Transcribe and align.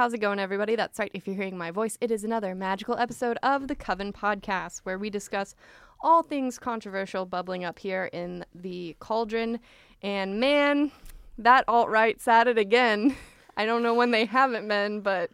how's 0.00 0.14
it 0.14 0.18
going, 0.18 0.38
everybody? 0.38 0.76
That's 0.76 0.98
right, 0.98 1.10
if 1.12 1.26
you're 1.26 1.36
hearing 1.36 1.58
my 1.58 1.70
voice, 1.70 1.98
it 2.00 2.10
is 2.10 2.24
another 2.24 2.54
magical 2.54 2.96
episode 2.96 3.36
of 3.42 3.68
the 3.68 3.74
Coven 3.74 4.14
Podcast, 4.14 4.78
where 4.78 4.98
we 4.98 5.10
discuss 5.10 5.54
all 6.00 6.22
things 6.22 6.58
controversial 6.58 7.26
bubbling 7.26 7.64
up 7.64 7.78
here 7.78 8.08
in 8.10 8.46
the 8.54 8.96
cauldron. 8.98 9.60
And 10.00 10.40
man, 10.40 10.90
that 11.36 11.66
alt 11.68 11.90
right's 11.90 12.26
at 12.26 12.48
it 12.48 12.56
again. 12.56 13.14
I 13.58 13.66
don't 13.66 13.82
know 13.82 13.92
when 13.92 14.10
they 14.10 14.24
haven't 14.24 14.66
been, 14.66 15.02
but 15.02 15.32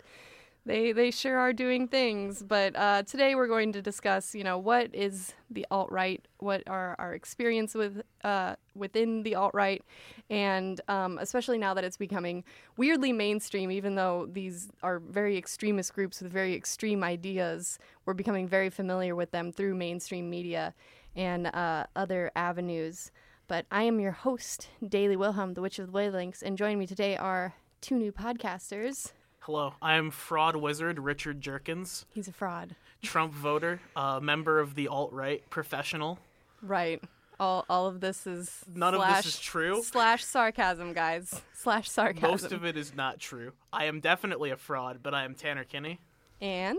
they 0.67 0.91
they 0.91 1.11
sure 1.11 1.39
are 1.39 1.53
doing 1.53 1.87
things. 1.89 2.43
But 2.43 2.77
uh, 2.77 3.05
today 3.05 3.35
we're 3.35 3.47
going 3.47 3.73
to 3.73 3.81
discuss, 3.81 4.35
you 4.35 4.45
know, 4.45 4.59
what 4.59 4.93
is 4.93 5.33
the 5.49 5.65
alt 5.71 5.91
right, 5.91 6.23
what 6.39 6.63
are 6.67 6.97
our 6.99 7.15
experience 7.15 7.75
with 7.75 8.03
uh, 8.25 8.57
within 8.75 9.23
the 9.23 9.37
alt 9.37 9.55
right, 9.55 9.83
and 10.29 10.81
um, 10.89 11.19
especially 11.19 11.57
now 11.57 11.73
that 11.73 11.85
it's 11.85 11.97
becoming 11.97 12.45
weirdly 12.77 13.13
mainstream. 13.13 13.71
Even 13.71 13.95
though 13.95 14.29
these 14.31 14.69
are 14.83 14.99
very 14.99 15.39
extremist 15.39 15.95
groups 15.95 16.21
with 16.21 16.33
very 16.33 16.55
extreme 16.55 17.05
ideas, 17.05 17.79
we're 18.05 18.15
becoming 18.15 18.49
very 18.49 18.69
familiar 18.69 19.15
with 19.15 19.31
them 19.31 19.53
through 19.53 19.75
mainstream 19.77 20.29
media 20.29 20.75
and 21.15 21.47
uh, 21.47 21.87
other 21.95 22.31
avenues. 22.35 23.13
But 23.49 23.65
I 23.71 23.85
am 23.85 24.01
your 24.01 24.11
host, 24.11 24.69
Daily 24.87 25.15
Wilhelm, 25.15 25.55
the 25.55 25.63
Witch 25.63 25.79
of 25.79 25.87
the 25.87 25.97
Wavelengths, 25.97 26.43
and 26.43 26.59
joining 26.59 26.81
me 26.81 26.87
today 26.89 27.17
are 27.17 27.55
two 27.81 27.95
new 27.95 28.11
podcasters. 28.11 29.13
Hello, 29.47 29.75
I'm 29.81 30.11
fraud 30.11 30.57
wizard 30.57 30.99
Richard 30.99 31.41
Jerkins, 31.41 32.05
He's 32.13 32.27
a 32.27 32.33
fraud. 32.33 32.75
Trump 33.05 33.33
voter, 33.33 33.81
uh, 33.95 34.19
member 34.19 34.59
of 34.59 34.75
the 34.75 34.89
alt 34.89 35.13
right, 35.13 35.49
professional. 35.51 36.19
Right. 36.63 37.01
All, 37.39 37.65
all 37.71 37.87
of 37.87 38.01
this 38.01 38.27
is 38.27 38.65
None 38.75 38.95
of 38.95 38.99
slash, 38.99 39.25
this 39.25 39.35
is 39.35 39.41
true. 39.41 39.85
Slash 39.85 40.25
sarcasm, 40.25 40.93
guys. 40.95 41.43
Slash 41.53 41.89
sarcasm. 41.89 42.29
Most 42.29 42.51
of 42.51 42.65
it 42.65 42.77
is 42.77 42.97
not 42.97 43.21
true. 43.21 43.53
I 43.73 43.85
am 43.85 44.01
definitely 44.01 44.51
a 44.51 44.57
fraud, 44.57 44.99
but 45.01 45.15
I 45.15 45.23
am 45.23 45.37
Tanner 45.37 45.63
Kinney. 45.63 46.01
And 46.41 46.79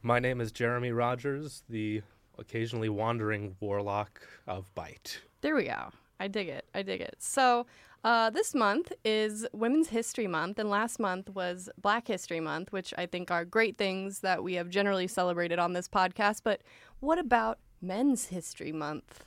My 0.00 0.18
name 0.18 0.40
is 0.40 0.50
Jeremy 0.50 0.92
Rogers, 0.92 1.62
the 1.68 2.00
occasionally 2.38 2.88
wandering 2.88 3.54
warlock 3.60 4.22
of 4.46 4.74
Bite. 4.74 5.20
there 5.42 5.54
we 5.54 5.64
go. 5.64 5.90
I 6.18 6.28
dig 6.28 6.48
it. 6.48 6.64
I 6.74 6.80
dig 6.80 7.02
it. 7.02 7.16
So, 7.18 7.66
uh, 8.04 8.30
this 8.30 8.54
month 8.54 8.92
is 9.04 9.46
Women's 9.52 9.88
History 9.88 10.26
Month, 10.26 10.58
and 10.58 10.70
last 10.70 10.98
month 11.00 11.28
was 11.30 11.68
Black 11.80 12.06
History 12.06 12.40
Month, 12.40 12.72
which 12.72 12.94
I 12.96 13.06
think 13.06 13.30
are 13.30 13.44
great 13.44 13.76
things 13.76 14.20
that 14.20 14.44
we 14.44 14.54
have 14.54 14.70
generally 14.70 15.08
celebrated 15.08 15.58
on 15.58 15.72
this 15.72 15.88
podcast. 15.88 16.42
But 16.44 16.62
what 17.00 17.18
about 17.18 17.58
Men's 17.80 18.26
History 18.26 18.72
Month? 18.72 19.24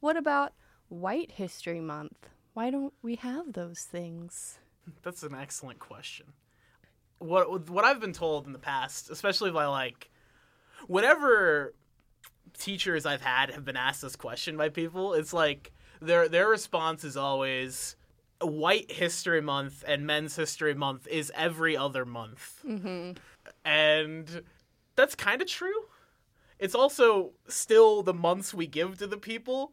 What 0.00 0.16
about 0.16 0.52
White 0.88 1.32
History 1.32 1.80
Month? 1.80 2.28
Why 2.54 2.70
don't 2.70 2.94
we 3.02 3.16
have 3.16 3.52
those 3.52 3.80
things? 3.82 4.58
That's 5.02 5.22
an 5.22 5.34
excellent 5.34 5.78
question. 5.78 6.26
What 7.18 7.68
what 7.70 7.84
I've 7.84 8.00
been 8.00 8.12
told 8.12 8.46
in 8.46 8.52
the 8.52 8.58
past, 8.58 9.10
especially 9.10 9.50
by 9.50 9.66
like, 9.66 10.10
whenever 10.86 11.74
teachers 12.58 13.06
I've 13.06 13.22
had 13.22 13.50
have 13.50 13.64
been 13.64 13.76
asked 13.76 14.02
this 14.02 14.16
question 14.16 14.56
by 14.56 14.70
people, 14.70 15.14
it's 15.14 15.32
like 15.32 15.72
their 16.02 16.28
their 16.28 16.48
response 16.48 17.04
is 17.04 17.16
always 17.16 17.96
White 18.40 18.90
History 18.90 19.40
Month 19.40 19.84
and 19.86 20.06
Men's 20.06 20.36
History 20.36 20.74
Month 20.74 21.06
is 21.08 21.32
every 21.34 21.76
other 21.76 22.04
month, 22.04 22.60
mm-hmm. 22.66 23.12
and 23.64 24.42
that's 24.96 25.14
kind 25.14 25.40
of 25.40 25.48
true. 25.48 25.86
It's 26.58 26.74
also 26.74 27.32
still 27.48 28.02
the 28.02 28.14
months 28.14 28.54
we 28.54 28.66
give 28.66 28.98
to 28.98 29.06
the 29.06 29.16
people 29.16 29.72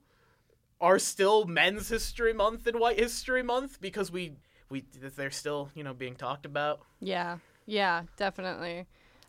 are 0.82 1.00
still 1.00 1.46
Men's 1.46 1.90
History 1.90 2.34
Month 2.34 2.66
and 2.68 2.80
White 2.80 3.00
History 3.00 3.44
Month 3.44 3.82
because 3.82 4.12
we 4.12 4.34
we 4.70 4.86
they're 5.16 5.32
still 5.32 5.70
you 5.76 5.84
know 5.84 5.94
being 5.94 6.16
talked 6.16 6.46
about. 6.46 6.82
Yeah, 7.00 7.38
yeah, 7.66 8.04
definitely. 8.18 8.86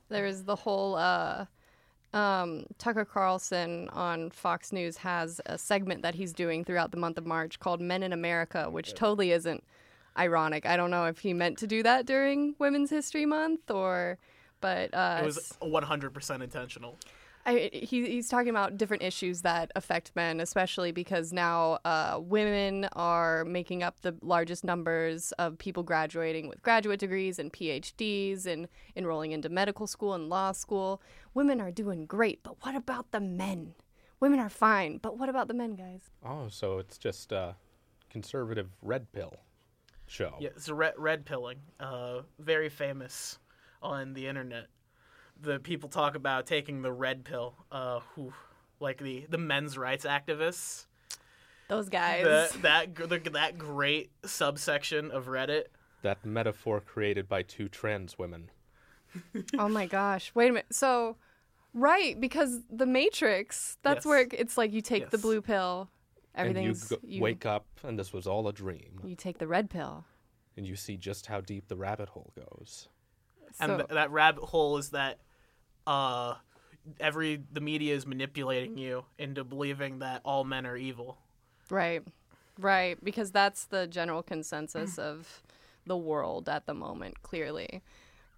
There's 0.09 0.43
the 0.43 0.57
whole 0.57 0.97
uh, 0.97 1.47
um, 2.13 2.65
Tucker 2.79 3.05
Carlson 3.05 3.89
on 3.91 4.31
Fox 4.31 4.73
News 4.73 4.99
has 4.99 5.41
a 5.47 5.57
segment 5.57 6.03
that 6.03 6.15
he's 6.15 6.33
doing 6.33 6.65
throughout 6.65 6.91
the 6.91 6.97
month 6.97 7.19
of 7.19 7.27
March 7.27 7.59
called 7.61 7.81
Men 7.81 8.03
in 8.03 8.13
America, 8.13 8.69
which 8.69 8.95
totally 8.95 9.33
isn't 9.33 9.63
ironic. 10.19 10.67
I 10.67 10.77
don't 10.77 10.91
know 10.91 11.07
if 11.07 11.21
he 11.21 11.33
meant 11.33 11.59
to 11.59 11.67
do 11.67 11.83
that 11.83 12.07
during 12.07 12.55
Women's 12.59 12.91
History 12.91 13.27
Month 13.27 13.71
or, 13.71 14.19
but 14.61 14.93
uh, 14.93 15.21
It 15.23 15.25
was 15.25 15.55
100% 15.63 16.43
intentional. 16.43 16.99
I, 17.47 17.71
he, 17.73 18.07
he's 18.07 18.29
talking 18.29 18.51
about 18.51 18.77
different 18.77 19.03
issues 19.03 19.41
that 19.43 19.73
affect 19.75 20.13
men, 20.15 20.41
especially 20.41 20.93
because 20.93 21.33
now 21.33 21.79
uh, 21.87 22.19
women 22.21 22.87
are 22.93 23.47
making 23.47 23.83
up 23.83 24.01
the 24.03 24.15
largest 24.21 24.63
numbers 24.63 25.33
of 25.33 25.57
people 25.57 25.83
graduating 25.83 26.49
with 26.49 26.63
graduate 26.63 27.01
degrees 27.01 27.39
and 27.39 27.51
PhDs 27.51 28.45
and 28.45 28.69
enrolling 28.95 29.33
into 29.33 29.49
medical 29.49 29.87
school 29.87 30.13
and 30.13 30.29
law 30.29 30.53
school. 30.53 31.01
Women 31.35 31.61
are 31.61 31.71
doing 31.71 32.07
great, 32.07 32.43
but 32.43 32.57
what 32.65 32.75
about 32.75 33.13
the 33.13 33.21
men? 33.21 33.75
Women 34.19 34.41
are 34.41 34.51
fine, 34.51 34.99
but 34.99 35.17
what 35.17 35.29
about 35.29 35.49
the 35.49 35.55
men, 35.55 35.75
guys? 35.75 36.11
Oh, 36.25 36.49
so 36.49 36.79
it's 36.79 36.99
just 36.99 37.33
a 37.33 37.57
conservative 38.11 38.69
red 38.83 39.11
pill 39.13 39.35
show. 40.07 40.35
Yeah, 40.41 40.51
it's 40.57 40.69
a 40.69 40.75
red, 40.75 40.95
red 40.99 41.25
pilling, 41.25 41.59
uh, 41.79 42.23
very 42.39 42.69
famous 42.69 43.39
on 43.81 44.13
the 44.13 44.27
internet. 44.27 44.67
The 45.41 45.61
people 45.61 45.89
talk 45.89 46.17
about 46.17 46.47
taking 46.47 46.83
the 46.83 46.93
red 46.93 47.25
pill, 47.25 47.55
uh, 47.71 48.01
who, 48.15 48.33
like 48.81 48.99
the, 48.99 49.27
the 49.31 49.39
men's 49.39 49.79
rights 49.79 50.05
activists. 50.05 50.87
Those 51.69 51.89
guys. 51.89 52.25
The, 52.25 52.59
that 52.63 52.95
the, 52.97 53.31
that 53.31 53.57
great 53.57 54.11
subsection 54.25 55.13
of 55.13 55.27
Reddit. 55.27 55.67
That 56.03 56.27
metaphor 56.27 56.81
created 56.81 57.29
by 57.29 57.43
two 57.43 57.69
trans 57.69 58.19
women. 58.19 58.51
Oh 59.59 59.69
my 59.69 59.87
gosh. 59.87 60.31
Wait 60.35 60.51
a 60.51 60.53
minute. 60.53 60.67
So, 60.73 61.17
right, 61.75 62.19
because 62.21 62.61
the 62.71 62.87
Matrix, 62.87 63.77
that's 63.83 63.99
Yes. 63.99 64.07
where 64.07 64.27
it's 64.33 64.57
like 64.59 64.73
you 64.73 64.81
take 64.81 65.11
the 65.11 65.19
blue 65.19 65.41
pill, 65.41 65.91
and 66.35 66.47
you, 66.49 66.51
everything's. 66.61 66.85
go- 66.89 66.99
wake 67.21 67.45
up, 67.47 67.67
and 67.83 67.99
this 67.99 68.13
was 68.13 68.27
all 68.27 68.47
a 68.49 68.53
dream. 68.53 69.01
You 69.05 69.15
take 69.17 69.39
the 69.39 69.47
red 69.47 69.71
pill. 69.71 70.05
And 70.57 70.67
you 70.67 70.77
see 70.77 70.97
just 70.97 71.27
how 71.27 71.41
deep 71.41 71.69
the 71.69 71.77
rabbit 71.77 72.11
hole 72.11 72.33
goes. 72.37 72.89
and 73.61 73.79
th- 73.79 73.89
that 73.91 74.11
rabbit 74.11 74.45
hole 74.45 74.77
is 74.77 74.91
that 74.91 75.19
uh, 75.87 76.35
every 76.99 77.43
the 77.53 77.61
media 77.61 77.95
is 77.95 78.07
manipulating 78.07 78.77
you 78.79 79.05
into 79.19 79.43
believing 79.45 80.01
that 80.01 80.21
all 80.25 80.45
men 80.45 80.67
are 80.67 80.77
evil. 80.77 81.19
Right. 81.71 82.03
Right. 82.59 83.03
Because 83.03 83.31
that's 83.31 83.65
the 83.65 83.87
general 83.87 84.23
consensus 84.23 84.99
of 84.99 85.43
the 85.87 85.97
world 85.97 86.49
at 86.49 86.67
the 86.67 86.75
moment, 86.75 87.23
clearly. 87.23 87.83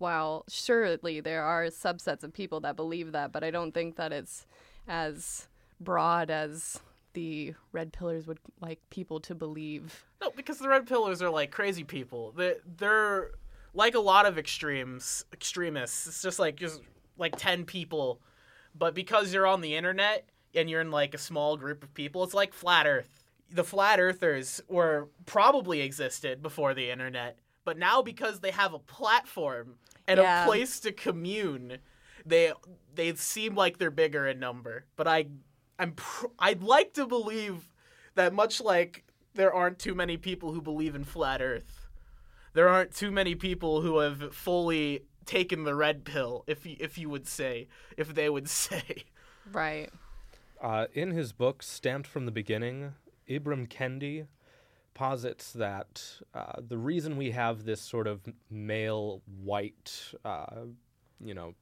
While 0.03 0.45
surely 0.49 1.21
there 1.21 1.45
are 1.45 1.67
subsets 1.67 2.25
of 2.25 2.33
people 2.33 2.59
that 2.63 2.75
believe 2.75 3.13
that, 3.13 3.31
but 3.31 3.45
I 3.45 3.53
don't 3.53 3.73
think 3.73 3.95
that 3.95 4.13
it's 4.13 4.47
as 4.89 5.47
broad 5.79 6.29
as 6.29 6.81
the 7.13 7.55
red 7.71 7.93
pillars 7.93 8.27
would 8.27 8.41
like 8.61 8.81
people 8.91 9.21
to 9.21 9.33
believe. 9.37 10.05
No, 10.21 10.31
because 10.31 10.59
the 10.59 10.69
red 10.69 10.89
pillars 10.89 11.23
are 11.23 11.31
like 11.31 11.53
crazy 11.53 11.85
people. 11.85 12.33
They 12.33 12.57
they're 12.79 13.31
like 13.75 13.95
a 13.95 14.01
lot 14.01 14.27
of 14.27 14.39
extremes 14.39 15.25
extremists. 15.33 16.09
It's 16.09 16.21
just 16.21 16.41
like 16.41 16.57
just 16.57 16.81
like 17.17 17.37
ten 17.37 17.65
people, 17.65 18.21
but 18.77 18.97
because 18.97 19.33
you're 19.33 19.47
on 19.47 19.61
the 19.61 19.77
internet 19.77 20.29
and 20.53 20.69
you're 20.69 20.81
in 20.81 20.91
like 20.91 21.15
a 21.15 21.19
small 21.19 21.57
group 21.57 21.85
of 21.85 21.95
people, 21.95 22.25
it's 22.25 22.35
like 22.35 22.53
flat 22.53 22.89
Earth. 22.89 23.23
The 23.53 23.62
flat 23.62 24.01
earthers 24.01 24.61
were 24.67 25.11
probably 25.27 25.81
existed 25.81 26.43
before 26.43 26.75
the 26.75 26.91
internet, 26.91 27.39
but 27.65 27.79
now 27.79 28.03
because 28.03 28.41
they 28.41 28.51
have 28.51 28.75
a 28.75 28.81
platform 28.81 29.77
and 30.09 30.19
Yeah. 30.19 30.45
a 30.45 30.47
place 30.47 30.81
to 30.81 30.93
commune, 30.93 31.79
they 32.27 32.53
they 32.95 33.15
seem 33.15 33.55
like 33.55 33.79
they're 33.79 33.91
bigger 33.91 34.26
in 34.26 34.38
number. 34.38 34.85
But 34.97 35.06
I 35.09 35.26
I'm 35.79 35.93
pr- 35.93 36.26
I'd 36.38 36.62
like 36.62 36.93
to 36.94 37.06
believe 37.06 37.69
that 38.15 38.32
much 38.32 38.61
like 38.61 39.05
there 39.35 39.53
aren't 39.53 39.79
too 39.79 39.94
many 39.94 40.17
people 40.17 40.53
who 40.53 40.61
believe 40.61 40.94
in 40.94 41.05
flat 41.05 41.41
Earth, 41.41 41.88
there 42.53 42.69
aren't 42.69 42.94
too 42.94 43.11
many 43.11 43.35
people 43.35 43.81
who 43.81 43.99
have 43.99 44.35
fully 44.35 45.05
taken 45.25 45.65
the 45.65 45.75
red 45.75 46.05
pill. 46.05 46.44
If 46.47 46.67
you, 46.67 46.76
if 46.79 46.99
you 46.99 47.09
would 47.09 47.26
say, 47.26 47.69
if 47.97 48.15
they 48.15 48.29
would 48.29 48.49
say, 48.62 49.05
Right. 49.50 49.88
Uh, 50.61 50.87
in 50.93 51.11
his 51.12 51.32
book, 51.32 51.62
Stamped 51.62 52.06
from 52.06 52.26
the 52.26 52.31
Beginning, 52.32 52.93
Ibram 53.29 53.67
Kendi 53.69 54.26
posits 54.94 55.53
that 55.53 56.03
uh, 56.35 56.61
the 56.67 56.79
reason 56.79 57.17
we 57.17 57.31
have 57.31 57.65
this 57.65 57.81
sort 57.81 58.06
of 58.06 58.21
male 58.50 59.23
white, 59.43 59.93
uh, 60.25 60.62
you 61.21 61.35
know, 61.35 61.55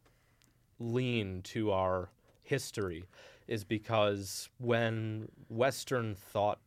lean 0.79 1.43
to 1.43 1.73
our 1.73 2.11
history 2.43 3.05
is 3.47 3.65
because 3.65 4.49
when 4.59 5.29
Western 5.49 6.15
thought 6.15 6.59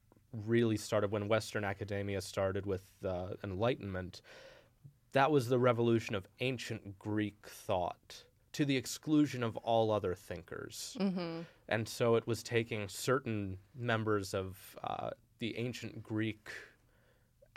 really 0.46 0.78
started, 0.78 1.12
when 1.12 1.28
Western 1.28 1.64
academia 1.64 2.22
started 2.22 2.66
with 2.66 2.84
uh, 3.06 3.28
Enlightenment, 3.44 4.22
that 5.14 5.32
was 5.32 5.48
the 5.48 5.60
revolution 5.60 6.16
of 6.16 6.28
ancient 6.40 6.98
Greek 7.00 7.48
thought 7.48 8.24
to 8.54 8.66
the 8.66 8.78
exclusion 8.78 9.44
of 9.44 9.58
all 9.58 9.92
other 9.92 10.14
thinkers. 10.14 10.96
And 11.70 11.88
so 11.88 12.16
it 12.16 12.28
was 12.28 12.44
taking 12.44 12.88
certain 12.88 13.58
members 13.76 14.34
of 14.34 14.58
uh, 14.84 15.12
the 15.44 15.58
ancient 15.58 16.02
Greek 16.02 16.48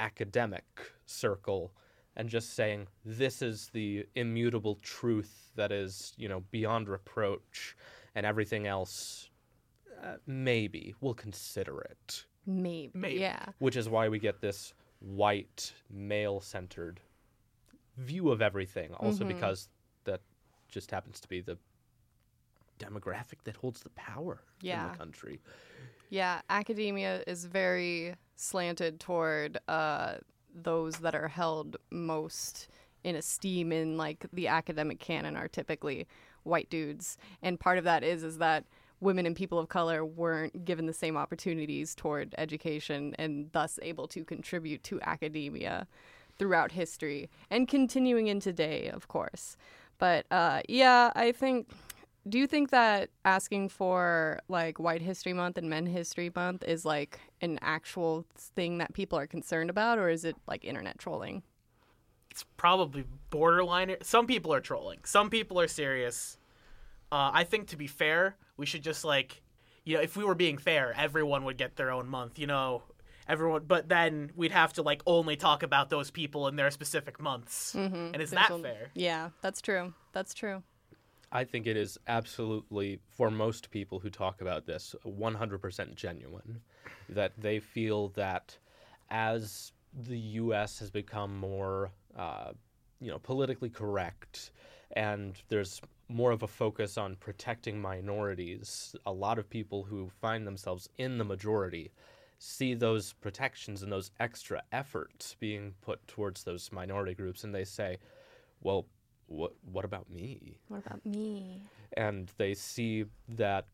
academic 0.00 0.65
circle 1.06 1.73
and 2.17 2.29
just 2.29 2.55
saying 2.55 2.88
this 3.05 3.43
is 3.43 3.69
the 3.73 4.05
immutable 4.17 4.75
truth 4.83 5.53
that 5.55 5.71
is, 5.71 6.12
you 6.17 6.29
know, 6.29 6.43
beyond 6.50 6.88
reproach, 6.88 7.77
and 8.17 8.27
everything 8.27 8.67
else, 8.67 9.31
uh, 10.03 10.17
maybe 10.27 10.97
we'll 11.00 11.15
consider 11.15 11.81
it. 11.81 12.25
Maybe. 12.44 12.91
Maybe. 12.93 13.21
Yeah. 13.21 13.44
Which 13.61 13.77
is 13.77 13.88
why 13.88 14.09
we 14.09 14.19
get 14.19 14.41
this 14.41 14.75
white, 14.99 15.73
male 15.88 16.41
centered 16.41 17.00
view 17.99 18.31
of 18.31 18.43
everything. 18.43 18.94
Also, 18.94 19.25
Mhm. 19.25 19.29
because 19.29 19.69
that 20.05 20.23
just 20.69 20.91
happens 20.91 21.21
to 21.21 21.29
be 21.29 21.41
the 21.41 21.56
demographic 22.81 23.44
that 23.44 23.55
holds 23.56 23.81
the 23.85 23.91
power 23.91 24.43
in 24.61 24.91
the 24.91 24.99
country. 24.99 25.41
Yeah, 26.08 26.41
academia 26.49 27.23
is 27.26 27.44
very 27.44 28.14
slanted 28.37 29.00
toward 29.00 29.58
uh, 29.69 30.17
those 30.55 30.97
that 30.99 31.14
are 31.14 31.29
held 31.29 31.76
most 31.91 32.69
in 33.05 33.17
esteem 33.17 33.73
in 33.73 33.97
like 33.97 34.26
the 34.32 34.49
academic 34.49 34.99
canon 34.99 35.37
are 35.37 35.49
typically 35.49 36.06
white 36.43 36.70
dudes, 36.70 37.19
and 37.43 37.58
part 37.58 37.79
of 37.79 37.85
that 37.85 38.05
is 38.05 38.23
is 38.23 38.38
that 38.38 38.64
women 39.00 39.26
and 39.26 39.37
people 39.37 39.58
of 39.58 39.69
color 39.69 40.05
weren't 40.05 40.64
given 40.64 40.87
the 40.87 40.93
same 40.93 41.17
opportunities 41.17 41.94
toward 41.94 42.35
education 42.38 43.14
and 43.19 43.50
thus 43.52 43.79
able 43.82 44.09
to 44.09 44.25
contribute 44.25 44.82
to 44.82 45.00
academia 45.02 45.87
throughout 46.38 46.73
history 46.73 47.29
and 47.50 47.69
continuing 47.69 48.26
in 48.29 48.41
today, 48.41 48.88
of 48.88 49.09
course. 49.09 49.56
But 49.99 50.26
uh, 50.31 50.62
yeah, 50.69 51.12
I 51.14 51.32
think 51.32 51.69
do 52.28 52.38
you 52.38 52.46
think 52.46 52.70
that 52.70 53.11
asking 53.25 53.69
for 53.69 54.40
like 54.49 54.78
White 54.78 55.02
History 55.02 55.32
Month 55.32 55.58
and 55.58 55.70
Men 55.70 55.87
History 55.87 56.31
Month 56.34 56.64
is 56.64 56.84
like 56.84 57.20
an 57.40 57.58
actual 57.62 58.26
thing 58.37 58.78
that 58.78 58.93
people 58.94 59.19
are 59.19 59.26
concerned 59.26 59.70
about, 59.70 59.99
or 59.99 60.08
is 60.08 60.25
it 60.25 60.37
like 60.46 60.64
internet 60.64 60.99
trolling? 60.99 61.43
It's 62.31 62.44
probably 62.56 63.05
borderline. 63.31 63.94
Some 64.02 64.26
people 64.26 64.52
are 64.52 64.61
trolling. 64.61 65.00
Some 65.05 65.31
people 65.31 65.61
are 65.61 65.69
serious. 65.69 66.37
Uh, 67.12 67.31
I 67.32 67.44
think 67.44 67.69
to 67.69 67.76
be 67.76 67.87
fair, 67.87 68.37
we 68.56 68.67
should 68.67 68.82
just 68.82 69.05
like, 69.05 69.43
you 69.84 69.96
know, 69.96 70.02
if 70.02 70.17
we 70.17 70.25
were 70.25 70.34
being 70.34 70.58
fair, 70.58 70.93
everyone 70.96 71.44
would 71.44 71.56
get 71.56 71.76
their 71.76 71.90
own 71.90 72.08
month. 72.08 72.38
You 72.38 72.49
know, 72.49 72.82
everyone. 73.28 73.64
But 73.67 73.88
then 73.88 74.32
we'd 74.34 74.52
have 74.52 74.73
to 74.75 74.82
like 74.82 75.02
only 75.06 75.37
talk 75.37 75.62
about 75.62 75.90
those 75.90 76.11
people 76.11 76.49
in 76.49 76.56
their 76.56 76.70
specific 76.73 77.20
months. 77.20 77.73
Mm-hmm. 77.75 77.94
And 77.94 78.17
is 78.17 78.31
There's 78.31 78.49
that 78.49 78.61
fair? 78.61 78.90
Yeah, 78.94 79.31
that's 79.40 79.62
true. 79.62 79.94
That's 80.12 80.34
true. 80.34 80.62
I 81.37 81.44
think 81.44 81.67
it 81.67 81.77
is 81.77 81.99
absolutely, 82.09 82.99
for 83.11 83.31
most 83.31 83.71
people 83.71 83.99
who 83.99 84.09
talk 84.09 84.41
about 84.41 84.65
this, 84.65 84.97
100% 85.05 85.94
genuine. 85.94 86.62
That 87.11 87.33
they 87.37 87.61
feel 87.61 88.09
that 88.17 88.56
as 89.11 89.73
the 89.93 90.19
U.S. 90.19 90.79
has 90.79 90.91
become 90.91 91.37
more, 91.37 91.91
uh, 92.17 92.53
you 93.03 93.11
know, 93.11 93.19
politically 93.19 93.69
correct, 93.69 94.50
and 94.93 95.37
there's 95.49 95.83
more 96.09 96.31
of 96.31 96.43
a 96.43 96.49
focus 96.49 96.97
on 96.97 97.17
protecting 97.17 97.79
minorities, 97.83 98.97
a 99.05 99.12
lot 99.12 99.38
of 99.38 99.50
people 99.50 99.83
who 99.83 100.09
find 100.09 100.47
themselves 100.47 100.88
in 100.97 101.19
the 101.19 101.25
majority 101.25 101.93
see 102.38 102.73
those 102.73 103.12
protections 103.12 103.83
and 103.83 103.93
those 103.93 104.11
extra 104.21 104.62
efforts 104.73 105.37
being 105.38 105.75
put 105.83 106.06
towards 106.09 106.44
those 106.44 106.73
minority 106.73 107.12
groups, 107.12 107.44
and 107.44 107.55
they 107.55 107.65
say, 107.65 107.99
"Well, 108.62 108.87
what 109.26 109.52
what 109.73 109.84
about 109.84 110.08
me?" 110.11 110.58
What 110.69 110.84
about 110.87 111.05
me? 111.05 111.62
and 111.96 112.31
they 112.37 112.52
see 112.55 113.05
that 113.28 113.67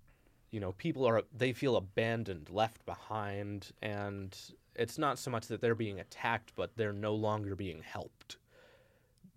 you 0.50 0.60
know 0.60 0.72
people 0.72 1.06
are 1.06 1.22
they 1.36 1.52
feel 1.52 1.76
abandoned 1.76 2.50
left 2.50 2.84
behind 2.84 3.72
and 3.80 4.36
it's 4.76 4.98
not 4.98 5.18
so 5.18 5.30
much 5.30 5.46
that 5.48 5.60
they're 5.60 5.74
being 5.74 5.98
attacked 6.00 6.52
but 6.54 6.76
they're 6.76 6.92
no 6.92 7.14
longer 7.14 7.56
being 7.56 7.80
helped 7.82 8.36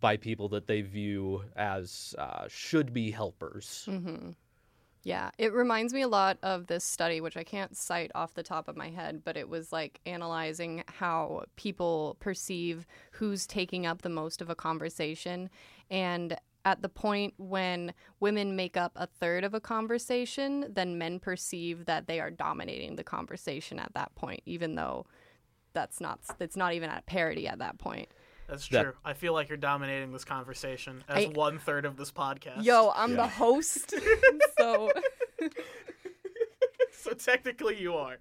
by 0.02 0.18
people 0.18 0.50
that 0.50 0.68
they 0.68 0.82
view 0.82 1.42
as 1.56 2.14
uh, 2.18 2.46
should 2.50 2.94
be 2.94 3.12
helpers 3.12 3.88
Mm-hmm. 3.90 4.32
Yeah, 5.06 5.30
it 5.38 5.54
reminds 5.54 5.94
me 5.94 6.02
a 6.02 6.08
lot 6.08 6.40
of 6.42 6.66
this 6.66 6.84
study, 6.84 7.22
which 7.22 7.38
I 7.38 7.44
can't 7.44 7.78
cite 7.78 8.10
off 8.16 8.34
the 8.34 8.42
top 8.42 8.68
of 8.68 8.76
my 8.76 8.90
head, 8.90 9.22
but 9.24 9.38
it 9.38 9.48
was 9.48 9.72
like 9.72 10.00
analyzing 10.08 10.84
how 10.88 11.44
people 11.58 12.18
perceive 12.20 12.88
who's 13.12 13.46
taking 13.46 13.86
up 13.86 14.02
the 14.02 14.10
most 14.10 14.42
of 14.42 14.50
a 14.50 14.56
conversation. 14.56 15.52
And 15.92 16.36
at 16.66 16.82
the 16.82 16.90
point 16.90 17.36
when 17.38 17.94
women 18.20 18.56
make 18.56 18.78
up 18.78 18.94
a 18.96 19.06
third 19.06 19.44
of 19.44 19.54
a 19.54 19.60
conversation, 19.60 20.66
then 20.74 20.98
men 20.98 21.20
perceive 21.20 21.86
that 21.86 22.08
they 22.08 22.20
are 22.20 22.32
dominating 22.32 22.96
the 22.96 23.04
conversation 23.04 23.78
at 23.78 23.94
that 23.94 24.16
point, 24.16 24.42
even 24.48 24.74
though 24.74 25.06
that's 25.74 26.02
not 26.02 26.20
it's 26.40 26.58
not 26.58 26.74
even 26.74 26.90
at 26.90 27.06
parity 27.06 27.48
at 27.48 27.60
that 27.60 27.78
point. 27.78 28.10
That's 28.48 28.68
That- 28.70 28.84
true. 28.84 28.94
I 29.04 29.14
feel 29.14 29.34
like 29.34 29.50
you're 29.50 29.58
dominating 29.58 30.12
this 30.12 30.24
conversation 30.26 31.04
as 31.10 31.26
I- 31.26 31.28
one 31.30 31.58
third 31.60 31.86
of 31.86 31.98
this 31.98 32.12
podcast. 32.12 32.64
Yo, 32.64 32.92
I'm 32.96 33.16
the 33.16 33.28
host, 33.28 33.94
so 34.58 34.92
so 36.92 37.12
technically 37.14 37.80
you 37.80 37.96
are. 37.96 38.18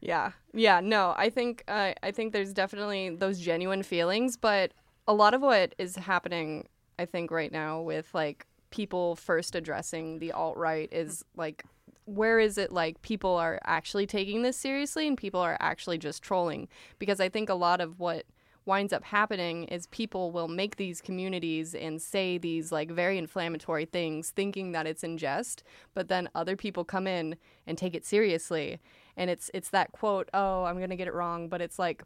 Yeah, 0.00 0.32
yeah, 0.54 0.80
no, 0.80 1.14
I 1.16 1.30
think 1.30 1.62
uh, 1.68 1.92
I 2.02 2.10
think 2.10 2.32
there's 2.32 2.52
definitely 2.52 3.10
those 3.10 3.38
genuine 3.38 3.82
feelings, 3.82 4.36
but 4.36 4.72
a 5.06 5.12
lot 5.14 5.34
of 5.34 5.42
what 5.42 5.74
is 5.78 5.96
happening, 5.96 6.68
I 6.98 7.04
think, 7.04 7.30
right 7.30 7.52
now 7.52 7.80
with 7.80 8.08
like 8.14 8.46
people 8.70 9.16
first 9.16 9.54
addressing 9.54 10.18
the 10.20 10.32
alt 10.32 10.56
right 10.56 10.88
is 10.92 11.24
like, 11.36 11.64
where 12.04 12.38
is 12.38 12.56
it 12.56 12.72
like 12.72 13.02
people 13.02 13.34
are 13.36 13.58
actually 13.64 14.06
taking 14.06 14.42
this 14.42 14.56
seriously 14.56 15.06
and 15.08 15.18
people 15.18 15.40
are 15.40 15.56
actually 15.60 15.98
just 15.98 16.22
trolling? 16.22 16.68
Because 16.98 17.20
I 17.20 17.28
think 17.28 17.48
a 17.48 17.54
lot 17.54 17.80
of 17.80 17.98
what 17.98 18.24
winds 18.66 18.92
up 18.92 19.04
happening 19.04 19.64
is 19.64 19.86
people 19.86 20.30
will 20.30 20.48
make 20.48 20.76
these 20.76 21.00
communities 21.00 21.74
and 21.74 22.00
say 22.00 22.38
these 22.38 22.70
like 22.70 22.90
very 22.90 23.18
inflammatory 23.18 23.84
things 23.84 24.30
thinking 24.30 24.72
that 24.72 24.86
it's 24.86 25.02
in 25.02 25.16
jest 25.16 25.62
but 25.94 26.08
then 26.08 26.28
other 26.34 26.56
people 26.56 26.84
come 26.84 27.06
in 27.06 27.36
and 27.66 27.78
take 27.78 27.94
it 27.94 28.04
seriously. 28.04 28.80
And 29.16 29.30
it's 29.30 29.50
it's 29.54 29.70
that 29.70 29.92
quote 29.92 30.28
oh 30.34 30.64
i'm 30.64 30.78
gonna 30.80 30.96
get 30.96 31.08
it 31.08 31.14
wrong 31.14 31.48
but 31.48 31.60
it's 31.60 31.78
like 31.78 32.02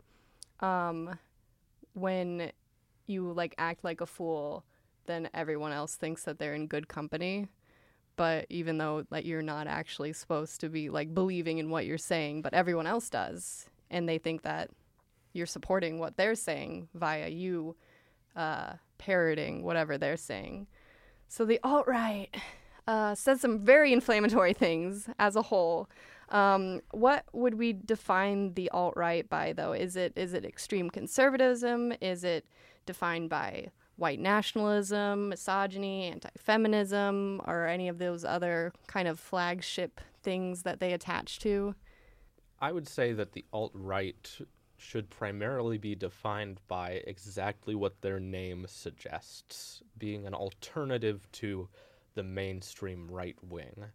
um 0.61 1.19
when 1.95 2.51
you 3.07 3.33
like 3.33 3.55
act 3.59 3.85
like 3.85 4.01
a 4.01 4.07
fool 4.07 4.65
then 5.07 5.29
everyone 5.35 5.73
else 5.73 5.97
thinks 5.97 6.25
that 6.25 6.39
they're 6.39 6.55
in 6.55 6.67
good 6.67 6.89
company. 6.89 7.47
But 8.17 8.47
even 8.49 8.79
though 8.79 9.05
like 9.11 9.27
you're 9.27 9.43
not 9.43 9.67
actually 9.67 10.13
supposed 10.13 10.61
to 10.61 10.69
be 10.69 10.89
like 10.89 11.13
believing 11.13 11.59
in 11.59 11.69
what 11.69 11.85
you're 11.85 11.99
saying 11.99 12.43
but 12.43 12.55
everyone 12.55 12.87
else 12.87 13.11
does. 13.11 13.67
And 13.91 14.09
they 14.09 14.19
think 14.19 14.43
that 14.43 14.71
you're 15.35 15.47
supporting 15.47 15.99
what 15.99 16.17
they're 16.17 16.35
saying 16.35 16.89
via 16.95 17.29
you 17.29 17.77
uh, 18.37 18.73
parroting 18.97 19.63
whatever 19.63 19.99
they're 19.99 20.17
saying 20.17 20.67
so 21.29 21.45
the 21.45 21.61
alt 21.63 21.87
right 21.87 22.35
uh, 22.87 23.15
says 23.15 23.41
some 23.41 23.59
very 23.59 23.93
inflammatory 23.93 24.53
things 24.65 25.09
as 25.19 25.37
a 25.37 25.43
whole. 25.43 25.89
Um, 26.31 26.81
what 26.91 27.25
would 27.33 27.55
we 27.55 27.73
define 27.73 28.55
the 28.55 28.71
alt 28.71 28.95
right 28.97 29.29
by, 29.29 29.53
though? 29.53 29.73
Is 29.73 29.97
it 29.97 30.13
is 30.17 30.33
it 30.35 30.45
extreme 30.45 30.91
conservatism? 30.91 31.93
Is 32.01 32.25
it 32.25 32.47
defined 32.87 33.31
by 33.31 33.71
white 33.97 34.19
nationalism, 34.19 35.29
misogyny, 35.29 36.05
anti-feminism, 36.05 37.41
or 37.47 37.67
any 37.67 37.89
of 37.89 37.99
those 37.99 38.25
other 38.25 38.73
kind 38.87 39.07
of 39.07 39.21
flagship 39.21 40.01
things 40.23 40.63
that 40.63 40.81
they 40.81 40.93
attach 40.93 41.39
to? 41.41 41.75
i 42.61 42.71
would 42.71 42.89
say 42.89 43.13
that 43.13 43.33
the 43.33 43.45
alt-right 43.53 44.39
should 44.85 45.09
primarily 45.09 45.79
be 45.79 45.95
defined 45.95 46.61
by 46.69 47.03
exactly 47.07 47.75
what 47.75 48.01
their 48.03 48.21
name 48.21 48.67
suggests 48.69 49.83
being 49.97 50.27
an 50.27 50.35
alternative 50.35 51.27
to 51.33 51.69
the 52.15 52.23
mainstream 52.23 53.11
right 53.11 53.37
wing 53.43 53.87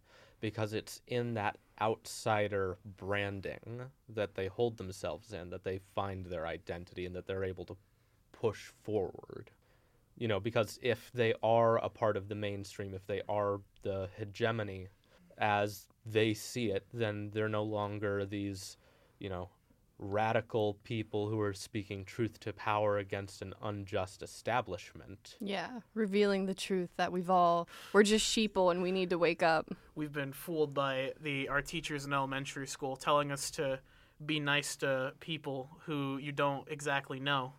because 0.41 0.73
it's 0.73 1.01
in 1.07 1.35
that 1.35 1.57
outsider 1.79 2.77
branding 2.97 3.83
that 4.09 4.33
they 4.33 4.47
hold 4.47 4.77
themselves 4.77 5.31
in 5.31 5.51
that 5.51 5.63
they 5.63 5.79
find 5.93 6.25
their 6.25 6.47
identity 6.47 7.05
and 7.05 7.15
that 7.15 7.27
they're 7.27 7.43
able 7.43 7.65
to 7.65 7.77
push 8.31 8.71
forward. 8.83 9.51
You 10.17 10.27
know 10.27 10.39
because 10.39 10.79
if 10.81 11.11
they 11.13 11.33
are 11.43 11.77
a 11.77 11.89
part 11.89 12.17
of 12.17 12.27
the 12.27 12.35
mainstream 12.35 12.93
if 12.93 13.05
they 13.05 13.21
are 13.29 13.61
the 13.83 14.09
hegemony 14.17 14.87
as 15.37 15.87
they 16.05 16.33
see 16.33 16.71
it 16.71 16.85
then 16.93 17.29
they're 17.31 17.47
no 17.47 17.63
longer 17.63 18.25
these 18.25 18.75
you 19.19 19.29
know 19.29 19.49
radical 19.99 20.75
people 20.83 21.27
who 21.27 21.39
are 21.41 21.53
speaking 21.53 22.05
truth 22.05 22.39
to 22.39 22.53
power 22.53 22.97
against 22.97 23.41
an 23.41 23.53
unjust 23.61 24.23
establishment 24.23 25.35
Yeah, 25.41 25.69
revealing 25.93 26.45
the 26.45 26.53
truth 26.53 26.89
that 26.95 27.11
we've 27.11 27.29
all 27.29 27.67
we're 27.91 28.03
just 28.03 28.25
sheeple 28.25 28.71
and 28.71 28.81
we 28.81 28.91
need 28.91 29.09
to 29.09 29.17
wake 29.17 29.43
up. 29.43 29.69
We've 29.95 30.13
been 30.13 30.31
fooled 30.31 30.73
by 30.73 31.13
the 31.21 31.49
our 31.49 31.61
teachers 31.61 32.05
in 32.05 32.13
elementary 32.13 32.67
school 32.67 32.95
telling 32.95 33.31
us 33.31 33.51
to 33.51 33.79
be 34.25 34.39
nice 34.39 34.75
to 34.77 35.13
people 35.19 35.69
who 35.85 36.17
you 36.17 36.31
don't 36.31 36.67
exactly 36.69 37.19
know. 37.19 37.53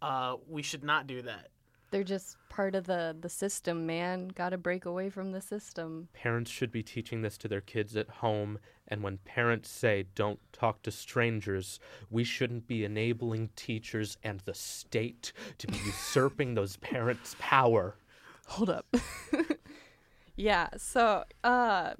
Uh, 0.00 0.36
we 0.48 0.62
should 0.62 0.82
not 0.82 1.06
do 1.06 1.22
that. 1.22 1.51
They're 1.92 2.02
just 2.02 2.38
part 2.48 2.74
of 2.74 2.86
the 2.86 3.14
the 3.20 3.28
system, 3.28 3.84
man. 3.84 4.28
Got 4.28 4.48
to 4.50 4.58
break 4.58 4.86
away 4.86 5.10
from 5.10 5.30
the 5.32 5.42
system. 5.42 6.08
Parents 6.14 6.50
should 6.50 6.72
be 6.72 6.82
teaching 6.82 7.20
this 7.20 7.36
to 7.36 7.48
their 7.48 7.60
kids 7.60 7.96
at 7.96 8.08
home, 8.08 8.58
and 8.88 9.02
when 9.02 9.18
parents 9.18 9.68
say 9.68 10.06
don't 10.14 10.40
talk 10.54 10.80
to 10.82 10.90
strangers, 10.90 11.78
we 12.10 12.24
shouldn't 12.24 12.66
be 12.66 12.82
enabling 12.82 13.50
teachers 13.56 14.16
and 14.24 14.40
the 14.40 14.54
state 14.54 15.34
to 15.58 15.66
be 15.66 15.76
usurping 15.84 16.54
those 16.54 16.78
parents' 16.78 17.36
power. 17.38 17.96
Hold 18.46 18.70
up. 18.70 18.86
yeah, 20.36 20.68
so 20.78 21.24
uh 21.44 21.92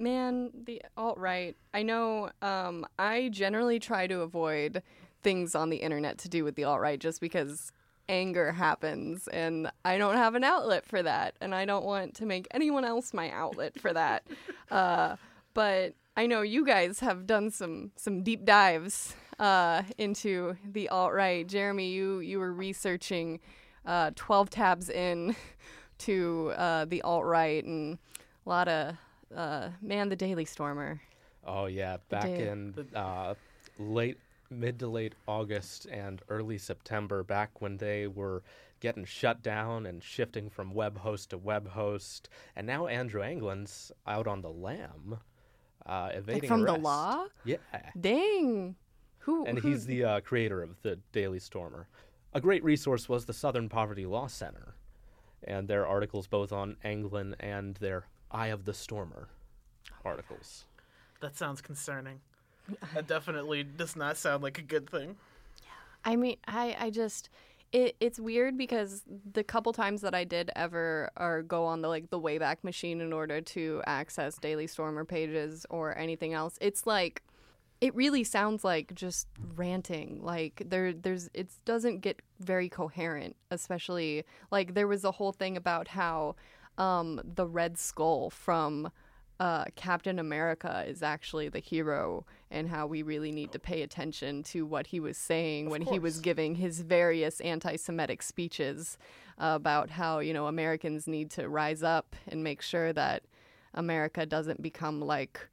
man, 0.00 0.50
the 0.64 0.82
alt 0.96 1.18
right. 1.18 1.56
I 1.72 1.84
know 1.84 2.30
um 2.42 2.84
I 2.98 3.28
generally 3.28 3.78
try 3.78 4.08
to 4.08 4.22
avoid 4.22 4.82
things 5.22 5.54
on 5.54 5.70
the 5.70 5.76
internet 5.76 6.18
to 6.18 6.28
do 6.28 6.42
with 6.42 6.56
the 6.56 6.64
alt 6.64 6.80
right 6.80 6.98
just 6.98 7.20
because 7.20 7.70
anger 8.08 8.52
happens 8.52 9.28
and 9.28 9.70
I 9.84 9.98
don't 9.98 10.16
have 10.16 10.34
an 10.34 10.44
outlet 10.44 10.86
for 10.86 11.02
that 11.02 11.34
and 11.40 11.54
I 11.54 11.64
don't 11.64 11.84
want 11.84 12.14
to 12.16 12.26
make 12.26 12.46
anyone 12.50 12.84
else 12.84 13.12
my 13.12 13.30
outlet 13.30 13.80
for 13.80 13.92
that. 13.92 14.24
uh 14.70 15.16
but 15.54 15.94
I 16.16 16.26
know 16.26 16.42
you 16.42 16.64
guys 16.64 17.00
have 17.00 17.26
done 17.26 17.50
some 17.50 17.92
some 17.96 18.22
deep 18.22 18.44
dives 18.44 19.14
uh 19.38 19.82
into 19.98 20.56
the 20.64 20.88
alt 20.88 21.12
right. 21.12 21.46
Jeremy, 21.46 21.90
you 21.90 22.20
you 22.20 22.38
were 22.38 22.52
researching 22.52 23.40
uh 23.84 24.10
12 24.14 24.50
tabs 24.50 24.90
in 24.90 25.34
to 25.98 26.52
uh, 26.56 26.84
the 26.84 27.02
alt 27.02 27.24
right 27.24 27.64
and 27.64 27.98
a 28.44 28.48
lot 28.48 28.68
of 28.68 28.96
uh, 29.34 29.70
man, 29.82 30.08
the 30.08 30.16
Daily 30.16 30.44
Stormer. 30.44 31.00
Oh 31.44 31.66
yeah, 31.66 31.98
back 32.08 32.28
in 32.28 32.74
uh, 32.94 33.34
late 33.78 34.18
mid 34.50 34.78
to 34.78 34.88
late 34.88 35.14
August 35.26 35.86
and 35.86 36.22
early 36.28 36.58
September, 36.58 37.22
back 37.22 37.60
when 37.60 37.76
they 37.78 38.06
were 38.06 38.42
getting 38.80 39.04
shut 39.04 39.42
down 39.42 39.86
and 39.86 40.02
shifting 40.02 40.50
from 40.50 40.72
web 40.74 40.98
host 40.98 41.30
to 41.30 41.38
web 41.38 41.68
host, 41.68 42.28
and 42.54 42.66
now 42.66 42.86
Andrew 42.86 43.22
Anglin's 43.22 43.90
out 44.06 44.26
on 44.26 44.42
the 44.42 44.50
lam, 44.50 45.18
uh, 45.86 46.10
evading 46.12 46.42
Like 46.42 46.48
from 46.48 46.64
the 46.64 46.76
law? 46.76 47.26
Yeah, 47.44 47.56
Dang. 47.98 48.76
Who? 49.20 49.44
and 49.46 49.58
who- 49.58 49.68
he's 49.68 49.86
the 49.86 50.04
uh, 50.04 50.20
creator 50.20 50.62
of 50.62 50.80
the 50.82 50.96
Daily 51.12 51.38
Stormer. 51.38 51.88
A 52.34 52.40
great 52.40 52.62
resource 52.62 53.08
was 53.08 53.24
the 53.24 53.32
Southern 53.32 53.68
Poverty 53.68 54.04
Law 54.04 54.26
Center, 54.26 54.74
and 55.42 55.66
their 55.68 55.86
articles 55.86 56.26
both 56.26 56.52
on 56.52 56.76
Anglin 56.84 57.34
and 57.40 57.76
their 57.76 58.06
Eye 58.30 58.48
of 58.48 58.64
the 58.66 58.74
Stormer 58.74 59.28
articles. 60.04 60.64
That 61.20 61.34
sounds 61.36 61.62
concerning. 61.62 62.20
That 62.94 63.06
definitely 63.06 63.64
does 63.64 63.96
not 63.96 64.16
sound 64.16 64.42
like 64.42 64.58
a 64.58 64.62
good 64.62 64.88
thing. 64.88 65.16
Yeah. 65.62 65.68
I 66.04 66.16
mean, 66.16 66.36
I, 66.46 66.76
I 66.78 66.90
just. 66.90 67.28
It, 67.72 67.96
it's 67.98 68.20
weird 68.20 68.56
because 68.56 69.02
the 69.32 69.42
couple 69.42 69.72
times 69.72 70.00
that 70.02 70.14
I 70.14 70.22
did 70.22 70.50
ever 70.54 71.10
or 71.16 71.42
go 71.42 71.64
on 71.64 71.82
the 71.82 71.88
like 71.88 72.10
the 72.10 72.20
Wayback 72.20 72.62
Machine 72.62 73.00
in 73.00 73.12
order 73.12 73.40
to 73.40 73.82
access 73.86 74.38
Daily 74.38 74.68
Stormer 74.68 75.04
pages 75.04 75.66
or 75.68 75.98
anything 75.98 76.32
else, 76.32 76.58
it's 76.60 76.86
like 76.86 77.22
it 77.80 77.94
really 77.94 78.24
sounds 78.24 78.64
like 78.64 78.94
just 78.94 79.26
ranting 79.54 80.20
like 80.22 80.62
there 80.66 80.92
there's 80.92 81.28
it 81.34 81.48
doesn't 81.64 82.00
get 82.00 82.20
very 82.40 82.68
coherent 82.68 83.36
especially 83.50 84.24
like 84.50 84.74
there 84.74 84.88
was 84.88 85.04
a 85.04 85.12
whole 85.12 85.32
thing 85.32 85.56
about 85.56 85.88
how 85.88 86.34
um 86.78 87.20
the 87.22 87.46
red 87.46 87.78
skull 87.78 88.30
from 88.30 88.90
uh, 89.38 89.64
Captain 89.74 90.18
America 90.18 90.84
is 90.86 91.02
actually 91.02 91.48
the 91.48 91.58
hero, 91.58 92.24
and 92.50 92.68
how 92.68 92.86
we 92.86 93.02
really 93.02 93.32
need 93.32 93.52
to 93.52 93.58
pay 93.58 93.82
attention 93.82 94.42
to 94.44 94.64
what 94.64 94.86
he 94.86 95.00
was 95.00 95.18
saying 95.18 95.68
when 95.68 95.82
he 95.82 95.98
was 95.98 96.20
giving 96.20 96.54
his 96.54 96.80
various 96.80 97.40
anti-Semitic 97.40 98.22
speeches 98.22 98.96
about 99.38 99.90
how 99.90 100.20
you 100.20 100.32
know 100.32 100.46
Americans 100.46 101.06
need 101.06 101.30
to 101.30 101.48
rise 101.48 101.82
up 101.82 102.16
and 102.26 102.42
make 102.42 102.62
sure 102.62 102.92
that 102.92 103.24
America 103.74 104.24
doesn't 104.24 104.62
become 104.62 105.00
like 105.00 105.48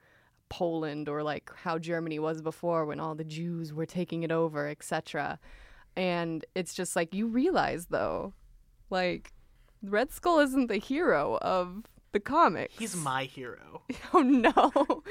Poland 0.49 1.09
or 1.09 1.23
like 1.23 1.51
how 1.55 1.77
Germany 1.77 2.19
was 2.19 2.41
before 2.41 2.85
when 2.85 2.99
all 2.99 3.15
the 3.15 3.23
Jews 3.23 3.73
were 3.73 3.85
taking 3.85 4.23
it 4.23 4.31
over, 4.31 4.69
etc. 4.69 5.39
And 5.95 6.45
it's 6.55 6.73
just 6.73 6.95
like 6.95 7.13
you 7.13 7.27
realize 7.27 7.87
though, 7.87 8.33
like 8.89 9.33
Red 9.81 10.11
Skull 10.11 10.39
isn't 10.39 10.67
the 10.67 10.77
hero 10.77 11.37
of 11.41 11.83
the 12.13 12.19
comics. 12.19 12.73
He's 12.77 12.95
my 12.95 13.25
hero. 13.25 13.81
oh 14.13 14.21
no. 14.21 15.03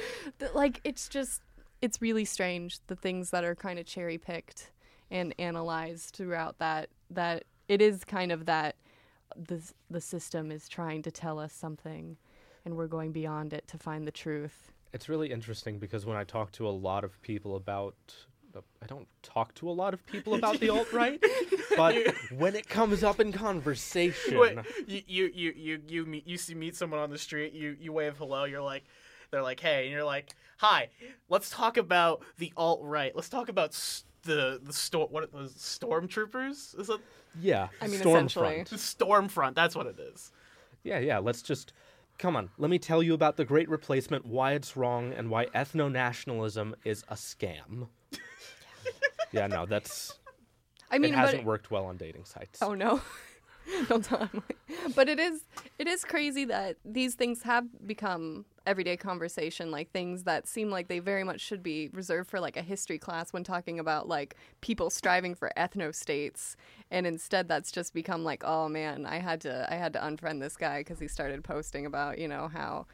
Like 0.54 0.80
it's 0.84 1.08
just 1.08 1.42
it's 1.80 2.00
really 2.00 2.24
strange 2.24 2.78
the 2.86 2.96
things 2.96 3.30
that 3.30 3.44
are 3.44 3.54
kind 3.54 3.78
of 3.78 3.86
cherry 3.86 4.18
picked 4.18 4.70
and 5.10 5.34
analyzed 5.38 6.14
throughout 6.14 6.58
that 6.58 6.88
that 7.10 7.44
it 7.68 7.82
is 7.82 8.04
kind 8.04 8.32
of 8.32 8.46
that 8.46 8.76
the 9.36 9.60
the 9.90 10.00
system 10.00 10.50
is 10.50 10.68
trying 10.68 11.02
to 11.02 11.10
tell 11.10 11.38
us 11.38 11.52
something 11.52 12.16
and 12.64 12.76
we're 12.76 12.86
going 12.86 13.12
beyond 13.12 13.52
it 13.52 13.66
to 13.68 13.78
find 13.78 14.06
the 14.06 14.12
truth. 14.12 14.72
It's 14.92 15.08
really 15.08 15.30
interesting 15.30 15.78
because 15.78 16.06
when 16.06 16.16
I 16.16 16.24
talk 16.24 16.52
to 16.52 16.68
a 16.68 16.70
lot 16.70 17.02
of 17.02 17.20
people 17.22 17.56
about, 17.56 17.94
I 18.82 18.86
don't 18.86 19.08
talk 19.22 19.54
to 19.56 19.68
a 19.68 19.72
lot 19.72 19.94
of 19.94 20.04
people 20.06 20.34
about 20.34 20.60
the 20.60 20.68
alt 20.70 20.92
right, 20.92 21.22
but 21.76 21.96
when 22.36 22.54
it 22.54 22.68
comes 22.68 23.02
up 23.02 23.20
in 23.20 23.32
conversation, 23.32 24.38
Wait, 24.38 24.58
you 24.86 25.02
you 25.06 25.30
you 25.34 25.52
you 25.56 25.82
you 25.86 26.06
meet 26.06 26.26
you 26.26 26.36
see 26.36 26.54
meet 26.54 26.76
someone 26.76 27.00
on 27.00 27.10
the 27.10 27.18
street, 27.18 27.52
you 27.52 27.76
you 27.80 27.92
wave 27.92 28.16
hello, 28.18 28.44
you're 28.44 28.62
like 28.62 28.84
they're 29.30 29.42
like, 29.42 29.60
"Hey," 29.60 29.84
and 29.84 29.92
you're 29.92 30.04
like, 30.04 30.34
"Hi, 30.58 30.90
let's 31.28 31.48
talk 31.50 31.76
about 31.76 32.22
the 32.38 32.52
alt 32.56 32.80
right. 32.82 33.14
Let's 33.16 33.28
talk 33.30 33.48
about 33.48 33.70
s- 33.70 34.04
the 34.22 34.60
the 34.62 34.72
storm 34.72 35.08
what 35.10 35.32
was 35.32 35.52
stormtroopers? 35.52 36.78
Is 36.78 36.88
it 36.90 37.00
yeah, 37.40 37.68
I 37.80 37.86
mean, 37.86 38.00
Stormfront. 38.00 38.72
essentially. 38.72 39.26
Stormfront? 39.26 39.54
That's 39.54 39.74
what 39.74 39.86
it 39.86 39.98
is." 39.98 40.32
Yeah, 40.84 40.98
yeah. 40.98 41.18
Let's 41.18 41.42
just 41.42 41.72
come 42.18 42.36
on. 42.36 42.50
Let 42.58 42.70
me 42.70 42.78
tell 42.78 43.02
you 43.02 43.14
about 43.14 43.36
the 43.36 43.44
Great 43.44 43.68
Replacement, 43.68 44.26
why 44.26 44.52
it's 44.52 44.76
wrong, 44.76 45.12
and 45.12 45.30
why 45.30 45.46
ethno 45.46 45.90
nationalism 45.90 46.74
is 46.84 47.04
a 47.08 47.14
scam. 47.14 47.88
Yeah, 49.32 49.46
no, 49.46 49.66
that's 49.66 50.18
I 50.90 50.98
mean, 50.98 51.14
it 51.14 51.16
hasn't 51.16 51.44
worked 51.44 51.70
well 51.70 51.86
on 51.86 51.96
dating 51.96 52.24
sites. 52.24 52.60
Oh 52.62 52.74
no. 52.74 53.00
Don't 53.88 54.04
tell 54.04 54.26
him. 54.26 54.42
But 54.94 55.08
it 55.08 55.18
is 55.18 55.42
it 55.78 55.86
is 55.86 56.04
crazy 56.04 56.44
that 56.46 56.76
these 56.84 57.14
things 57.14 57.42
have 57.42 57.64
become 57.86 58.44
everyday 58.66 58.96
conversation, 58.96 59.70
like 59.70 59.90
things 59.90 60.24
that 60.24 60.46
seem 60.46 60.70
like 60.70 60.88
they 60.88 60.98
very 60.98 61.24
much 61.24 61.40
should 61.40 61.62
be 61.62 61.88
reserved 61.92 62.30
for 62.30 62.40
like 62.40 62.56
a 62.56 62.62
history 62.62 62.98
class 62.98 63.32
when 63.32 63.44
talking 63.44 63.78
about 63.78 64.08
like 64.08 64.36
people 64.60 64.90
striving 64.90 65.34
for 65.34 65.52
ethno 65.56 65.94
states, 65.94 66.56
and 66.90 67.06
instead 67.06 67.48
that's 67.48 67.72
just 67.72 67.94
become 67.94 68.24
like, 68.24 68.42
oh 68.44 68.68
man, 68.68 69.06
I 69.06 69.18
had 69.18 69.40
to 69.42 69.66
I 69.70 69.76
had 69.76 69.92
to 69.94 70.00
unfriend 70.00 70.40
this 70.40 70.56
guy 70.56 70.80
because 70.80 70.98
he 70.98 71.08
started 71.08 71.44
posting 71.44 71.86
about 71.86 72.18
you 72.18 72.28
know 72.28 72.48
how 72.52 72.86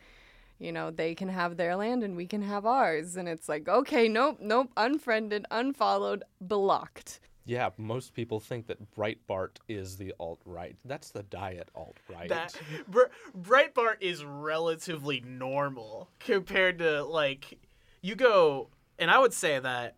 you 0.59 0.73
know 0.73 0.91
they 0.91 1.15
can 1.15 1.29
have 1.29 1.57
their 1.57 1.77
land 1.77 2.03
and 2.03 2.17
we 2.17 2.27
can 2.27 2.43
have 2.43 2.67
ours, 2.67 3.17
and 3.17 3.29
it's 3.29 3.49
like, 3.49 3.69
okay, 3.69 4.09
nope, 4.09 4.39
nope, 4.41 4.71
unfriended, 4.77 5.47
unfollowed, 5.51 6.25
blocked. 6.41 7.21
Yeah, 7.45 7.71
most 7.79 8.13
people 8.13 8.41
think 8.41 8.67
that 8.67 8.95
Breitbart 8.95 9.57
is 9.69 9.97
the 9.97 10.13
alt 10.21 10.41
right. 10.45 10.77
That's 10.85 11.11
the 11.11 11.23
diet 11.23 11.71
alt 11.75 11.97
right. 12.11 12.29
That 12.29 12.55
Br- 12.89 13.11
Breitbart 13.41 13.97
is 14.01 14.23
relatively 14.25 15.21
normal 15.27 16.11
compared 16.21 16.79
to 16.81 17.05
like 17.05 17.59
you 18.03 18.15
go, 18.15 18.69
and 18.99 19.11
I 19.11 19.19
would 19.19 19.33
say 19.33 19.59
that. 19.59 19.97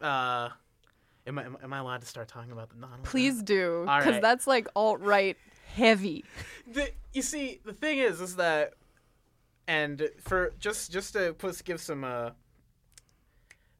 uh 0.00 0.50
Am 1.24 1.38
I, 1.38 1.44
am 1.44 1.72
I 1.72 1.78
allowed 1.78 2.00
to 2.00 2.06
start 2.08 2.26
talking 2.26 2.50
about 2.50 2.70
the 2.70 2.76
non? 2.76 2.98
Please 3.04 3.44
do, 3.44 3.82
because 3.82 4.14
right. 4.14 4.22
that's 4.22 4.48
like 4.48 4.66
alt 4.74 4.98
right 5.00 5.36
heavy. 5.72 6.24
the, 6.66 6.90
you 7.12 7.22
see 7.22 7.60
the 7.64 7.72
thing 7.72 7.98
is 7.98 8.20
is 8.20 8.34
that 8.36 8.72
and 9.72 10.08
for 10.20 10.52
just 10.58 10.92
just 10.92 11.12
to 11.14 11.32
put 11.34 11.62
give 11.64 11.80
some 11.80 12.04
uh 12.04 12.30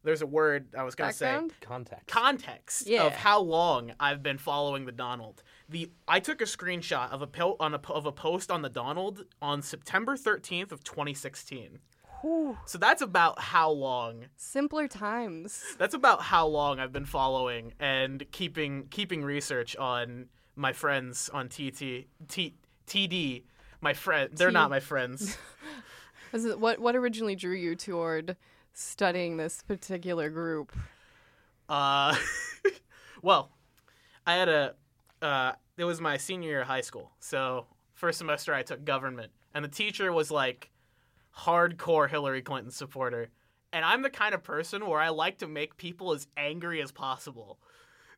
there's 0.03 0.21
a 0.21 0.25
word 0.39 0.67
i 0.77 0.83
was 0.83 0.95
gonna 0.95 1.11
Background. 1.11 1.53
Context. 1.61 2.03
say 2.09 2.13
context 2.21 2.87
Yeah. 2.87 3.03
of 3.03 3.13
how 3.13 3.39
long 3.39 3.93
i've 3.99 4.21
been 4.23 4.37
following 4.37 4.85
the 4.85 4.91
donald 4.91 5.43
the 5.69 5.91
i 6.07 6.19
took 6.19 6.41
a 6.41 6.45
screenshot 6.45 7.11
of 7.11 7.21
a 7.21 7.27
po- 7.27 7.57
on 7.59 7.73
a 7.73 7.81
of 7.89 8.05
a 8.05 8.11
post 8.11 8.51
on 8.51 8.61
the 8.61 8.69
donald 8.69 9.25
on 9.41 9.61
september 9.61 10.15
13th 10.17 10.71
of 10.71 10.83
2016 10.83 11.79
Ooh. 12.25 12.57
so 12.65 12.77
that's 12.77 13.01
about 13.01 13.39
how 13.39 13.69
long 13.69 14.25
Simpler 14.37 14.87
times. 14.87 15.61
that's 15.77 15.93
about 15.93 16.21
how 16.21 16.47
long 16.47 16.79
I've 16.79 16.93
been 16.93 17.05
following 17.05 17.73
and 17.81 18.23
keeping 18.31 18.87
keeping 18.89 19.23
research 19.25 19.75
on 19.75 20.27
my 20.55 20.71
friends 20.71 21.29
on 21.33 21.49
TT 21.49 22.07
T, 22.29 22.55
TD. 22.87 23.43
My 23.83 23.93
friend, 23.93 24.29
they're 24.33 24.49
not 24.49 24.69
my 24.69 24.79
friends. 24.79 25.37
What 26.31 26.79
what 26.79 26.95
originally 26.95 27.35
drew 27.35 27.53
you 27.53 27.75
toward 27.75 28.37
studying 28.73 29.37
this 29.37 29.61
particular 29.61 30.31
group? 30.31 30.75
Uh, 31.69 32.15
well, 33.21 33.51
I 34.25 34.33
had 34.33 34.49
a. 34.49 34.73
Uh, 35.21 35.51
it 35.77 35.83
was 35.83 36.01
my 36.01 36.17
senior 36.17 36.49
year 36.49 36.61
of 36.61 36.67
high 36.67 36.81
school, 36.81 37.11
so 37.19 37.67
first 37.93 38.17
semester 38.17 38.51
I 38.51 38.63
took 38.63 38.83
government, 38.83 39.31
and 39.53 39.63
the 39.63 39.69
teacher 39.69 40.11
was 40.11 40.31
like 40.31 40.71
hardcore 41.37 42.09
Hillary 42.09 42.41
Clinton 42.41 42.71
supporter, 42.71 43.29
and 43.71 43.85
I'm 43.85 44.01
the 44.01 44.09
kind 44.09 44.33
of 44.33 44.41
person 44.41 44.87
where 44.87 44.99
I 44.99 45.09
like 45.09 45.37
to 45.37 45.47
make 45.47 45.77
people 45.77 46.13
as 46.13 46.25
angry 46.35 46.81
as 46.81 46.91
possible. 46.91 47.59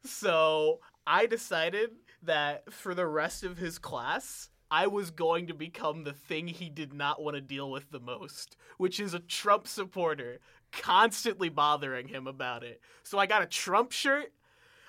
So 0.06 0.80
I 1.06 1.26
decided 1.26 1.90
that 2.24 2.72
for 2.72 2.96
the 2.96 3.08
rest 3.08 3.44
of 3.44 3.58
his 3.58 3.78
class, 3.78 4.52
I 4.72 4.88
was 4.88 5.12
going 5.12 5.48
to 5.48 5.54
become 5.54 6.04
the 6.04 6.14
thing 6.14 6.48
he 6.48 6.70
did 6.70 6.94
not 6.94 7.22
want 7.22 7.36
to 7.36 7.42
deal 7.42 7.70
with 7.70 7.92
the 7.92 8.00
most, 8.00 8.58
which 8.78 9.00
is 9.00 9.14
a 9.14 9.20
Trump 9.20 9.68
supporter 9.68 10.40
constantly 10.72 11.50
bothering 11.50 12.08
him 12.08 12.28
about 12.28 12.64
it. 12.64 12.82
So 13.04 13.18
I 13.18 13.26
got 13.26 13.42
a 13.42 13.46
Trump 13.48 13.92
shirt. 13.92 14.34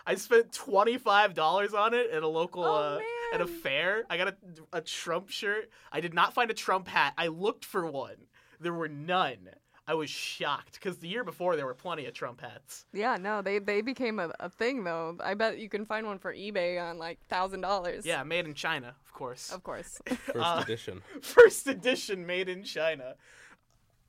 I 0.06 0.14
spent 0.14 0.52
twenty 0.52 0.98
five 0.98 1.34
dollars 1.34 1.74
on 1.74 1.92
it 1.92 2.10
at 2.10 2.22
a 2.22 2.28
local 2.28 2.64
Oh, 2.64 2.74
uh, 2.74 3.00
at 3.34 3.40
a 3.40 3.46
fair. 3.46 4.04
I 4.08 4.16
got 4.16 4.28
a, 4.28 4.36
a 4.72 4.80
Trump 4.80 5.30
shirt. 5.30 5.68
I 5.90 6.00
did 6.00 6.14
not 6.14 6.32
find 6.32 6.50
a 6.50 6.54
Trump 6.54 6.88
hat. 6.88 7.12
I 7.18 7.26
looked 7.26 7.64
for 7.64 7.86
one. 7.86 8.16
There 8.60 8.72
were 8.72 8.88
none. 8.88 9.48
I 9.88 9.94
was 9.94 10.10
shocked 10.10 10.74
because 10.74 10.98
the 10.98 11.06
year 11.08 11.22
before 11.22 11.54
there 11.56 11.64
were 11.66 11.74
plenty 11.74 12.06
of 12.06 12.14
Trump 12.14 12.40
hats. 12.40 12.86
Yeah, 12.92 13.16
no, 13.16 13.40
they 13.42 13.58
they 13.60 13.82
became 13.82 14.18
a, 14.18 14.32
a 14.40 14.48
thing 14.50 14.82
though. 14.84 15.16
I 15.22 15.34
bet 15.34 15.58
you 15.58 15.68
can 15.68 15.86
find 15.86 16.06
one 16.06 16.18
for 16.18 16.34
eBay 16.34 16.82
on 16.82 16.98
like 16.98 17.18
thousand 17.28 17.60
dollars. 17.60 18.04
Yeah, 18.04 18.22
made 18.24 18.46
in 18.46 18.54
China, 18.54 18.94
of 19.04 19.12
course. 19.12 19.52
of 19.52 19.62
course. 19.62 20.00
First 20.06 20.36
Uh, 20.36 20.60
edition. 20.62 21.02
first 21.22 21.66
edition 21.68 22.26
made 22.26 22.48
in 22.48 22.64
China. 22.64 23.14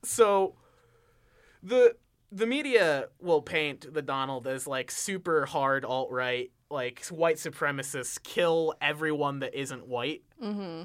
So 0.04 0.56
the 1.64 1.96
the 2.32 2.46
media 2.46 3.08
will 3.22 3.42
paint 3.42 3.94
the 3.94 4.02
Donald 4.02 4.48
as 4.48 4.68
like 4.68 4.92
super 4.92 5.46
hard 5.46 5.86
alt 5.86 6.12
right, 6.12 6.52
like 6.70 7.06
white 7.06 7.38
supremacists 7.38 8.22
kill 8.22 8.74
everyone 8.82 9.40
that 9.40 9.54
isn't 9.54 9.88
white. 9.88 10.24
mm-hmm. 10.42 10.84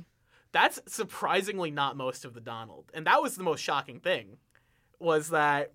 That's 0.52 0.80
surprisingly 0.86 1.70
not 1.70 1.96
most 1.96 2.26
of 2.26 2.34
the 2.34 2.40
Donald, 2.40 2.90
and 2.92 3.06
that 3.06 3.22
was 3.22 3.36
the 3.36 3.42
most 3.42 3.60
shocking 3.60 4.00
thing, 4.00 4.36
was 5.02 5.30
that 5.30 5.72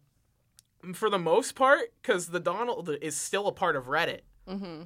for 0.93 1.09
the 1.09 1.19
most 1.19 1.55
part, 1.55 1.93
because 2.01 2.27
the 2.27 2.39
Donald 2.39 2.89
is 3.01 3.15
still 3.17 3.47
a 3.47 3.51
part 3.51 3.75
of 3.75 3.85
Reddit, 3.85 4.21
Mm-hmm. 4.47 4.83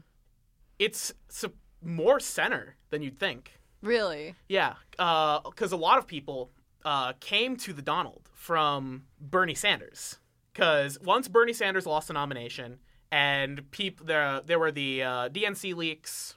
it's 0.79 1.13
su- 1.29 1.53
more 1.83 2.19
center 2.19 2.75
than 2.89 3.01
you'd 3.01 3.19
think. 3.19 3.59
Really? 3.81 4.35
Yeah, 4.47 4.75
because 4.91 5.71
a 5.71 5.77
lot 5.77 5.97
of 5.97 6.07
people 6.07 6.51
uh, 6.85 7.13
came 7.19 7.55
to 7.57 7.73
the 7.73 7.81
Donald 7.81 8.29
from 8.33 9.03
Bernie 9.19 9.55
Sanders. 9.55 10.17
Because 10.53 10.99
once 11.01 11.27
Bernie 11.27 11.53
Sanders 11.53 11.85
lost 11.85 12.07
the 12.07 12.13
nomination, 12.13 12.79
and 13.11 13.69
peop- 13.71 14.05
there 14.05 14.41
there 14.45 14.59
were 14.59 14.71
the 14.71 15.01
uh, 15.03 15.29
DNC 15.29 15.75
leaks, 15.75 16.35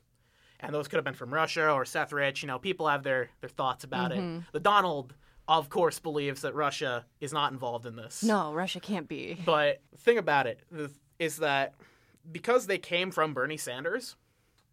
and 0.60 0.72
those 0.74 0.86
could 0.88 0.96
have 0.96 1.04
been 1.04 1.14
from 1.14 1.32
Russia 1.34 1.70
or 1.70 1.84
Seth 1.84 2.12
Rich. 2.12 2.42
You 2.42 2.46
know, 2.48 2.58
people 2.58 2.86
have 2.88 3.02
their 3.02 3.30
their 3.40 3.50
thoughts 3.50 3.84
about 3.84 4.12
Mhm. 4.12 4.38
it. 4.40 4.44
The 4.52 4.60
Donald, 4.60 5.14
of 5.48 5.68
course, 5.68 5.98
believes 5.98 6.42
that 6.42 6.54
Russia 6.54 7.04
is 7.20 7.32
not 7.32 7.52
involved 7.52 7.86
in 7.86 7.96
this. 7.96 8.22
No, 8.22 8.52
Russia 8.52 8.80
can't 8.80 9.08
be. 9.08 9.38
But 9.44 9.80
the 9.92 9.98
thing 9.98 10.18
about 10.18 10.46
it 10.46 10.60
is 11.18 11.36
that 11.38 11.74
because 12.30 12.66
they 12.66 12.78
came 12.78 13.10
from 13.10 13.34
Bernie 13.34 13.56
Sanders, 13.58 14.16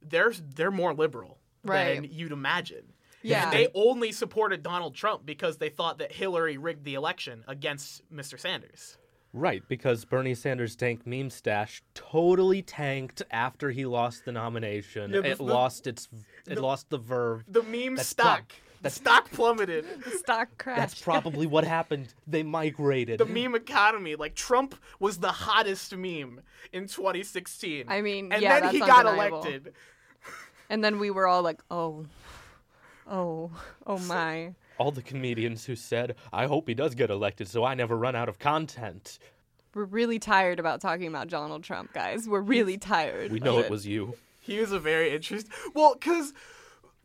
they're 0.01 0.31
they're 0.55 0.71
more 0.71 0.93
liberal 0.93 1.37
Right. 1.63 1.95
than 1.95 2.05
you'd 2.05 2.31
imagine. 2.31 2.93
Yeah. 3.21 3.43
And 3.45 3.53
they 3.53 3.67
only 3.75 4.11
supported 4.11 4.63
Donald 4.63 4.95
Trump 4.95 5.25
because 5.25 5.57
they 5.57 5.69
thought 5.69 5.99
that 5.99 6.11
Hillary 6.11 6.57
rigged 6.57 6.85
the 6.85 6.95
election 6.95 7.43
against 7.47 8.01
Mr. 8.11 8.39
Sanders. 8.39 8.97
Right, 9.33 9.61
because 9.69 10.03
Bernie 10.03 10.33
Sanders' 10.35 10.75
dank 10.75 11.05
meme 11.07 11.29
stash 11.29 11.83
totally 11.93 12.61
tanked 12.63 13.21
after 13.31 13.69
he 13.71 13.85
lost 13.85 14.25
the 14.25 14.31
nomination. 14.31 15.11
Yeah, 15.11 15.19
it 15.23 15.37
the- 15.37 15.43
lost 15.43 15.85
its 15.87 16.09
it 16.47 16.57
lost 16.57 16.89
the 16.89 16.97
verve. 16.97 17.43
The 17.47 17.61
meme 17.63 17.95
stuck. 17.97 18.05
stock, 18.05 18.37
Trump. 18.49 18.53
the 18.83 18.89
stock 18.89 19.29
plummeted. 19.31 19.85
The 20.03 20.17
stock 20.17 20.49
crash. 20.57 20.77
That's 20.77 21.01
probably 21.01 21.45
what 21.45 21.63
happened. 21.63 22.13
They 22.25 22.41
migrated. 22.41 23.19
The 23.19 23.25
meme 23.25 23.53
economy, 23.53 24.15
like 24.15 24.33
Trump 24.33 24.75
was 24.99 25.17
the 25.17 25.31
hottest 25.31 25.95
meme 25.95 26.41
in 26.73 26.87
2016. 26.87 27.85
I 27.87 28.01
mean, 28.01 28.31
and 28.31 28.41
yeah, 28.41 28.55
then 28.55 28.61
that's 28.63 28.73
he 28.73 28.79
got 28.79 29.05
elected. 29.05 29.73
And 30.69 30.83
then 30.83 30.99
we 30.99 31.11
were 31.11 31.27
all 31.27 31.43
like, 31.43 31.61
oh, 31.69 32.05
oh, 33.07 33.51
oh 33.85 33.97
my. 33.99 34.55
All 34.77 34.91
the 34.91 35.03
comedians 35.03 35.65
who 35.65 35.75
said, 35.75 36.15
"I 36.33 36.47
hope 36.47 36.67
he 36.67 36.73
does 36.73 36.95
get 36.95 37.11
elected, 37.11 37.47
so 37.47 37.63
I 37.63 37.75
never 37.75 37.95
run 37.95 38.15
out 38.15 38.29
of 38.29 38.39
content." 38.39 39.19
We're 39.75 39.83
really 39.83 40.17
tired 40.17 40.59
about 40.59 40.81
talking 40.81 41.07
about 41.07 41.27
Donald 41.27 41.63
Trump, 41.63 41.93
guys. 41.93 42.27
We're 42.27 42.41
really 42.41 42.77
tired. 42.77 43.31
We 43.31 43.39
know 43.39 43.59
of 43.59 43.65
it 43.65 43.71
was 43.71 43.85
you. 43.85 44.15
He 44.39 44.59
was 44.59 44.71
a 44.71 44.79
very 44.79 45.13
interesting. 45.13 45.51
Well, 45.75 45.93
because 45.93 46.33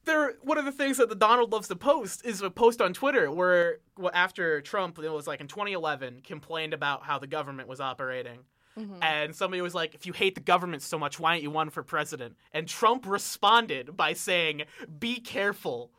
there, 0.07 0.35
one 0.43 0.59
of 0.59 0.65
the 0.65 0.73
things 0.73 0.97
that 0.97 1.09
the 1.09 1.15
Donald 1.15 1.53
loves 1.53 1.69
to 1.69 1.77
post 1.77 2.25
is 2.25 2.41
a 2.41 2.51
post 2.51 2.81
on 2.81 2.93
Twitter 2.95 3.31
where, 3.31 3.79
well, 3.99 4.13
after 4.15 4.61
Trump, 4.63 4.99
it 4.99 5.09
was 5.11 5.27
like 5.27 5.41
in 5.41 5.49
2011, 5.49 6.23
complained 6.25 6.73
about 6.73 7.03
how 7.03 7.19
the 7.19 7.27
government 7.27 7.69
was 7.69 7.81
operating. 7.81 8.39
Mhm. 8.79 8.99
And 9.03 9.35
somebody 9.35 9.63
was 9.63 9.75
like, 9.75 9.95
if 9.95 10.07
you 10.07 10.13
hate 10.13 10.35
the 10.35 10.41
government 10.41 10.83
so 10.83 10.99
much, 10.99 11.19
why 11.19 11.35
don't 11.35 11.43
you 11.43 11.51
run 11.51 11.71
for 11.71 11.83
president? 11.83 12.37
And 12.53 12.69
Trump 12.69 13.07
responded 13.07 13.97
by 13.97 14.13
saying, 14.13 14.63
be 14.99 15.21
careful, 15.21 15.91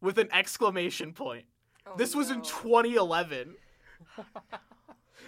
with 0.00 0.18
an 0.18 0.28
exclamation 0.32 1.12
point. 1.12 1.44
Oh, 1.86 1.94
this 1.96 2.14
was 2.14 2.30
in 2.30 2.42
2011. 2.42 3.54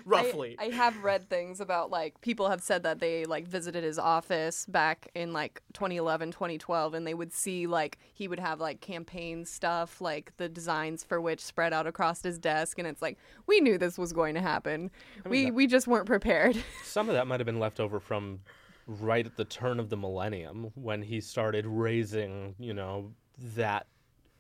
Roughly. 0.05 0.57
I, 0.59 0.67
I 0.67 0.71
have 0.71 1.03
read 1.03 1.29
things 1.29 1.61
about 1.61 1.91
like 1.91 2.21
people 2.21 2.49
have 2.49 2.63
said 2.63 2.83
that 2.83 3.01
they 3.01 3.25
like 3.25 3.47
visited 3.47 3.85
his 3.85 3.99
office 3.99 4.67
back 4.67 5.09
in 5.15 5.33
like 5.33 5.63
2011, 5.73 6.33
2012 6.33 6.95
and 6.95 7.07
they 7.07 7.15
would 7.15 7.33
see 7.33 7.67
like 7.67 7.99
he 8.15 8.29
would 8.29 8.41
have 8.41 8.61
like 8.61 8.81
campaign 8.81 9.45
stuff 9.45 10.01
like 10.01 10.33
the 10.37 10.49
designs 10.49 11.05
for 11.05 11.21
which 11.21 11.41
spread 11.41 11.73
out 11.73 11.87
across 11.87 12.23
his 12.23 12.39
desk 12.39 12.79
and 12.79 12.87
it's 12.89 13.03
like 13.03 13.19
we 13.47 13.61
knew 13.61 13.79
this 13.79 13.99
was 13.99 14.13
going 14.13 14.35
to 14.35 14.41
happen. 14.41 14.91
we 15.29 15.45
that- 15.47 15.55
we 15.55 15.67
just 15.67 15.87
weren't 15.87 16.07
prepared. 16.07 16.57
Some 16.85 17.09
of 17.09 17.15
that 17.15 17.27
might 17.27 17.41
have 17.41 17.47
been 17.47 17.61
left 17.61 17.81
over 17.81 18.01
from 18.01 18.41
right 18.87 19.27
at 19.27 19.37
the 19.37 19.45
turn 19.45 19.79
of 19.79 19.89
the 19.89 19.97
millennium 19.97 20.71
when 20.75 21.03
he 21.03 21.21
started 21.21 21.67
raising, 21.67 22.55
you 22.59 22.75
know, 22.75 23.13
that 23.57 23.87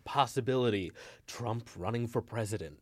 possibility 0.04 0.92
Trump 1.26 1.68
running 1.76 2.06
for 2.06 2.20
president. 2.20 2.78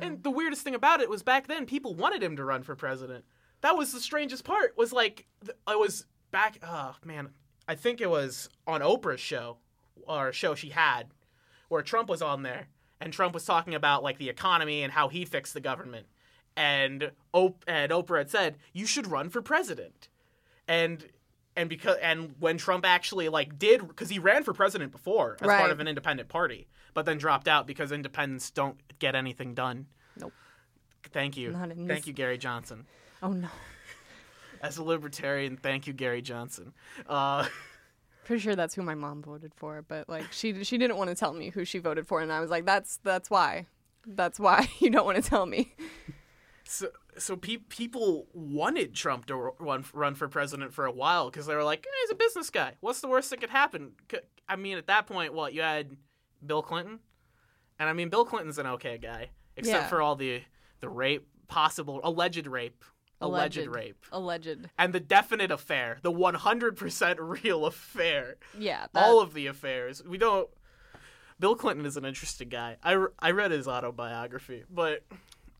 And 0.00 0.22
the 0.22 0.30
weirdest 0.30 0.62
thing 0.62 0.74
about 0.74 1.00
it 1.00 1.10
was 1.10 1.22
back 1.22 1.46
then 1.46 1.66
people 1.66 1.94
wanted 1.94 2.22
him 2.22 2.36
to 2.36 2.44
run 2.44 2.62
for 2.62 2.74
president. 2.74 3.24
That 3.60 3.76
was 3.76 3.92
the 3.92 4.00
strangest 4.00 4.44
part. 4.44 4.76
Was 4.76 4.92
like 4.92 5.26
I 5.66 5.76
was 5.76 6.06
back. 6.30 6.58
Oh 6.62 6.94
man, 7.04 7.30
I 7.68 7.74
think 7.74 8.00
it 8.00 8.10
was 8.10 8.48
on 8.66 8.80
Oprah's 8.80 9.20
show 9.20 9.58
or 10.06 10.28
a 10.28 10.32
show 10.32 10.54
she 10.54 10.70
had 10.70 11.04
where 11.68 11.82
Trump 11.82 12.08
was 12.08 12.22
on 12.22 12.42
there, 12.42 12.68
and 13.00 13.12
Trump 13.12 13.34
was 13.34 13.44
talking 13.44 13.74
about 13.74 14.02
like 14.02 14.18
the 14.18 14.28
economy 14.28 14.82
and 14.82 14.92
how 14.92 15.08
he 15.08 15.24
fixed 15.24 15.54
the 15.54 15.60
government, 15.60 16.06
and 16.56 17.10
Op- 17.32 17.64
and 17.66 17.90
Oprah 17.90 18.18
had 18.18 18.30
said 18.30 18.58
you 18.72 18.86
should 18.86 19.06
run 19.06 19.28
for 19.30 19.42
president, 19.42 20.08
and. 20.68 21.06
And 21.56 21.68
because 21.68 21.98
and 22.02 22.34
when 22.40 22.58
Trump 22.58 22.84
actually 22.84 23.28
like 23.28 23.60
did 23.60 23.86
because 23.86 24.08
he 24.08 24.18
ran 24.18 24.42
for 24.42 24.52
president 24.52 24.90
before 24.90 25.36
as 25.40 25.46
Right. 25.46 25.60
part 25.60 25.70
of 25.70 25.78
an 25.78 25.86
independent 25.86 26.28
party, 26.28 26.66
but 26.94 27.04
then 27.04 27.18
dropped 27.18 27.48
out 27.48 27.66
because 27.66 27.92
independents 27.92 28.50
don't 28.50 28.76
get 28.98 29.14
anything 29.14 29.54
done. 29.54 29.86
Nope. 30.18 30.32
Thank 31.12 31.36
you. 31.36 31.50
Not 31.52 31.70
in 31.70 31.86
Thank 31.86 32.00
this- 32.00 32.06
you, 32.06 32.12
Gary 32.12 32.38
Johnson. 32.38 32.86
Oh 33.22 33.32
no. 33.32 33.48
As 34.62 34.78
a 34.78 34.82
libertarian, 34.82 35.56
thank 35.58 35.86
you, 35.86 35.92
Gary 35.92 36.22
Johnson. 36.22 36.72
Uh, 37.06 37.46
Pretty 38.24 38.40
sure 38.40 38.56
that's 38.56 38.74
who 38.74 38.80
my 38.82 38.94
mom 38.94 39.22
voted 39.22 39.52
for, 39.54 39.82
but 39.86 40.08
like 40.08 40.32
she 40.32 40.64
she 40.64 40.78
didn't 40.78 40.96
want 40.96 41.10
to 41.10 41.14
tell 41.16 41.34
me 41.34 41.50
who 41.50 41.64
she 41.66 41.78
voted 41.78 42.06
for 42.06 42.20
and 42.22 42.32
I 42.32 42.40
was 42.40 42.48
like 42.50 42.64
that's 42.64 42.98
that's 43.02 43.28
why. 43.28 43.66
That's 44.06 44.40
why 44.40 44.68
you 44.78 44.88
don't 44.90 45.04
want 45.04 45.22
to 45.22 45.28
tell 45.28 45.44
me. 45.46 45.74
so, 46.64 46.88
so 47.18 47.36
pe- 47.36 47.56
people 47.68 48.26
wanted 48.32 48.94
Trump 48.94 49.26
to 49.26 49.52
run 49.58 49.84
run 49.92 50.14
for 50.14 50.28
president 50.28 50.72
for 50.72 50.86
a 50.86 50.92
while 50.92 51.30
because 51.30 51.44
they 51.46 51.54
were 51.54 51.64
like, 51.64 51.80
eh, 51.86 51.90
he's 52.02 52.10
a 52.12 52.14
business 52.14 52.48
guy. 52.50 52.72
What's 52.80 53.00
the 53.02 53.08
worst 53.08 53.28
that 53.30 53.40
could 53.40 53.50
happen? 53.50 53.92
I 54.48 54.56
mean, 54.56 54.78
at 54.78 54.86
that 54.86 55.06
point, 55.06 55.34
what 55.34 55.52
you 55.52 55.60
had 55.62 55.96
Bill 56.46 56.62
Clinton, 56.62 57.00
and 57.78 57.88
I 57.88 57.92
mean, 57.92 58.08
Bill 58.08 58.24
Clinton's 58.24 58.58
an 58.58 58.66
okay 58.66 58.98
guy, 58.98 59.30
except 59.56 59.84
Yeah. 59.84 59.88
for 59.88 60.00
all 60.02 60.16
the 60.16 60.42
the 60.80 60.88
rape, 60.88 61.26
possible 61.48 62.00
alleged 62.04 62.46
rape, 62.46 62.84
alleged, 63.20 63.56
Alleged. 63.56 63.74
rape, 63.74 64.04
Alleged. 64.12 64.68
and 64.78 64.92
the 64.92 65.00
definite 65.00 65.50
affair, 65.50 65.98
the 66.02 66.10
one 66.10 66.34
hundred 66.34 66.76
percent 66.76 67.18
real 67.44 67.66
affair. 67.66 68.36
Yeah. 68.58 68.86
That, 68.92 69.04
all 69.04 69.20
of 69.20 69.34
the 69.34 69.46
affairs. 69.46 70.02
We 70.04 70.18
don't. 70.18 70.48
Bill 71.40 71.56
Clinton 71.56 71.84
is 71.84 71.96
an 71.96 72.04
interesting 72.04 72.48
guy. 72.48 72.76
I, 72.82 72.92
re- 72.92 73.08
I 73.18 73.32
read 73.32 73.50
his 73.50 73.66
autobiography, 73.66 74.62
but 74.70 75.02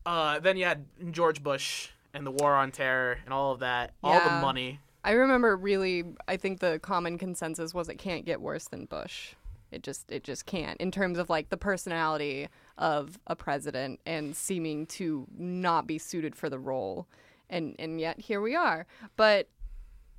uh, 0.05 0.39
then 0.39 0.55
you 0.57 0.63
had 0.65 0.85
George 1.11 1.43
Bush 1.43 1.89
and 2.13 2.25
the 2.25 2.31
war 2.31 2.55
on 2.55 2.71
terror 2.71 3.17
and 3.25 3.33
all 3.33 3.51
of 3.51 3.59
that, 3.59 3.93
all 4.01 4.17
the 4.19 4.29
money. 4.41 4.79
I 5.03 5.11
remember 5.11 5.55
really 5.57 6.03
I 6.27 6.37
think 6.37 6.61
the 6.61 6.79
common 6.79 7.17
consensus 7.17 7.73
was 7.73 7.89
it 7.89 7.95
can't 7.97 8.25
get 8.25 8.39
worse 8.41 8.67
than 8.69 8.85
Bush. 8.85 9.33
It 9.75 9.83
just 9.83 10.11
it 10.11 10.23
just 10.23 10.45
can't 10.45 10.79
in 10.79 10.89
terms 10.89 11.19
of 11.19 11.29
like 11.29 11.49
the 11.49 11.57
personality 11.57 12.47
of 12.77 13.19
a 13.27 13.35
president 13.35 13.99
and 14.05 14.35
seeming 14.35 14.85
to 14.87 15.27
not 15.37 15.85
be 15.85 15.97
suited 15.97 16.35
for 16.35 16.49
the 16.49 16.59
role. 16.59 17.07
And 17.49 17.75
and 17.77 17.99
yet 17.99 18.19
here 18.19 18.41
we 18.41 18.55
are. 18.55 18.87
But 19.15 19.49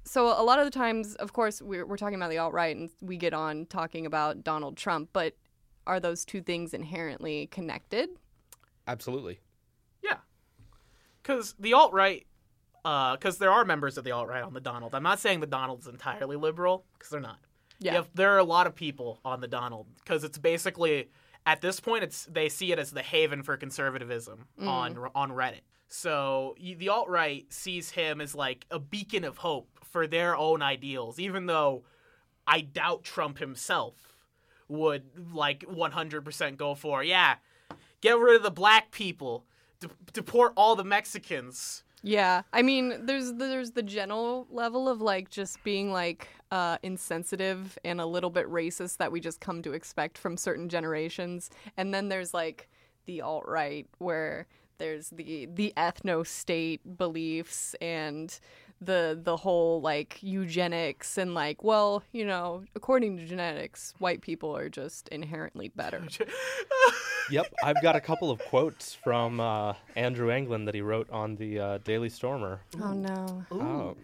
so 0.05 0.27
a 0.27 0.45
lot 0.45 0.61
of 0.61 0.65
the 0.65 0.71
times, 0.71 1.17
of 1.17 1.33
course, 1.33 1.61
we're, 1.61 1.85
we're 1.85 1.97
talking 1.97 2.15
about 2.15 2.31
the 2.31 2.39
alt 2.39 2.53
right, 2.53 2.77
and 2.77 2.89
we 3.01 3.17
get 3.17 3.35
on 3.35 3.67
talking 3.67 4.07
about 4.07 4.45
Donald 4.45 4.77
Trump. 4.77 5.11
But 5.13 5.35
are 5.87 5.99
those 5.99 6.25
two 6.25 6.41
things 6.41 6.73
inherently 6.73 7.49
connected? 7.49 8.11
Absolutely. 8.87 9.41
Yeah, 10.03 10.19
because 11.23 11.57
the 11.59 11.73
alt 11.73 11.93
right, 11.93 12.25
because 12.85 13.37
uh, 13.37 13.39
there 13.41 13.51
are 13.51 13.65
members 13.65 13.99
of 13.99 14.05
the 14.05 14.13
alt 14.13 14.29
right 14.29 14.45
on 14.45 14.53
the 14.53 14.61
Donald. 14.61 14.95
I'm 14.95 15.03
not 15.03 15.19
saying 15.19 15.41
the 15.41 15.47
Donald's 15.47 15.89
entirely 15.89 16.37
liberal, 16.37 16.85
because 16.93 17.11
they're 17.11 17.21
not. 17.21 17.41
Yeah. 17.79 17.93
Have- 17.95 18.09
there 18.15 18.33
are 18.35 18.39
a 18.39 18.45
lot 18.45 18.67
of 18.67 18.75
people 18.75 19.21
on 19.25 19.41
the 19.41 19.49
Donald 19.49 19.87
because 19.99 20.25
it's 20.25 20.39
basically 20.39 21.11
at 21.45 21.61
this 21.61 21.79
point 21.81 22.05
it's 22.05 22.25
they 22.27 22.49
see 22.49 22.73
it 22.73 22.79
as 22.79 22.91
the 22.91 23.03
haven 23.03 23.43
for 23.43 23.57
conservatism 23.57 24.47
Mm. 24.61 24.67
on 24.69 24.99
on 25.15 25.31
Reddit. 25.31 25.61
So 25.89 26.57
the 26.61 26.89
alt 26.89 27.09
right 27.09 27.47
sees 27.53 27.91
him 27.91 28.21
as 28.21 28.35
like 28.35 28.67
a 28.71 28.79
beacon 28.79 29.23
of 29.25 29.39
hope 29.39 29.69
for 29.85 30.07
their 30.07 30.37
own 30.37 30.63
ideals, 30.63 31.19
even 31.21 31.47
though 31.47 31.85
I 32.47 32.61
doubt 32.63 33.05
Trump 33.05 33.39
himself 33.39 33.95
would 34.69 35.05
like 35.33 35.61
100% 35.69 36.57
go 36.57 36.75
for 36.75 37.05
yeah, 37.05 37.37
get 38.01 38.19
rid 38.19 38.35
of 38.37 38.43
the 38.43 38.51
black 38.51 38.91
people, 38.91 39.47
de- 39.79 39.89
deport 40.13 40.53
all 40.57 40.75
the 40.75 40.83
Mexicans. 40.85 41.85
Yeah, 42.03 42.43
I 42.53 42.63
mean, 42.63 43.07
there's 43.07 43.33
there's 43.33 43.73
the 43.73 43.83
general 43.83 44.47
level 44.51 44.89
of 44.89 45.01
like 45.01 45.31
just 45.31 45.63
being 45.65 45.91
like 45.93 46.29
uh, 46.51 46.79
insensitive 46.83 47.77
and 47.85 48.01
a 48.01 48.07
little 48.07 48.31
bit 48.31 48.47
racist 48.49 48.99
that 48.99 49.11
we 49.11 49.21
just 49.21 49.41
come 49.41 49.63
to 49.63 49.73
expect 49.73 50.17
from 50.19 50.37
certain 50.37 50.69
generations, 50.69 51.51
and 51.77 51.93
then 51.93 52.09
there's 52.09 52.33
like 52.33 52.69
the 53.07 53.23
alt 53.23 53.45
right 53.47 53.87
where 53.99 54.47
there's 54.79 55.09
the 55.11 55.47
the 55.55 55.73
ethno 55.77 56.25
state 56.27 56.81
beliefs 56.99 57.75
and 57.81 58.39
the 58.81 59.19
the 59.23 59.37
whole 59.39 59.81
like 59.81 60.19
eugenics 60.23 61.17
and 61.17 61.33
like 61.33 61.65
well 61.65 62.03
you 62.13 62.27
know 62.27 62.63
according 62.75 63.17
to 63.17 63.25
genetics 63.25 63.95
white 63.99 64.21
people 64.21 64.55
are 64.55 64.69
just 64.69 65.09
inherently 65.09 65.69
better 65.69 66.03
Yep, 67.29 67.55
I've 67.65 67.83
got 67.83 67.97
a 67.97 68.01
couple 68.01 68.31
of 68.31 68.39
quotes 68.39 68.95
from 68.95 69.41
uh, 69.41 69.75
Andrew 69.97 70.31
Anglin 70.31 70.65
that 70.67 70.77
he 70.77 70.81
wrote 70.81 71.11
on 71.11 71.35
the 71.35 71.59
uh, 71.59 71.79
Daily 71.79 72.09
Stormer. 72.09 72.61
oh 72.81 72.93
no 72.93 73.45
Oh, 73.51 73.97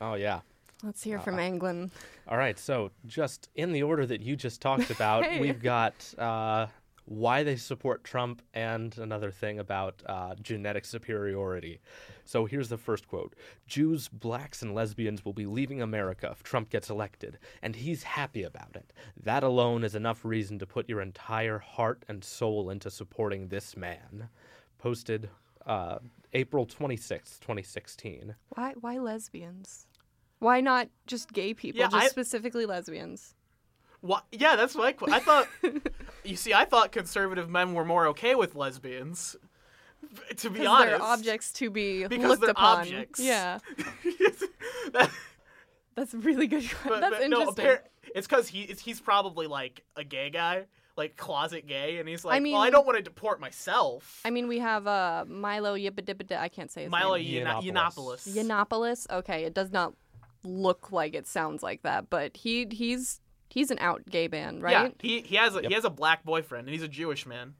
oh 0.00 0.14
yeah. 0.14 0.40
let's 0.82 1.00
hear 1.04 1.20
from 1.20 1.38
Anglin 1.38 1.92
All 2.26 2.36
right, 2.36 2.58
so 2.58 2.90
just 3.06 3.50
in 3.54 3.70
the 3.70 3.84
order 3.84 4.04
that 4.06 4.20
you 4.20 4.34
just 4.34 4.60
talked 4.60 4.90
about, 4.90 5.24
Hey. 5.30 5.40
we've 5.40 5.62
got 5.62 5.94
uh, 6.18 6.66
why 7.06 7.42
they 7.44 7.56
support 7.56 8.04
Trump 8.04 8.42
and 8.52 8.98
another 8.98 9.30
thing 9.30 9.58
about 9.58 10.02
uh, 10.06 10.34
genetic 10.42 10.84
superiority. 10.84 11.80
So 12.24 12.44
here's 12.44 12.68
the 12.68 12.76
first 12.76 13.08
quote 13.08 13.34
Jews, 13.66 14.08
blacks, 14.08 14.60
and 14.60 14.74
lesbians 14.74 15.24
will 15.24 15.32
be 15.32 15.46
leaving 15.46 15.80
America 15.80 16.28
if 16.30 16.42
Trump 16.42 16.68
gets 16.68 16.90
elected, 16.90 17.38
and 17.62 17.76
he's 17.76 18.02
happy 18.02 18.42
about 18.42 18.74
it. 18.74 18.92
That 19.22 19.44
alone 19.44 19.84
is 19.84 19.94
enough 19.94 20.24
reason 20.24 20.58
to 20.58 20.66
put 20.66 20.88
your 20.88 21.00
entire 21.00 21.58
heart 21.58 22.04
and 22.08 22.22
soul 22.22 22.70
into 22.70 22.90
supporting 22.90 23.48
this 23.48 23.76
man. 23.76 24.28
Posted 24.78 25.30
uh, 25.64 25.98
April 26.32 26.66
26th, 26.66 27.40
2016. 27.40 28.34
Why 28.50 28.74
why 28.80 28.98
lesbians? 28.98 29.86
Why 30.40 30.60
not 30.60 30.88
just 31.06 31.32
gay 31.32 31.54
people? 31.54 31.80
Yeah, 31.80 31.88
just 31.88 32.06
I- 32.06 32.08
specifically 32.08 32.66
lesbians. 32.66 33.34
What? 34.06 34.24
Yeah, 34.32 34.56
that's 34.56 34.74
my. 34.74 34.92
Qu- 34.92 35.10
I 35.10 35.18
thought. 35.18 35.48
you 36.24 36.36
see, 36.36 36.54
I 36.54 36.64
thought 36.64 36.92
conservative 36.92 37.48
men 37.50 37.74
were 37.74 37.84
more 37.84 38.06
okay 38.08 38.34
with 38.34 38.54
lesbians. 38.54 39.36
To 40.36 40.50
be 40.50 40.60
Because 40.60 40.68
honest, 40.68 40.90
they're 40.90 41.02
objects 41.02 41.52
to 41.54 41.70
be 41.70 42.06
Because 42.06 42.28
looked 42.30 42.40
they're 42.42 42.50
upon. 42.50 42.80
objects. 42.80 43.18
Yeah, 43.20 43.58
That- 44.92 45.10
that's 45.94 46.12
really 46.14 46.46
good. 46.46 46.64
but, 46.86 47.00
that's 47.00 47.18
but 47.18 47.28
no, 47.30 47.40
interesting. 47.40 47.64
appar- 47.66 47.80
it's 48.14 48.26
because 48.26 48.48
he 48.48 48.62
it's, 48.62 48.80
he's 48.82 49.00
probably 49.00 49.46
like 49.46 49.82
a 49.96 50.04
gay 50.04 50.28
guy, 50.30 50.66
like 50.96 51.16
closet 51.16 51.66
gay, 51.66 51.98
and 51.98 52.08
he's 52.08 52.24
like, 52.24 52.42
well, 52.42 52.56
I 52.56 52.70
don't 52.70 52.86
want 52.86 52.98
to 52.98 53.02
deport 53.02 53.40
myself. 53.40 54.20
I 54.24 54.30
mean, 54.30 54.46
we 54.46 54.58
have 54.58 54.86
uh, 54.86 55.24
Milo 55.26 55.74
Yippidipida. 55.76 56.38
I 56.38 56.48
can't 56.48 56.70
say 56.70 56.82
his 56.82 56.90
Milo 56.90 57.16
name. 57.16 57.46
Yiannopoulos. 57.46 58.28
Yiannopoulos. 58.28 58.28
Yiannopoulos. 58.36 59.10
Okay, 59.18 59.44
it 59.44 59.54
does 59.54 59.72
not 59.72 59.94
look 60.44 60.92
like 60.92 61.14
it 61.14 61.26
sounds 61.26 61.62
like 61.62 61.82
that, 61.82 62.10
but 62.10 62.36
he 62.36 62.66
he's 62.70 63.20
he's 63.48 63.70
an 63.70 63.78
out 63.80 64.02
gay 64.08 64.28
man, 64.28 64.60
right? 64.60 64.72
Yeah, 64.72 64.88
he 65.00 65.20
he 65.22 65.36
has 65.36 65.54
a 65.56 65.62
Yep. 65.62 65.68
he 65.68 65.74
has 65.74 65.84
a 65.84 65.90
black 65.90 66.24
boyfriend, 66.24 66.66
and 66.68 66.74
he's 66.74 66.82
a 66.84 66.88
Jewish 66.88 67.26
man. 67.26 67.54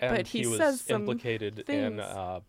and 0.00 0.16
But 0.16 0.26
he 0.28 0.46
was 0.46 0.58
says 0.58 0.84
implicated 0.90 1.60
in 1.60 1.64
things. 1.96 2.00
uh, 2.00 2.40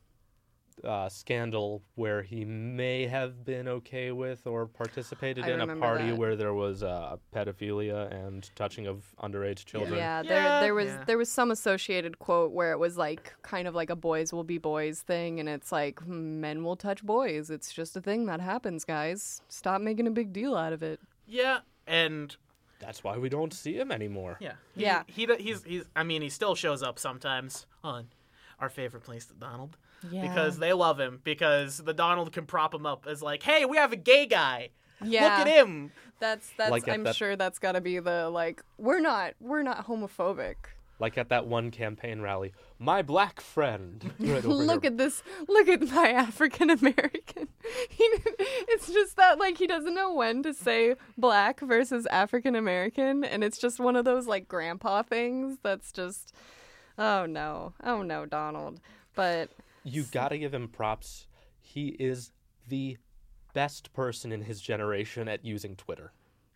uh, 0.84 1.08
scandal 1.08 1.84
where 1.95 2.23
he 2.23 2.43
may 2.43 3.06
have 3.06 3.45
been 3.45 3.67
okay 3.67 4.12
with 4.12 4.47
or 4.47 4.65
participated 4.65 5.45
I 5.45 5.51
in 5.51 5.62
a 5.62 5.75
party 5.75 6.10
that. 6.10 6.17
where 6.17 6.36
there 6.36 6.53
was 6.56 6.82
uh, 6.82 7.17
pedophilia 7.34 8.12
and 8.12 8.49
touching 8.56 8.88
of 8.88 9.13
underage 9.21 9.65
children. 9.65 9.93
Yeah, 9.93 10.23
Yeah, 10.23 10.23
there 10.23 10.62
there 10.62 10.73
was 10.73 10.88
yeah. 10.88 11.03
there 11.06 11.17
was 11.19 11.29
some 11.29 11.51
associated 11.51 12.17
quote 12.17 12.51
where 12.53 12.71
it 12.71 12.79
was 12.79 12.97
like 12.97 13.36
kind 13.43 13.67
of 13.67 13.75
like 13.75 13.91
a 13.91 13.95
boys 13.95 14.34
will 14.34 14.43
be 14.43 14.58
boys 14.58 15.01
thing 15.01 15.39
and 15.39 15.47
it's 15.47 15.71
like 15.71 15.99
hmm, 15.99 16.41
men 16.41 16.63
will 16.63 16.75
touch 16.75 17.03
boys. 17.03 17.51
It's 17.51 17.71
just 17.71 17.95
a 17.95 18.01
thing 18.01 18.25
that 18.25 18.41
happens, 18.41 18.84
guys. 18.84 19.41
Stop 19.49 19.79
making 19.79 20.08
a 20.08 20.12
big 20.12 20.34
deal 20.34 20.56
out 20.56 20.73
of 20.73 20.82
it. 20.82 20.99
Yeah, 21.27 21.60
and 21.86 22.36
That's 22.86 23.04
why 23.04 23.17
we 23.17 23.30
don't 23.30 23.54
see 23.54 23.76
him 23.78 23.91
anymore. 23.91 24.38
yeah, 24.39 24.54
he, 24.76 24.82
Yeah. 24.84 25.04
He, 25.08 25.26
d- 25.26 25.36
he's 25.39 25.63
he's. 25.63 25.84
I 25.96 26.04
mean, 26.04 26.22
he 26.22 26.30
still 26.30 26.56
shows 26.56 26.84
up 26.84 27.00
sometimes 27.00 27.65
on 27.84 28.08
our 28.60 28.69
favorite 28.69 29.04
place, 29.04 29.26
the 29.26 29.34
Donald. 29.36 29.78
Yeah. 30.12 30.22
because 30.28 30.60
they 30.60 30.74
love 30.74 31.00
him 31.00 31.22
because 31.24 31.78
the 31.78 31.93
Donald 31.93 32.34
can 32.34 32.46
prop 32.46 32.74
him 32.74 32.86
up 32.86 33.06
as 33.08 33.22
like, 33.22 33.41
hey, 33.41 33.63
we 33.63 33.78
have 33.78 33.93
a 33.93 33.96
gay 33.96 34.26
guy. 34.26 34.69
yeah, 35.02 35.24
Look 35.24 35.32
at 35.32 35.48
him. 35.48 35.91
That's 36.19 36.50
that's 36.58 36.72
Like 36.72 36.89
I'm 36.89 37.04
that- 37.04 37.15
sure 37.15 37.36
that's 37.38 37.58
got 37.60 37.72
to 37.74 37.82
be 37.82 38.00
the 38.00 38.30
like 38.30 38.62
we're 38.78 39.00
not 39.00 39.34
we're 39.39 39.63
not 39.63 39.88
homophobic. 39.88 40.56
Like 41.00 41.17
at 41.17 41.30
that 41.30 41.48
one 41.48 41.72
campaign 41.72 42.22
rally, 42.22 42.52
my 42.84 43.02
black 43.02 43.39
friend. 43.41 44.13
Right 44.19 44.43
look 44.43 44.84
here. 44.84 44.91
at 44.91 44.98
this 44.98 45.24
look 45.48 45.67
at 45.67 45.82
my 45.89 46.10
african 46.10 46.69
american 46.69 47.48
it's 48.00 48.88
just 48.91 49.15
that 49.17 49.39
like 49.39 49.58
he 49.58 49.67
doesn't 49.67 49.93
know 49.93 50.13
when 50.13 50.43
to 50.43 50.54
say 50.54 50.96
black 51.17 51.60
versus 51.60 52.06
african 52.08 52.56
american 52.56 53.24
and 53.24 53.43
it's 53.43 53.58
just 53.58 53.80
one 53.80 53.96
of 53.96 54.06
those 54.06 54.28
like 54.28 54.48
grandpa 54.48 55.02
things 55.04 55.58
that's 55.63 55.91
just 55.91 56.34
oh 56.98 57.26
no 57.26 57.74
oh 57.84 58.02
no 58.02 58.26
donald 58.26 58.80
but 59.15 59.50
You 59.84 60.04
gotta 60.12 60.38
give 60.38 60.54
him 60.54 60.67
props. 60.67 61.28
He 61.60 61.89
is 62.00 62.32
the 62.67 62.98
best 63.54 63.93
person 63.93 64.32
in 64.32 64.41
his 64.41 64.60
generation 64.62 65.28
at 65.28 65.43
using 65.46 65.76
Twitter. 65.76 66.12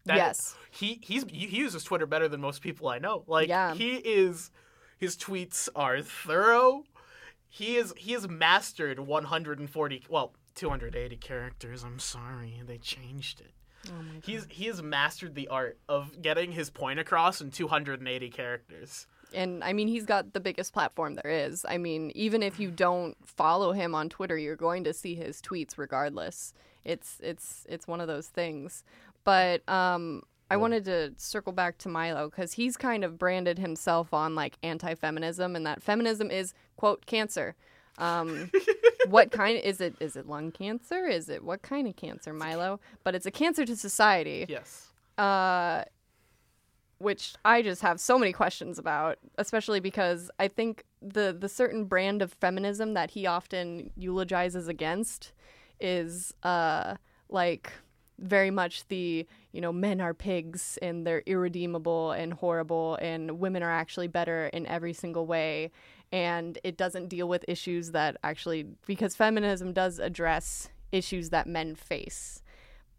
That- 0.06 0.18
yes 0.18 0.56
He 0.72 1.00
he's 1.04 1.26
he 1.30 1.46
uses 1.48 1.84
Twitter 1.84 2.06
better 2.08 2.28
than 2.28 2.42
most 2.42 2.62
people 2.62 2.88
I 2.88 2.98
know. 3.00 3.24
Like 3.28 3.48
Yeah. 3.50 3.74
he 3.76 3.96
is 3.98 4.50
his 4.98 5.16
tweets 5.16 5.70
are 5.76 6.02
thorough. 6.02 6.84
He 7.50 7.78
is 7.78 7.94
he 7.98 8.14
has 8.14 8.28
mastered 8.28 9.00
140 9.00 10.04
well 10.10 10.34
280 10.56 11.16
characters. 11.18 11.84
I'm 11.84 12.00
sorry, 12.00 12.62
they 12.66 12.78
changed 12.78 13.42
it. 13.42 13.52
He's 14.24 14.46
he 14.50 14.66
has 14.66 14.82
mastered 14.82 15.34
the 15.36 15.48
art 15.48 15.78
of 15.88 16.22
getting 16.22 16.52
his 16.52 16.70
point 16.70 17.00
across 17.00 17.40
in 17.40 17.52
280 17.52 18.30
characters. 18.32 19.08
and 19.34 19.64
i 19.64 19.72
mean 19.74 19.88
he's 19.88 20.06
got 20.06 20.34
the 20.34 20.40
biggest 20.40 20.74
platform 20.74 21.16
there 21.16 21.32
is 21.32 21.66
i 21.70 21.78
mean 21.78 22.12
even 22.16 22.42
if 22.44 22.60
you 22.62 22.72
don't 22.72 23.16
follow 23.26 23.72
him 23.74 23.94
on 23.96 24.08
twitter 24.10 24.38
you're 24.38 24.56
going 24.56 24.84
to 24.86 24.94
see 24.94 25.16
his 25.16 25.42
tweets 25.42 25.78
regardless 25.78 26.54
it's 26.86 27.20
it's 27.22 27.66
it's 27.70 27.88
one 27.88 28.00
of 28.02 28.08
those 28.08 28.28
things 28.28 28.84
but 29.26 29.68
um 29.70 30.22
I 30.50 30.58
wanted 30.58 30.86
to 30.86 31.14
circle 31.18 31.52
back 31.54 31.78
to 31.80 31.90
Milo 31.90 32.30
because 32.30 32.54
he's 32.54 32.78
kind 32.78 33.04
of 33.04 33.18
branded 33.18 33.60
himself 33.60 34.14
on 34.14 34.34
like 34.36 34.58
anti-feminism, 34.64 35.56
and 35.56 35.66
that 35.66 35.82
feminism 35.82 36.32
is 36.32 36.54
quote 36.78 37.06
cancer. 37.06 37.56
Um, 37.98 38.50
what 39.08 39.32
kind 39.32 39.58
is 39.60 39.82
it? 39.82 39.96
Is 40.00 40.16
it 40.16 40.28
lung 40.28 40.52
cancer? 40.52 41.06
Is 41.08 41.30
it 41.30 41.44
what 41.44 41.62
kind 41.64 41.88
of 41.88 41.96
cancer, 41.96 42.32
Milo? 42.34 42.80
But 43.04 43.16
it's 43.16 43.26
a 43.26 43.32
cancer 43.32 43.66
to 43.66 43.76
society 43.76 44.46
Yes. 44.48 44.88
uh, 45.18 45.84
which 47.00 47.36
I 47.46 47.62
just 47.62 47.82
have 47.84 48.00
so 48.00 48.18
many 48.18 48.34
questions 48.34 48.80
about, 48.80 49.20
especially 49.38 49.80
because 49.80 50.32
I 50.40 50.48
think 50.48 50.84
the 51.02 51.36
the 51.38 51.50
certain 51.50 51.86
brand 51.86 52.22
of 52.22 52.34
feminism 52.34 52.94
that 52.96 53.12
he 53.12 53.26
often 53.28 53.92
eulogizes 53.96 54.68
against 54.68 55.32
is 55.80 56.34
uh, 56.44 56.96
like 57.30 57.72
very 58.20 58.50
much 58.50 58.88
the 58.88 59.28
you 59.58 59.62
know 59.62 59.74
men 59.74 60.00
are 60.00 60.14
pigs 60.14 60.78
and 60.84 61.06
they're 61.06 61.24
irredeemable 61.26 62.12
and 62.12 62.32
horrible 62.32 62.96
and 63.02 63.40
women 63.40 63.64
are 63.64 63.72
actually 63.72 64.08
better 64.08 64.52
in 64.54 64.68
every 64.68 64.94
single 64.94 65.26
way 65.26 65.72
and 66.12 66.60
it 66.64 66.78
doesn't 66.78 67.08
deal 67.08 67.28
with 67.28 67.44
issues 67.48 67.90
that 67.90 68.18
actually 68.24 68.68
because 68.86 69.16
feminism 69.16 69.74
does 69.74 69.98
address 69.98 70.70
issues 70.92 71.32
that 71.32 71.48
men 71.48 71.74
face 71.74 72.44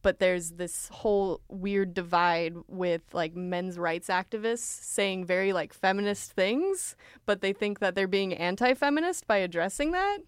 but 0.03 0.19
there's 0.19 0.53
this 0.53 0.89
whole 0.89 1.41
weird 1.49 1.95
divide 1.95 2.57
with 2.67 3.03
like 3.13 3.37
men's 3.37 3.79
rights 3.79 4.09
activists 4.09 4.59
saying 4.83 5.25
very 5.25 5.53
like 5.53 5.73
feminist 5.73 6.33
things, 6.33 6.97
but 7.27 7.41
they 7.41 7.53
think 7.53 7.81
that 7.81 7.95
they're 7.95 8.07
being 8.07 8.33
anti-feminist 8.33 9.27
by 9.27 9.39
addressing 9.39 9.93
that. 9.93 10.19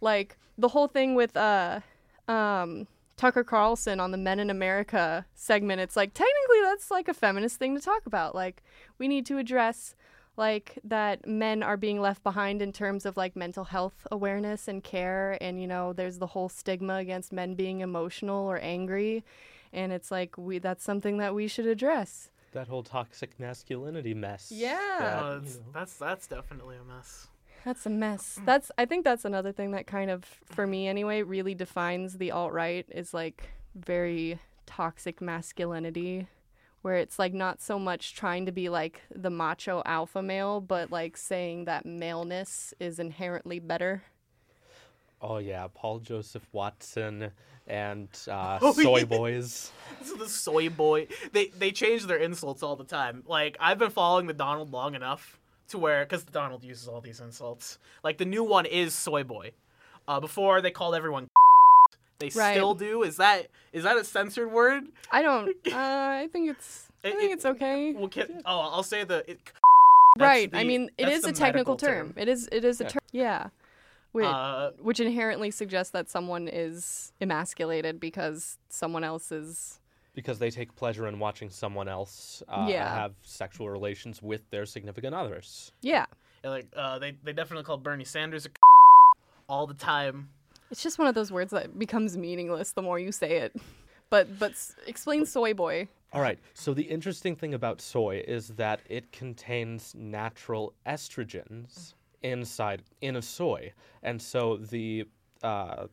Like 0.00 0.36
the 0.58 0.68
whole 0.68 0.88
thing 0.88 1.14
with 1.14 1.36
uh 1.36 1.80
um 2.26 2.88
Tucker 3.16 3.44
Carlson 3.44 4.00
on 4.00 4.10
the 4.10 4.18
Men 4.18 4.40
in 4.40 4.50
America 4.50 5.24
segment, 5.34 5.80
it's 5.80 5.96
like 5.96 6.14
technically 6.14 6.60
that's 6.62 6.90
like 6.90 7.08
a 7.08 7.14
feminist 7.14 7.58
thing 7.58 7.74
to 7.74 7.80
talk 7.80 8.06
about. 8.06 8.34
Like 8.34 8.62
we 8.98 9.08
need 9.08 9.24
to 9.26 9.38
address 9.38 9.94
like 10.36 10.78
that 10.82 11.26
men 11.28 11.62
are 11.62 11.76
being 11.76 12.00
left 12.00 12.22
behind 12.24 12.60
in 12.60 12.72
terms 12.72 13.06
of 13.06 13.16
like 13.16 13.36
mental 13.36 13.64
health 13.64 14.04
awareness 14.10 14.66
and 14.66 14.82
care 14.82 15.38
and 15.40 15.60
you 15.60 15.66
know 15.68 15.92
there's 15.92 16.18
the 16.18 16.26
whole 16.26 16.48
stigma 16.48 16.96
against 16.96 17.32
men 17.32 17.54
being 17.54 17.80
emotional 17.80 18.44
or 18.50 18.58
angry 18.58 19.22
and 19.72 19.92
it's 19.92 20.10
like 20.10 20.36
we 20.36 20.58
that's 20.58 20.82
something 20.82 21.18
that 21.18 21.34
we 21.34 21.46
should 21.46 21.66
address. 21.66 22.30
That 22.52 22.68
whole 22.68 22.82
toxic 22.84 23.38
masculinity 23.40 24.14
mess. 24.14 24.50
Yeah. 24.54 24.76
that, 24.98 25.22
Uh, 25.22 25.40
you 25.44 25.50
know. 25.50 25.56
that's 25.72 25.96
that's 25.98 26.26
definitely 26.26 26.76
a 26.76 26.84
mess. 26.84 27.28
That's 27.64 27.86
a 27.86 27.90
mess. 27.90 28.38
That's 28.44 28.70
I 28.76 28.84
think 28.84 29.04
that's 29.04 29.24
another 29.24 29.52
thing 29.52 29.70
that 29.70 29.86
kind 29.86 30.10
of 30.10 30.24
for 30.44 30.66
me 30.66 30.86
anyway 30.86 31.22
really 31.22 31.54
defines 31.54 32.18
the 32.18 32.30
alt 32.30 32.52
right 32.52 32.86
is 32.90 33.14
like 33.14 33.48
very 33.74 34.38
toxic 34.66 35.20
masculinity 35.20 36.28
where 36.82 36.96
it's 36.96 37.18
like 37.18 37.32
not 37.32 37.62
so 37.62 37.78
much 37.78 38.14
trying 38.14 38.44
to 38.44 38.52
be 38.52 38.68
like 38.68 39.00
the 39.14 39.30
macho 39.30 39.82
alpha 39.86 40.20
male 40.20 40.60
but 40.60 40.90
like 40.90 41.16
saying 41.16 41.64
that 41.64 41.86
maleness 41.86 42.74
is 42.78 42.98
inherently 42.98 43.58
better. 43.58 44.02
Oh 45.22 45.38
yeah, 45.38 45.68
Paul 45.72 46.00
Joseph 46.00 46.46
Watson 46.52 47.30
and 47.66 48.08
uh, 48.28 48.58
Oh, 48.62 48.72
Soy 48.72 48.98
yeah. 48.98 49.04
Boys. 49.04 49.72
This 50.00 50.12
the 50.12 50.28
soy 50.28 50.68
boy. 50.68 51.06
They 51.32 51.46
they 51.46 51.72
change 51.72 52.04
their 52.04 52.18
insults 52.18 52.62
all 52.62 52.76
the 52.76 52.84
time. 52.84 53.22
Like 53.26 53.56
I've 53.58 53.78
been 53.78 53.90
following 53.90 54.26
the 54.26 54.34
Donald 54.34 54.70
long 54.70 54.94
enough 54.94 55.40
to 55.74 55.78
where 55.78 56.04
because 56.04 56.24
Donald 56.24 56.64
uses 56.64 56.88
all 56.88 57.00
these 57.00 57.20
insults. 57.20 57.78
Like 58.02 58.18
the 58.18 58.24
new 58.24 58.42
one 58.44 58.64
is 58.66 58.94
soy 58.94 59.22
boy. 59.24 59.52
Uh, 60.08 60.20
before 60.20 60.60
they 60.60 60.70
called 60.70 60.94
everyone. 60.94 61.28
They 62.20 62.30
Right. 62.34 62.54
still 62.54 62.74
do. 62.74 63.02
Is 63.02 63.16
that 63.16 63.48
is 63.72 63.82
that 63.82 63.96
a 63.96 64.04
censored 64.04 64.50
word? 64.52 64.84
I 65.10 65.20
don't 65.20 65.48
uh, 65.66 65.72
I 66.24 66.28
think 66.32 66.48
it's 66.50 66.88
I 67.04 67.08
It- 67.08 67.16
think 67.16 67.30
it- 67.30 67.34
it's 67.34 67.44
okay. 67.44 67.92
Well, 67.92 68.08
can, 68.08 68.40
oh, 68.46 68.60
I'll 68.60 68.84
say 68.84 69.02
the. 69.02 69.28
It, 69.28 69.40
that's 70.16 70.28
right. 70.28 70.48
I 70.52 70.62
mean 70.62 70.90
it 70.96 71.04
that's 71.06 71.16
is 71.16 71.22
the 71.22 71.30
a 71.30 71.32
technical 71.32 71.74
medical 71.74 71.76
term. 71.76 72.14
It 72.16 72.28
is 72.28 72.48
it 72.52 72.64
is 72.64 72.80
a 72.80 72.84
Yeah. 72.84 72.88
term. 72.90 73.00
Yeah. 73.12 73.48
Which, 74.12 74.26
Uh, 74.26 74.70
which 74.80 75.00
inherently 75.00 75.50
suggests 75.50 75.90
that 75.90 76.08
someone 76.08 76.46
is 76.46 77.12
emasculated 77.20 77.98
because 77.98 78.58
someone 78.68 79.02
else 79.02 79.32
is 79.32 79.80
because 80.14 80.38
they 80.38 80.50
take 80.50 80.74
pleasure 80.76 81.06
in 81.06 81.18
watching 81.18 81.50
someone 81.50 81.88
else 81.88 82.42
uh, 82.48 82.66
Yeah. 82.68 82.92
have 82.94 83.14
sexual 83.22 83.68
relations 83.68 84.22
with 84.22 84.48
their 84.50 84.66
significant 84.66 85.14
others. 85.14 85.72
yeah 85.82 86.06
yeah, 86.42 86.50
like 86.50 86.66
uh, 86.76 86.98
they 86.98 87.12
they 87.24 87.32
definitely 87.32 87.64
call 87.64 87.78
Bernie 87.78 88.04
Sanders 88.04 88.46
a 88.46 88.50
all 89.48 89.66
the 89.66 89.74
time. 89.74 90.28
it's 90.70 90.82
just 90.82 90.98
one 90.98 91.08
of 91.08 91.14
those 91.14 91.30
words 91.32 91.50
that 91.52 91.78
becomes 91.78 92.16
meaningless 92.16 92.72
the 92.72 92.82
more 92.82 92.98
you 92.98 93.12
say 93.12 93.38
it 93.38 93.54
but 94.10 94.26
but 94.38 94.52
s- 94.52 94.74
explain 94.86 95.24
soy 95.26 95.52
boy 95.54 95.88
All 96.12 96.20
right. 96.20 96.38
So 96.54 96.72
the 96.74 96.82
interesting 96.82 97.34
thing 97.34 97.54
about 97.54 97.80
soy 97.80 98.22
is 98.28 98.48
that 98.56 98.80
it 98.88 99.10
contains 99.10 99.94
natural 99.96 100.72
estrogens 100.86 101.94
inside 102.22 102.82
in 103.00 103.16
a 103.16 103.22
soy, 103.22 103.72
and 104.02 104.20
so 104.22 104.56
the 104.58 105.04
uh, 105.42 105.86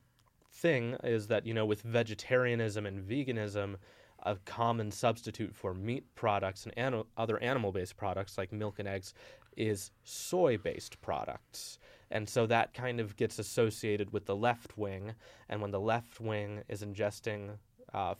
thing 0.54 0.96
is 1.04 1.28
that 1.28 1.46
you 1.46 1.54
know 1.54 1.66
with 1.66 1.82
vegetarianism 1.82 2.86
and 2.86 3.02
veganism, 3.02 3.76
a 4.24 4.36
common 4.46 4.92
substitute 4.92 5.56
for 5.56 5.74
meat 5.74 6.06
products 6.16 6.66
and 6.66 6.78
ani- 6.78 7.04
other 7.18 7.42
animal-based 7.42 7.98
products 7.98 8.38
like 8.38 8.52
milk 8.52 8.80
and 8.80 8.88
eggs 8.88 9.14
is 9.58 9.92
soy-based 10.04 11.02
products. 11.02 11.80
And 12.10 12.28
so 12.28 12.46
that 12.48 12.74
kind 12.74 13.00
of 13.00 13.16
gets 13.16 13.40
associated 13.40 14.12
with 14.12 14.26
the 14.26 14.36
left 14.36 14.78
wing. 14.78 15.14
And 15.50 15.62
when 15.62 15.72
the 15.72 15.80
left 15.80 16.20
wing 16.20 16.64
is 16.68 16.84
ingesting 16.84 17.58
uh, 17.94 18.12
f- 18.12 18.18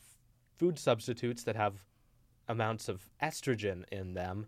food 0.58 0.80
substitutes 0.80 1.44
that 1.44 1.56
have 1.56 1.86
amounts 2.48 2.90
of 2.90 3.10
estrogen 3.22 3.84
in 3.92 4.14
them, 4.14 4.48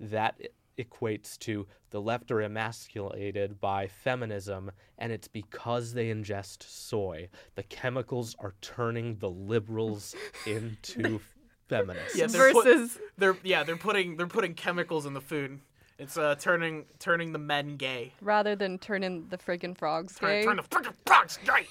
that 0.00 0.40
equates 0.78 1.38
to 1.40 1.66
the 1.90 2.00
left 2.00 2.30
are 2.30 2.40
emasculated 2.40 3.60
by 3.60 3.86
feminism, 3.86 4.70
and 4.98 5.12
it's 5.12 5.28
because 5.28 5.92
they 5.94 6.06
ingest 6.08 6.62
soy. 6.62 7.28
The 7.54 7.62
chemicals 7.64 8.34
are 8.38 8.54
turning 8.60 9.16
the 9.18 9.30
liberals 9.30 10.14
into 10.46 11.20
feminists. 11.68 12.16
Yeah, 12.16 12.26
they're 12.26 12.52
put- 12.52 12.64
versus 12.64 12.98
They're 13.18 13.36
yeah 13.42 13.62
they're 13.62 13.76
putting 13.76 14.16
they're 14.16 14.26
putting 14.26 14.54
chemicals 14.54 15.06
in 15.06 15.14
the 15.14 15.20
food. 15.20 15.60
It's 15.98 16.16
uh 16.16 16.34
turning 16.36 16.86
turning 16.98 17.32
the 17.32 17.38
men 17.38 17.76
gay. 17.76 18.12
rather 18.20 18.56
than 18.56 18.78
turning 18.78 19.28
the 19.28 19.38
friggin' 19.38 19.76
frogs 19.76 20.16
Turn, 20.16 20.30
gay 20.30 20.44
turn 20.44 20.56
the 20.56 20.62
freaking 20.62 20.94
frogs 21.06 21.38
gay. 21.44 21.66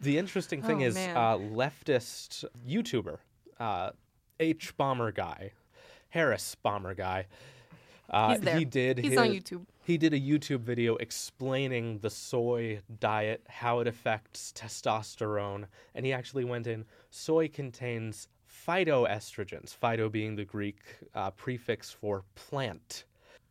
The 0.00 0.18
interesting 0.18 0.62
thing 0.62 0.82
Oh, 0.82 0.86
is, 0.86 0.94
man. 0.96 1.16
uh, 1.16 1.36
leftist 1.36 2.44
YouTuber, 2.68 3.18
uh, 3.60 3.90
H 4.40 4.76
Bomber 4.76 5.12
Guy, 5.12 5.52
Harris 6.08 6.56
Bomber 6.56 6.94
Guy. 6.94 7.26
Uh. 8.12 8.38
He 8.38 8.64
did. 8.64 8.98
he's 8.98 9.10
his, 9.10 9.18
on 9.18 9.28
youtube 9.28 9.66
He 9.84 9.96
did 9.96 10.12
a 10.12 10.20
YouTube 10.20 10.60
video 10.60 10.96
explaining 10.96 11.98
the 11.98 12.10
soy 12.10 12.80
diet, 13.00 13.44
how 13.48 13.80
it 13.80 13.86
affects 13.86 14.52
testosterone, 14.54 15.64
and 15.94 16.04
he 16.04 16.12
actually 16.12 16.44
went 16.44 16.66
in. 16.66 16.84
Soy 17.10 17.48
contains 17.48 18.28
phytoestrogens, 18.66 19.76
phyto 19.76 20.10
being 20.10 20.36
the 20.36 20.44
Greek 20.44 20.80
uh, 21.14 21.30
prefix 21.30 21.90
for 21.90 22.24
plant. 22.34 23.04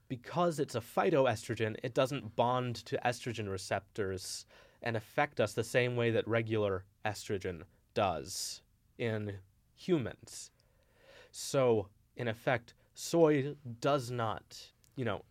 Because 0.07 0.59
it's 0.59 0.75
a 0.75 0.81
phytoestrogen, 0.81 1.75
it 1.83 1.93
doesn't 1.93 2.35
bond 2.35 2.75
to 2.85 2.99
estrogen 3.05 3.49
receptors 3.49 4.45
and 4.83 4.97
affect 4.97 5.39
us 5.39 5.53
the 5.53 5.63
same 5.63 5.95
way 5.95 6.11
that 6.11 6.27
regular 6.27 6.83
estrogen 7.05 7.61
does 7.93 8.61
in 8.97 9.37
humans. 9.75 10.51
So, 11.31 11.87
in 12.15 12.27
effect, 12.27 12.73
soy 12.93 13.55
does 13.79 14.11
not, 14.11 14.67
you 14.95 15.05
know, 15.05 15.23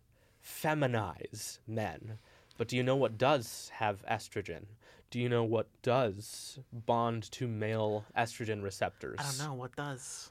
feminize 0.44 1.59
men. 1.66 2.18
But 2.57 2.68
do 2.68 2.77
you 2.77 2.83
know 2.83 2.96
what 2.96 3.18
does 3.18 3.70
have 3.75 4.05
estrogen? 4.07 4.64
Do 5.11 5.18
you 5.18 5.29
know 5.29 5.44
what 5.44 5.68
does 5.83 6.59
bond 6.73 7.31
to 7.33 7.49
male 7.49 8.05
estrogen 8.16 8.62
receptors? 8.62 9.18
I 9.18 9.25
don't 9.25 9.49
know 9.49 9.55
what 9.55 9.75
does. 9.75 10.31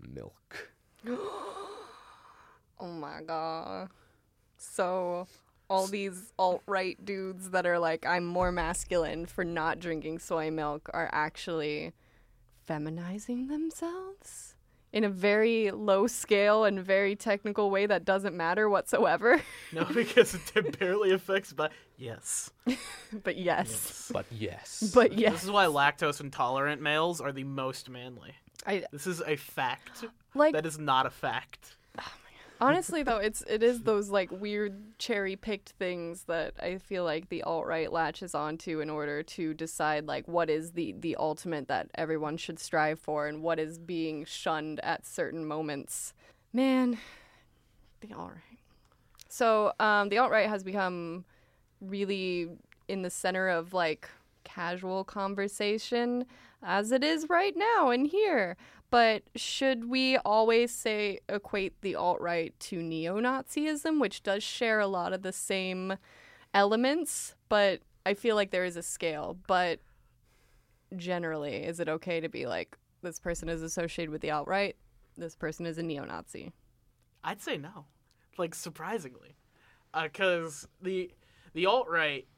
Milk. 0.00 0.70
oh 2.80 2.86
my 2.86 3.20
god 3.26 3.88
so 4.56 5.26
all 5.68 5.86
these 5.86 6.32
alt-right 6.38 7.04
dudes 7.04 7.50
that 7.50 7.66
are 7.66 7.78
like 7.78 8.06
i'm 8.06 8.24
more 8.24 8.50
masculine 8.50 9.26
for 9.26 9.44
not 9.44 9.78
drinking 9.78 10.18
soy 10.18 10.50
milk 10.50 10.88
are 10.92 11.10
actually 11.12 11.92
feminizing 12.68 13.48
themselves 13.48 14.53
in 14.94 15.02
a 15.02 15.10
very 15.10 15.72
low 15.72 16.06
scale 16.06 16.64
and 16.64 16.78
very 16.80 17.16
technical 17.16 17.68
way 17.68 17.84
that 17.84 18.04
doesn't 18.04 18.34
matter 18.36 18.70
whatsoever 18.70 19.42
No, 19.72 19.84
because 19.84 20.34
it 20.34 20.78
barely 20.78 21.10
affects. 21.12 21.52
But 21.52 21.72
yes, 21.98 22.52
but 23.24 23.36
yes, 23.36 23.68
yes. 23.68 24.10
But 24.14 24.26
yes. 24.30 24.92
but 24.94 25.16
This 25.16 25.42
is 25.44 25.50
why 25.50 25.66
lactose 25.66 26.20
intolerant 26.20 26.80
males 26.80 27.20
are 27.20 27.32
the 27.32 27.42
most 27.44 27.90
manly. 27.90 28.34
i 28.66 28.84
This 28.92 29.08
is 29.08 29.20
a 29.26 29.34
fact. 29.34 30.04
like 30.34 30.54
That 30.54 30.64
is 30.64 30.78
not 30.78 31.06
a 31.06 31.10
fact. 31.10 31.76
Honestly, 32.60 33.02
though, 33.02 33.16
it's 33.16 33.42
it 33.42 33.62
is 33.62 33.82
those 33.82 34.10
like 34.10 34.30
weird 34.30 34.98
cherry 34.98 35.36
picked 35.36 35.70
things 35.70 36.24
that 36.24 36.54
I 36.62 36.78
feel 36.78 37.04
like 37.04 37.28
the 37.28 37.42
alt 37.42 37.66
right 37.66 37.92
latches 37.92 38.34
onto 38.34 38.80
in 38.80 38.88
order 38.88 39.22
to 39.22 39.54
decide 39.54 40.06
like 40.06 40.26
what 40.28 40.48
is 40.48 40.72
the 40.72 40.94
the 40.98 41.16
ultimate 41.16 41.68
that 41.68 41.90
everyone 41.94 42.36
should 42.36 42.58
strive 42.58 42.98
for 43.00 43.26
and 43.26 43.42
what 43.42 43.58
is 43.58 43.78
being 43.78 44.24
shunned 44.24 44.80
at 44.80 45.04
certain 45.04 45.44
moments. 45.44 46.14
Man, 46.52 46.98
the 48.00 48.14
alt 48.14 48.30
right. 48.30 48.58
So 49.28 49.72
um, 49.80 50.08
the 50.08 50.18
alt 50.18 50.30
right 50.30 50.48
has 50.48 50.62
become 50.62 51.24
really 51.80 52.48
in 52.86 53.02
the 53.02 53.10
center 53.10 53.48
of 53.48 53.74
like 53.74 54.08
casual 54.44 55.04
conversation 55.04 56.24
as 56.62 56.92
it 56.92 57.02
is 57.02 57.28
right 57.28 57.56
now 57.56 57.90
and 57.90 58.06
here. 58.06 58.56
But 58.94 59.24
should 59.34 59.90
we 59.90 60.18
always 60.18 60.70
say 60.70 61.18
equate 61.28 61.80
the 61.80 61.96
alt 61.96 62.20
right 62.20 62.54
to 62.60 62.80
neo 62.80 63.18
Nazism, 63.18 64.00
which 64.00 64.22
does 64.22 64.44
share 64.44 64.78
a 64.78 64.86
lot 64.86 65.12
of 65.12 65.22
the 65.22 65.32
same 65.32 65.96
elements? 66.54 67.34
But 67.48 67.80
I 68.06 68.14
feel 68.14 68.36
like 68.36 68.52
there 68.52 68.64
is 68.64 68.76
a 68.76 68.84
scale. 68.84 69.36
But 69.48 69.80
generally, 70.96 71.56
is 71.56 71.80
it 71.80 71.88
okay 71.88 72.20
to 72.20 72.28
be 72.28 72.46
like, 72.46 72.76
this 73.02 73.18
person 73.18 73.48
is 73.48 73.62
associated 73.62 74.12
with 74.12 74.20
the 74.20 74.30
alt 74.30 74.46
right, 74.46 74.76
this 75.16 75.34
person 75.34 75.66
is 75.66 75.76
a 75.76 75.82
neo 75.82 76.04
Nazi? 76.04 76.52
I'd 77.24 77.42
say 77.42 77.56
no. 77.56 77.86
Like 78.38 78.54
surprisingly, 78.54 79.34
uh, 79.92 80.04
because 80.04 80.68
the 80.80 81.10
the 81.52 81.66
alt 81.66 81.88
right, 81.90 82.28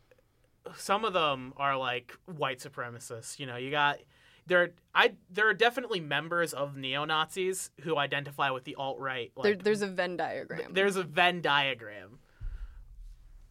some 0.75 1.05
of 1.05 1.12
them 1.12 1.53
are 1.59 1.77
like 1.77 2.16
white 2.25 2.61
supremacists. 2.61 3.38
You 3.38 3.45
know, 3.45 3.57
you 3.57 3.71
got 3.71 3.99
there. 4.46 4.70
I 4.94 5.14
there 5.30 5.48
are 5.48 5.54
definitely 5.54 6.00
members 6.00 6.52
of 6.52 6.76
neo 6.76 7.04
Nazis 7.04 7.70
who 7.82 7.96
identify 7.96 8.50
with 8.50 8.64
the 8.64 8.74
alt 8.76 8.98
right. 8.98 9.32
Like, 9.37 9.44
there, 9.44 9.54
there's 9.56 9.82
a 9.82 9.87
Venn 9.87 10.16
diagram. 10.16 10.72
there's 10.72 10.96
a 10.96 11.02
Venn 11.02 11.40
diagram, 11.42 12.18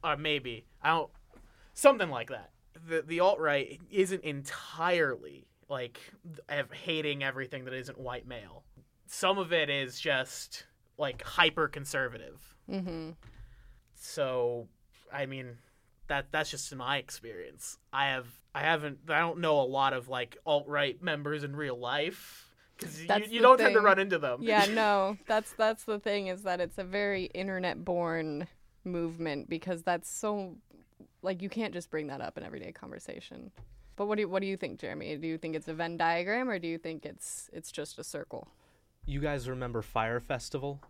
or 0.03 0.17
maybe 0.17 0.65
I 0.81 0.89
don't 0.89 1.12
something 1.73 2.10
like 2.10 2.29
that. 2.29 2.51
The 2.88 3.01
the 3.01 3.19
alt 3.19 3.39
right 3.39 3.79
isn't 3.91 4.23
entirely 4.23 5.47
like 5.69 5.99
ev- 6.49 6.71
hating 6.71 7.23
everything 7.23 7.65
that 7.65 7.73
isn't 7.73 7.99
white 7.99 8.27
male. 8.27 8.63
Some 9.08 9.38
of 9.38 9.53
it 9.53 9.69
is 9.69 9.99
just 9.99 10.65
like 10.97 11.21
hyper 11.23 11.67
conservative. 11.67 12.55
mm-hmm. 12.69 13.12
So, 13.97 14.67
I 15.12 15.25
mean, 15.25 15.58
that 16.08 16.28
that's 16.32 16.52
just 16.52 16.72
in 16.72 16.78
my 16.78 16.98
experience. 16.98 17.78
I 17.91 18.08
have 18.08 18.28
I 18.54 18.62
haven't 18.62 19.00
I 19.10 19.20
don't 19.20 19.39
know 19.39 19.60
a 19.60 19.63
lot 19.63 19.94
of 19.94 20.08
like 20.08 20.38
alt 20.46 20.68
right 20.68 21.02
members 21.02 21.44
in 21.44 21.56
real 21.56 21.78
life 21.78 22.48
because 22.78 23.02
you, 23.02 23.08
you 23.30 23.41
don't 23.41 23.58
tend 23.58 23.74
to 23.74 23.82
run 23.82 24.00
into 24.00 24.18
them. 24.20 24.39
Yeah, 24.41 24.65
no, 24.70 25.18
that's 25.28 25.52
that's 25.54 25.84
the 25.84 26.00
thing 26.00 26.28
is 26.28 26.44
that 26.44 26.60
it's 26.60 26.78
a 26.78 26.84
very 26.84 27.26
internet-born 27.26 28.48
movement 28.84 29.50
because 29.50 29.84
that's 29.84 30.10
so 30.10 30.56
like 31.22 31.41
you 31.41 31.50
can't 31.50 31.74
just 31.74 31.89
bring 31.89 32.08
that 32.08 32.22
up 32.22 32.38
in 32.38 32.44
everyday 32.44 32.72
conversation. 32.72 33.52
But 33.96 34.08
what 34.08 34.15
do 34.15 34.22
you, 34.24 34.30
what 34.30 34.41
do 34.41 34.48
you 34.48 34.58
think, 34.58 34.80
Jeremy? 34.80 35.15
Do 35.15 35.28
you 35.28 35.38
think 35.38 35.56
it's 35.56 35.70
a 35.70 35.74
Venn 35.74 35.96
diagram 35.96 36.50
or 36.50 36.60
do 36.60 36.68
you 36.68 36.78
think 36.78 37.06
it's 37.06 37.50
it's 37.54 37.72
just 37.72 37.98
a 37.98 38.04
circle? 38.04 38.48
You 39.06 39.20
guys 39.20 39.48
remember 39.48 39.82
Fyre 39.82 40.20
Festival? 40.20 40.82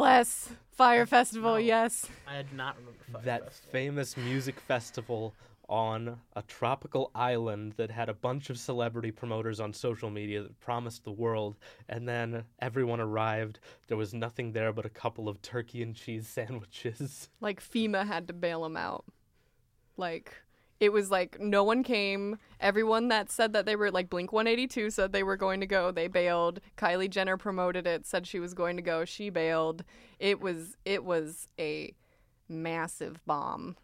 Bless 0.00 0.48
Fyre 0.72 1.04
Festival, 1.04 1.50
No. 1.52 1.56
yes. 1.58 2.06
I 2.26 2.38
did 2.38 2.54
not 2.54 2.74
remember 2.78 2.98
Fyre 3.12 3.20
that 3.26 3.44
Festival. 3.44 3.70
famous 3.72 4.16
music 4.16 4.58
festival 4.60 5.34
on 5.68 6.18
a 6.34 6.40
tropical 6.40 7.10
island 7.14 7.74
that 7.76 7.90
had 7.90 8.08
a 8.08 8.14
bunch 8.14 8.48
of 8.48 8.58
celebrity 8.58 9.10
promoters 9.10 9.60
on 9.60 9.74
social 9.74 10.08
media 10.08 10.42
that 10.42 10.58
promised 10.58 11.04
the 11.04 11.12
world 11.12 11.58
and 11.90 12.08
then 12.08 12.42
everyone 12.60 12.98
arrived 12.98 13.58
there 13.88 13.96
was 13.98 14.14
nothing 14.14 14.52
there 14.52 14.72
but 14.72 14.86
a 14.86 14.88
couple 14.88 15.28
of 15.28 15.40
turkey 15.42 15.82
and 15.82 15.94
cheese 15.94 16.26
sandwiches 16.26 17.28
Like 17.42 17.62
FEMA 17.62 18.06
had 18.06 18.26
to 18.28 18.32
bail 18.32 18.62
them 18.62 18.78
out. 18.78 19.04
Like 19.98 20.32
it 20.80 20.92
was 20.92 21.10
like 21.10 21.38
no 21.38 21.62
one 21.62 21.82
came. 21.82 22.38
Everyone 22.58 23.08
that 23.08 23.30
said 23.30 23.52
that 23.52 23.66
they 23.66 23.76
were 23.76 23.90
like 23.90 24.08
Blink 24.10 24.32
182 24.32 24.90
said 24.90 25.12
they 25.12 25.22
were 25.22 25.36
going 25.36 25.60
to 25.60 25.66
go. 25.66 25.90
They 25.90 26.08
bailed. 26.08 26.60
Kylie 26.76 27.10
Jenner 27.10 27.36
promoted 27.36 27.86
it, 27.86 28.06
said 28.06 28.26
she 28.26 28.40
was 28.40 28.54
going 28.54 28.76
to 28.76 28.82
go. 28.82 29.04
She 29.04 29.28
bailed. 29.30 29.84
It 30.18 30.40
was 30.40 30.76
it 30.84 31.04
was 31.04 31.46
a 31.58 31.94
massive 32.48 33.24
bomb. 33.26 33.76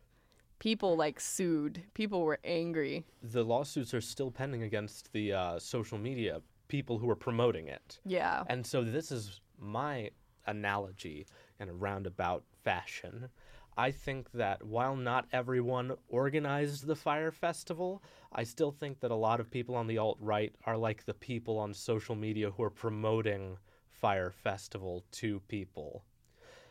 People 0.58 0.96
like 0.96 1.20
sued. 1.20 1.82
People 1.92 2.22
were 2.22 2.38
angry. 2.42 3.04
the 3.22 3.44
lawsuits 3.44 3.92
are 3.92 4.00
still 4.00 4.30
pending 4.30 4.62
against 4.62 5.12
the 5.12 5.32
uh, 5.32 5.58
social 5.58 5.98
media 5.98 6.40
people 6.68 6.98
who 6.98 7.08
are 7.08 7.14
promoting 7.16 7.68
it 7.68 8.00
Yeah. 8.04 8.42
And 8.48 8.66
so 8.66 8.82
this 8.82 9.12
is 9.12 9.40
my 9.58 10.10
analogy 10.46 11.26
in 11.60 11.68
a 11.68 11.72
roundabout 11.72 12.42
fashion. 12.64 13.28
I 13.76 13.90
think 13.90 14.32
that 14.32 14.64
while 14.64 14.96
not 14.96 15.26
everyone 15.32 15.92
organized 16.08 16.86
the 16.86 16.96
Fyre 16.96 17.30
Festival, 17.30 18.02
I 18.32 18.44
still 18.44 18.70
think 18.70 19.00
that 19.00 19.10
a 19.10 19.16
lot 19.16 19.38
of 19.38 19.50
people 19.50 19.74
on 19.74 19.86
the 19.86 19.98
alt 19.98 20.16
right 20.20 20.54
are 20.64 20.78
like 20.78 21.04
the 21.04 21.14
people 21.14 21.58
on 21.58 21.74
social 21.74 22.14
media 22.14 22.50
who 22.50 22.62
are 22.62 22.70
promoting 22.70 23.58
Fyre 23.90 24.30
Festival 24.30 25.04
to 25.12 25.40
people. 25.48 26.04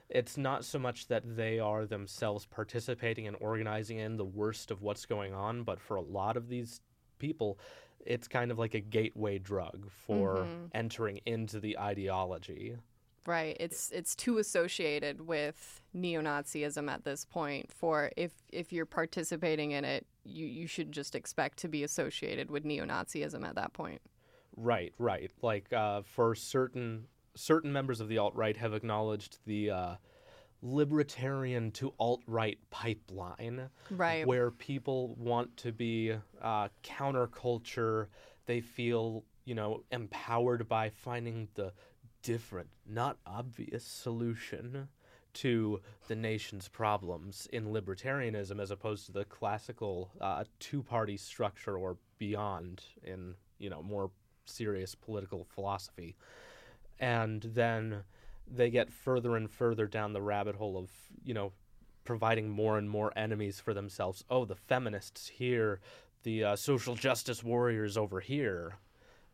It's 0.10 0.38
not 0.38 0.66
so 0.66 0.80
much 0.80 1.08
that 1.08 1.36
they 1.36 1.60
are 1.60 1.86
themselves 1.86 2.46
participating 2.46 3.28
and 3.28 3.38
organizing 3.40 4.00
in 4.00 4.18
the 4.18 4.26
worst 4.26 4.72
of 4.72 4.82
what's 4.82 5.06
going 5.06 5.34
on, 5.34 5.64
but 5.64 5.80
for 5.80 5.98
a 5.98 6.02
lot 6.02 6.38
of 6.38 6.48
these 6.48 6.82
people, 7.20 7.60
it's 8.06 8.28
kind 8.28 8.52
of 8.52 8.60
like 8.60 8.74
a 8.74 8.80
gateway 8.80 9.40
drug 9.40 9.90
for 9.90 10.38
mm-hmm. 10.38 10.66
entering 10.74 11.20
into 11.26 11.60
the 11.60 11.78
ideology. 11.78 12.78
Right. 13.26 13.58
It's 13.60 13.90
it's 13.92 14.16
too 14.16 14.38
associated 14.38 15.22
with 15.28 15.82
neo-Nazism 15.94 16.90
at 16.92 17.04
this 17.04 17.26
point. 17.26 17.72
For 17.72 18.12
if 18.16 18.32
if 18.52 18.72
you're 18.72 18.86
participating 18.86 19.72
in 19.72 19.84
it, 19.84 20.06
you 20.24 20.46
you 20.46 20.68
should 20.68 20.92
just 20.92 21.16
expect 21.16 21.58
to 21.60 21.68
be 21.68 21.84
associated 21.84 22.52
with 22.52 22.66
neo-Nazism 22.66 23.44
at 23.48 23.56
that 23.56 23.74
point. 23.74 24.02
Right, 24.56 24.94
right. 25.00 25.32
Like 25.42 25.74
uh, 25.74 26.04
for 26.04 26.36
certain 26.36 27.06
certain 27.36 27.72
members 27.74 28.00
of 28.00 28.08
the 28.10 28.18
alt 28.20 28.36
right 28.36 28.56
have 28.58 28.74
acknowledged 28.74 29.40
the 29.46 29.70
uh, 29.72 29.96
libertarian 30.62 31.72
to 31.72 31.94
alt 32.00 32.22
right 32.28 32.58
pipeline, 32.70 33.70
Right. 33.90 34.26
where 34.26 34.52
people 34.52 35.16
want 35.18 35.56
to 35.58 35.72
be 35.72 36.14
uh, 36.42 36.70
counterculture. 36.84 38.08
They 38.46 38.62
feel 38.62 39.24
you 39.46 39.56
know 39.56 39.84
empowered 39.92 40.68
by 40.68 40.90
finding 40.90 41.48
the 41.56 41.74
different, 42.26 42.70
not 42.88 43.18
obvious 43.26 43.84
solution 43.84 44.90
to 45.34 45.80
the 46.08 46.16
nation's 46.16 46.68
problems 46.68 47.48
in 47.54 47.68
libertarianism 47.68 48.60
as 48.60 48.72
opposed 48.72 49.06
to 49.06 49.12
the 49.12 49.26
classical 49.26 50.10
uh, 50.20 50.44
two-party 50.60 51.18
structure 51.18 51.78
or 51.78 51.98
beyond 52.18 52.84
in 53.04 53.36
you 53.60 53.70
know 53.70 53.84
more 53.84 54.10
serious 54.46 54.96
political 54.96 55.46
philosophy. 55.54 56.16
And 57.00 57.42
then 57.42 58.04
they 58.48 58.70
get 58.70 58.92
further 58.92 59.36
and 59.36 59.50
further 59.50 59.86
down 59.86 60.14
the 60.14 60.22
rabbit 60.22 60.56
hole 60.56 60.78
of 60.78 60.90
you 61.24 61.34
know 61.34 61.52
providing 62.06 62.50
more 62.50 62.78
and 62.78 62.90
more 62.90 63.14
enemies 63.16 63.60
for 63.60 63.74
themselves. 63.74 64.24
Oh 64.30 64.46
the 64.46 64.56
feminists 64.56 65.28
here 65.28 65.80
the 66.24 66.44
uh, 66.44 66.56
social 66.56 66.96
justice 66.96 67.44
warriors 67.44 67.98
over 67.98 68.20
here 68.20 68.78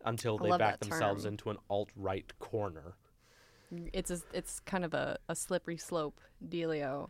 until 0.05 0.37
they 0.37 0.55
back 0.57 0.79
themselves 0.79 1.23
term. 1.23 1.33
into 1.33 1.49
an 1.49 1.57
alt-right 1.69 2.37
corner 2.39 2.95
It's 3.93 4.11
a, 4.11 4.19
it's 4.33 4.59
kind 4.61 4.83
of 4.83 4.93
a, 4.93 5.17
a 5.29 5.35
slippery 5.35 5.77
slope 5.77 6.19
dealio. 6.47 7.09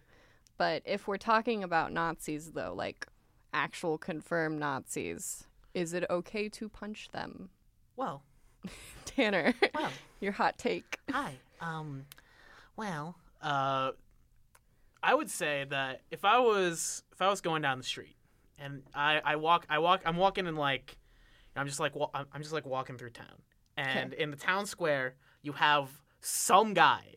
But 0.58 0.84
if 0.86 1.08
we're 1.08 1.18
talking 1.18 1.64
about 1.64 1.92
Nazis 1.92 2.52
though, 2.52 2.74
like 2.76 3.08
actual 3.54 3.98
confirmed 3.98 4.60
Nazis, 4.60 5.46
is 5.74 5.94
it 5.94 6.04
okay 6.10 6.50
to 6.50 6.70
punch 6.70 7.10
them? 7.12 7.50
Well, 7.96 8.24
Tanner, 9.06 9.54
well, 9.74 9.90
your 10.20 10.34
hot 10.34 10.58
take. 10.58 10.98
hi. 11.10 11.36
Um, 11.60 12.06
well, 12.76 13.16
uh, 13.42 13.92
I 15.04 15.14
would 15.16 15.30
say 15.30 15.66
that 15.70 16.02
if 16.12 16.26
I 16.26 16.40
was 16.40 17.04
if 17.12 17.22
I 17.22 17.30
was 17.30 17.42
going 17.42 17.62
down 17.64 17.78
the 17.78 17.84
street 17.84 18.16
and 18.60 18.84
I 18.94 19.20
I 19.24 19.36
walk 19.38 19.66
I 19.70 19.80
walk 19.80 20.02
I'm 20.06 20.18
walking 20.18 20.46
in 20.46 20.56
like 20.56 20.98
I'm 21.56 21.68
just 21.68 21.80
like 21.80 21.96
wa- 21.96 22.10
I'm 22.14 22.42
just 22.42 22.54
like 22.54 22.66
walking 22.66 22.98
through 22.98 23.12
town. 23.12 23.42
And 23.78 24.14
in 24.14 24.32
the 24.32 24.38
town 24.38 24.66
square 24.66 25.16
you 25.42 25.54
have 25.54 25.90
some 26.20 26.74
guy 26.74 27.16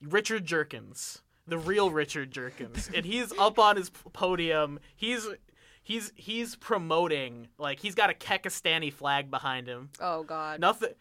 Richard 0.00 0.44
Jerkins 0.44 1.22
the 1.46 1.58
real 1.58 1.90
Richard 1.90 2.30
Jerkins. 2.30 2.90
And 2.94 3.04
he's 3.04 3.32
up 3.38 3.58
on 3.58 3.76
his 3.76 3.90
podium. 3.90 4.80
He's 4.96 5.26
he's 5.82 6.12
he's 6.16 6.56
promoting 6.56 7.48
like 7.58 7.80
he's 7.80 7.94
got 7.94 8.10
a 8.10 8.14
Kekistani 8.14 8.92
flag 8.92 9.30
behind 9.30 9.66
him. 9.66 9.90
Oh 10.00 10.22
God. 10.22 10.60
nothing 10.60 10.94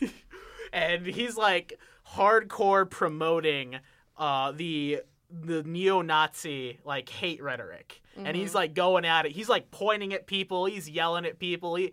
and 0.72 1.06
he's 1.06 1.36
like 1.36 1.78
hardcore 2.14 2.88
promoting 2.88 3.76
uh 4.16 4.52
the 4.52 5.00
the 5.30 5.62
neo-nazi 5.62 6.78
like 6.84 7.08
hate 7.08 7.42
rhetoric 7.42 8.01
and 8.16 8.36
he's 8.36 8.50
mm-hmm. 8.50 8.56
like 8.56 8.74
going 8.74 9.04
at 9.04 9.26
it. 9.26 9.32
He's 9.32 9.48
like 9.48 9.70
pointing 9.70 10.12
at 10.12 10.26
people. 10.26 10.66
He's 10.66 10.88
yelling 10.88 11.24
at 11.24 11.38
people. 11.38 11.74
He 11.74 11.92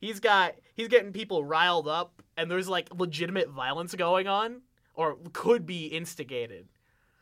he's 0.00 0.20
got 0.20 0.54
he's 0.74 0.88
getting 0.88 1.12
people 1.12 1.44
riled 1.44 1.88
up 1.88 2.22
and 2.36 2.50
there's 2.50 2.68
like 2.68 2.88
legitimate 2.94 3.48
violence 3.50 3.94
going 3.94 4.26
on 4.26 4.62
or 4.94 5.16
could 5.32 5.66
be 5.66 5.86
instigated. 5.86 6.66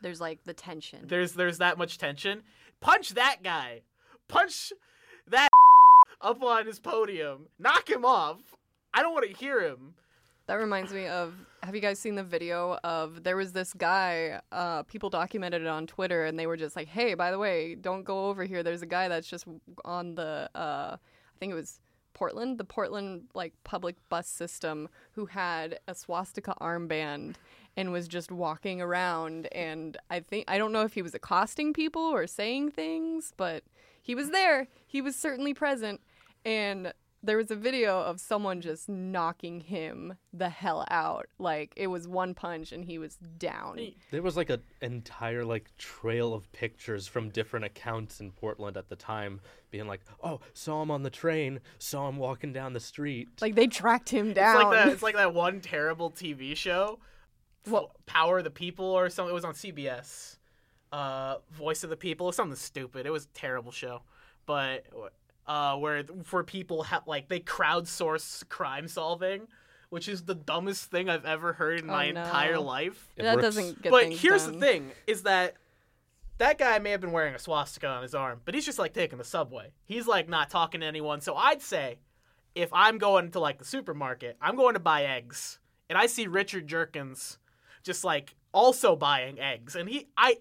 There's 0.01 0.21
like 0.21 0.43
the 0.45 0.53
tension. 0.53 0.99
there's 1.03 1.33
there's 1.33 1.57
that 1.57 1.77
much 1.77 1.97
tension. 1.97 2.43
Punch 2.81 3.09
that 3.11 3.37
guy. 3.43 3.81
Punch 4.27 4.71
that 5.27 5.49
up 6.21 6.41
on 6.41 6.65
his 6.65 6.79
podium. 6.79 7.47
Knock 7.59 7.89
him 7.89 8.05
off. 8.05 8.39
I 8.93 9.01
don't 9.01 9.13
want 9.13 9.29
to 9.29 9.35
hear 9.35 9.61
him. 9.61 9.93
That 10.47 10.55
reminds 10.55 10.93
me 10.93 11.07
of 11.07 11.33
have 11.63 11.75
you 11.75 11.81
guys 11.81 11.99
seen 11.99 12.15
the 12.15 12.23
video 12.23 12.79
of 12.83 13.23
there 13.23 13.37
was 13.37 13.53
this 13.53 13.73
guy, 13.73 14.39
uh, 14.51 14.83
people 14.83 15.09
documented 15.09 15.61
it 15.61 15.67
on 15.67 15.87
Twitter 15.87 16.25
and 16.25 16.37
they 16.37 16.47
were 16.47 16.57
just 16.57 16.75
like, 16.75 16.87
Hey, 16.87 17.13
by 17.13 17.31
the 17.31 17.39
way, 17.39 17.75
don't 17.75 18.03
go 18.03 18.27
over 18.27 18.43
here. 18.43 18.63
There's 18.63 18.81
a 18.81 18.87
guy 18.87 19.07
that's 19.07 19.27
just 19.27 19.45
on 19.85 20.15
the 20.15 20.49
uh, 20.55 20.95
I 20.95 21.37
think 21.39 21.51
it 21.51 21.55
was 21.55 21.79
Portland, 22.13 22.57
the 22.57 22.65
Portland 22.65 23.29
like 23.33 23.53
public 23.63 23.95
bus 24.09 24.27
system 24.27 24.89
who 25.11 25.27
had 25.27 25.79
a 25.87 25.95
swastika 25.95 26.53
armband 26.59 27.35
and 27.77 27.91
was 27.91 28.07
just 28.07 28.31
walking 28.31 28.81
around 28.81 29.47
and 29.53 29.97
I 30.09 30.19
think 30.21 30.45
I 30.47 30.57
don't 30.57 30.71
know 30.71 30.83
if 30.83 30.93
he 30.93 31.01
was 31.01 31.13
accosting 31.13 31.73
people 31.73 32.01
or 32.01 32.27
saying 32.27 32.71
things, 32.71 33.33
but 33.37 33.63
he 34.01 34.15
was 34.15 34.31
there. 34.31 34.67
He 34.87 35.01
was 35.01 35.15
certainly 35.15 35.53
present 35.53 36.01
and 36.45 36.93
there 37.21 37.35
was 37.37 37.51
a 37.51 37.55
video 37.55 37.99
of 37.99 38.19
someone 38.19 38.61
just 38.61 38.87
knocking 38.87 39.59
him 39.59 40.15
the 40.31 40.49
hell 40.49 40.85
out. 40.89 41.27
Like 41.37 41.73
it 41.75 41.87
was 41.87 42.07
one 42.07 42.33
punch 42.33 42.71
and 42.71 42.85
he 42.85 42.97
was 42.97 43.17
down. 43.37 43.79
There 44.11 44.21
was 44.21 44.37
like 44.37 44.49
an 44.49 44.61
entire 44.81 45.43
like 45.43 45.75
trail 45.77 46.33
of 46.33 46.51
pictures 46.53 47.07
from 47.07 47.29
different 47.29 47.65
accounts 47.65 48.19
in 48.21 48.31
Portland 48.31 48.77
at 48.77 48.87
the 48.89 48.95
time, 48.95 49.41
being 49.69 49.87
like, 49.87 50.01
"Oh, 50.23 50.39
saw 50.53 50.81
him 50.81 50.91
on 50.91 51.03
the 51.03 51.09
train, 51.09 51.59
saw 51.77 52.07
him 52.07 52.17
walking 52.17 52.53
down 52.53 52.73
the 52.73 52.79
street." 52.79 53.27
Like 53.41 53.55
they 53.55 53.67
tracked 53.67 54.09
him 54.09 54.27
It's 54.29 54.35
down. 54.35 54.63
like 54.63 54.71
that. 54.71 54.87
It's 54.93 55.03
like 55.03 55.15
that 55.15 55.33
one 55.33 55.59
terrible 55.59 56.11
TV 56.11 56.55
show, 56.55 56.99
What? 57.65 57.89
Power 58.05 58.37
of 58.37 58.43
the 58.45 58.49
People 58.51 58.85
or 58.85 59.09
something. 59.09 59.31
It 59.31 59.33
was 59.33 59.45
on 59.45 59.53
CBS. 59.53 60.37
Uh, 60.91 61.35
Voice 61.51 61.83
of 61.83 61.89
the 61.91 61.97
People. 61.97 62.27
It 62.27 62.29
was 62.29 62.35
something 62.37 62.55
stupid. 62.55 63.05
It 63.05 63.11
was 63.11 63.25
a 63.25 63.27
terrible 63.35 63.71
show, 63.71 64.01
but 64.47 64.85
uh, 65.49 65.75
where 65.75 66.03
for 66.23 66.43
people 66.45 66.83
ha- 66.83 67.03
like 67.05 67.27
they 67.27 67.39
crowdsource 67.41 68.47
crime 68.49 68.87
solving, 68.87 69.47
which 69.89 70.07
is 70.07 70.23
the 70.23 70.35
dumbest 70.35 70.85
thing 70.91 71.09
I've 71.09 71.25
ever 71.25 71.53
heard 71.53 71.79
in 71.79 71.89
Oh, 71.89 71.93
my 71.93 72.11
no. 72.11 72.21
entire 72.21 72.59
life. 72.59 73.09
It 73.17 73.23
that 73.23 73.35
works. 73.35 73.43
doesn't 73.47 73.81
get 73.81 73.91
but 73.91 74.11
here's 74.13 74.43
done. 74.45 74.53
the 74.53 74.59
thing: 74.59 74.91
is 75.07 75.23
that 75.23 75.55
that 76.37 76.57
guy 76.57 76.79
may 76.79 76.91
have 76.91 77.01
been 77.01 77.11
wearing 77.11 77.35
a 77.35 77.39
swastika 77.39 77.87
on 77.87 78.01
his 78.03 78.15
arm, 78.15 78.39
but 78.45 78.53
he's 78.53 78.65
just 78.65 78.79
like 78.79 78.93
taking 78.93 79.17
the 79.17 79.23
subway. 79.25 79.71
He's 79.85 80.07
like 80.07 80.29
not 80.29 80.49
talking 80.49 80.81
to 80.81 80.87
anyone. 80.87 81.19
So 81.19 81.35
I'd 81.35 81.61
say 81.61 81.99
if 82.55 82.69
I'm 82.71 82.97
going 82.97 83.31
to 83.31 83.39
like 83.39 83.57
the 83.57 83.65
supermarket, 83.65 84.37
I'm 84.41 84.55
going 84.55 84.75
to 84.75 84.79
buy 84.79 85.03
eggs, 85.03 85.59
and 85.89 85.97
I 85.97 86.05
see 86.05 86.27
Richard 86.27 86.67
Jerkins 86.67 87.39
just 87.83 88.03
like 88.03 88.35
also 88.53 88.95
buying 88.95 89.39
eggs, 89.39 89.75
and 89.75 89.89
he 89.89 90.07
I 90.15 90.37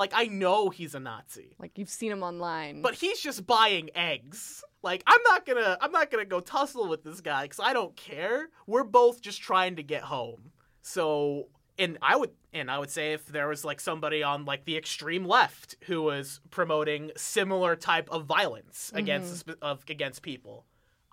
like 0.00 0.12
I 0.14 0.24
know 0.24 0.70
he's 0.70 0.94
a 0.94 1.00
Nazi. 1.00 1.54
Like 1.58 1.76
you've 1.76 1.90
seen 1.90 2.10
him 2.10 2.22
online. 2.22 2.80
But 2.80 2.94
he's 2.94 3.20
just 3.20 3.46
buying 3.46 3.90
eggs. 3.94 4.64
Like 4.82 5.02
I'm 5.06 5.22
not 5.24 5.44
gonna 5.44 5.76
I'm 5.80 5.92
not 5.92 6.10
gonna 6.10 6.24
go 6.24 6.40
tussle 6.40 6.88
with 6.88 7.04
this 7.04 7.20
guy 7.20 7.42
because 7.42 7.60
I 7.60 7.74
don't 7.74 7.94
care. 7.94 8.48
We're 8.66 8.82
both 8.82 9.20
just 9.20 9.42
trying 9.42 9.76
to 9.76 9.82
get 9.82 10.02
home. 10.02 10.52
So 10.80 11.48
and 11.78 11.98
I 12.00 12.16
would 12.16 12.30
and 12.54 12.70
I 12.70 12.78
would 12.78 12.90
say 12.90 13.12
if 13.12 13.26
there 13.26 13.46
was 13.46 13.62
like 13.62 13.78
somebody 13.78 14.22
on 14.22 14.46
like 14.46 14.64
the 14.64 14.78
extreme 14.78 15.26
left 15.26 15.76
who 15.82 16.00
was 16.02 16.40
promoting 16.50 17.10
similar 17.16 17.76
type 17.76 18.08
of 18.10 18.24
violence 18.24 18.86
mm-hmm. 18.88 18.96
against 18.96 19.50
of 19.60 19.84
against 19.86 20.22
people, 20.22 20.64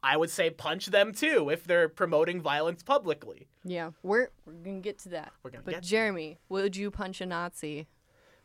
I 0.01 0.15
would 0.15 0.29
say 0.29 0.49
punch 0.49 0.85
them 0.85 1.11
too 1.11 1.49
if 1.49 1.65
they're 1.65 1.89
promoting 1.89 2.39
violence 2.39 2.83
publicly. 2.83 3.49
yeah, 3.65 3.91
we're 4.01 4.29
we're 4.45 4.53
gonna 4.53 4.79
get 4.79 4.99
to 4.99 5.09
that. 5.09 5.33
We're 5.43 5.51
gonna 5.51 5.63
but 5.65 5.75
to 5.75 5.81
Jeremy, 5.81 6.37
would 6.47 6.77
you 6.77 6.89
punch 6.89 7.19
a 7.19 7.25
Nazi? 7.25 7.87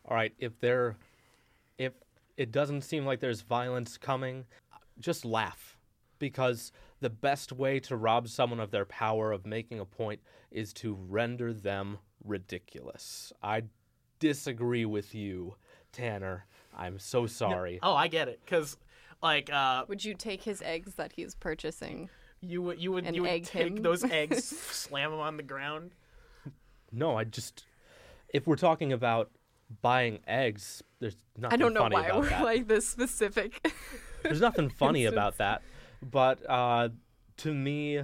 All 0.05 0.17
right, 0.17 0.33
if 0.39 0.59
there, 0.61 0.97
if 1.79 1.93
it 2.37 2.51
doesn't 2.53 2.83
seem 2.83 3.05
like 3.07 3.21
there's 3.21 3.43
violence 3.43 3.97
coming, 3.97 4.45
just 4.99 5.25
laugh, 5.25 5.79
because 6.19 6.73
the 7.01 7.11
best 7.11 7.53
way 7.53 7.79
to 7.81 7.97
rob 7.97 8.29
someone 8.29 8.61
of 8.61 8.71
their 8.71 8.85
power 8.85 9.33
of 9.33 9.47
making 9.47 9.81
a 9.81 9.85
point 9.85 10.21
is 10.51 10.73
to 10.75 10.95
render 11.09 11.53
them 11.53 11.99
ridiculous. 12.25 13.33
I 13.43 13.63
disagree 14.19 14.85
with 14.85 15.15
you, 15.15 15.55
Tanner. 15.93 16.47
I'm 16.77 16.99
so 16.99 17.27
sorry. 17.27 17.79
Oh, 17.83 17.95
I 17.95 18.09
get 18.09 18.29
it 18.29 18.41
because 18.45 18.77
like 19.23 19.51
uh, 19.53 19.85
Would 19.89 20.05
you 20.05 20.15
take 20.15 20.43
his 20.43 20.63
eggs 20.63 20.95
that 20.95 21.13
he's 21.13 21.35
purchasing? 21.35 22.09
you 22.41 22.61
would 22.63 22.81
you 22.81 22.91
would 22.93 23.05
And 23.07 23.15
you 23.15 23.23
would 23.23 23.31
egg 23.31 23.45
take 23.47 23.69
him? 23.77 23.83
those 23.83 24.03
eggs, 24.05 24.45
slam 24.71 25.11
them 25.11 25.21
on 25.21 25.37
the 25.37 25.43
ground. 25.43 25.93
No, 26.91 27.17
I 27.17 27.25
just, 27.25 27.65
if 28.29 28.47
we're 28.47 28.57
talking 28.57 28.93
about 28.93 29.31
buying 29.81 30.21
eggs, 30.27 30.83
there's 31.01 31.17
nothing 31.37 31.55
I 31.55 31.57
don't 31.57 31.73
know 31.75 31.81
funny 31.81 31.97
why 31.97 32.17
we're 32.19 32.29
that. 32.29 32.45
like 32.45 32.69
this 32.69 32.87
specific. 32.87 33.73
There's 34.23 34.41
nothing 34.41 34.69
funny 34.69 35.07
about 35.07 35.39
that. 35.39 35.63
But 36.01 36.49
uh, 36.49 36.91
to 37.39 37.53
me, 37.53 38.03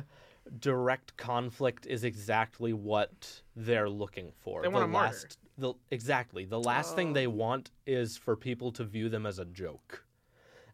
direct 0.58 1.16
conflict 1.16 1.86
is 1.86 2.02
exactly 2.02 2.72
what 2.72 3.42
they're 3.54 3.88
looking 3.88 4.32
for. 4.34 4.62
They 4.62 4.68
want 4.68 4.82
the 4.82 4.86
a 4.86 4.88
martyr. 4.88 5.14
last, 5.14 5.38
the 5.56 5.74
exactly 5.90 6.44
the 6.44 6.58
last 6.60 6.96
thing 6.96 7.10
Oh. 7.10 7.12
they 7.12 7.26
want 7.28 7.70
is 7.86 8.16
for 8.16 8.34
people 8.34 8.72
to 8.72 8.84
view 8.84 9.08
them 9.08 9.26
as 9.26 9.38
a 9.38 9.44
joke. 9.44 10.04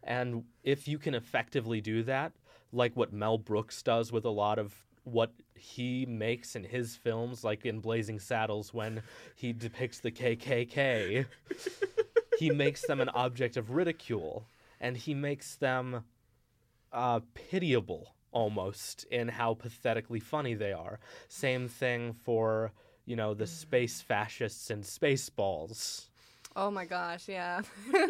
And 0.03 0.45
if 0.63 0.87
you 0.87 0.97
can 0.97 1.13
effectively 1.13 1.79
do 1.81 2.01
that, 2.03 2.33
like 2.71 2.95
what 2.95 3.13
Mel 3.13 3.37
Brooks 3.37 3.81
does 3.83 4.11
with 4.11 4.25
a 4.25 4.29
lot 4.29 4.57
of 4.59 4.73
what 5.05 5.31
he 5.55 6.05
makes 6.05 6.55
in 6.55 6.63
his 6.63 6.95
films, 6.95 7.43
like 7.43 7.65
in 7.65 7.79
Blazing 7.79 8.19
Saddles 8.19 8.73
when 8.73 9.01
he 9.35 9.53
depicts 9.53 9.99
the 9.99 10.11
KKK, 10.11 11.25
he 12.39 12.49
makes 12.51 12.85
them 12.85 12.99
an 12.99 13.09
object 13.09 13.55
of 13.55 13.71
ridicule 13.71 14.47
and 14.81 14.97
he 14.97 15.13
makes 15.13 15.55
them 15.55 16.03
uh, 16.91 17.21
pitiable 17.33 18.15
almost 18.31 19.05
in 19.05 19.29
how 19.29 19.53
pathetically 19.53 20.19
funny 20.19 20.53
they 20.53 20.73
are. 20.73 20.99
Same 21.29 21.67
thing 21.67 22.13
for, 22.13 22.71
you 23.05 23.15
know, 23.15 23.33
the 23.33 23.47
space 23.47 24.01
fascists 24.01 24.69
and 24.69 24.83
Spaceballs. 24.83 26.07
oh 26.55 26.69
my 26.69 26.85
gosh, 26.85 27.29
yeah. 27.29 27.61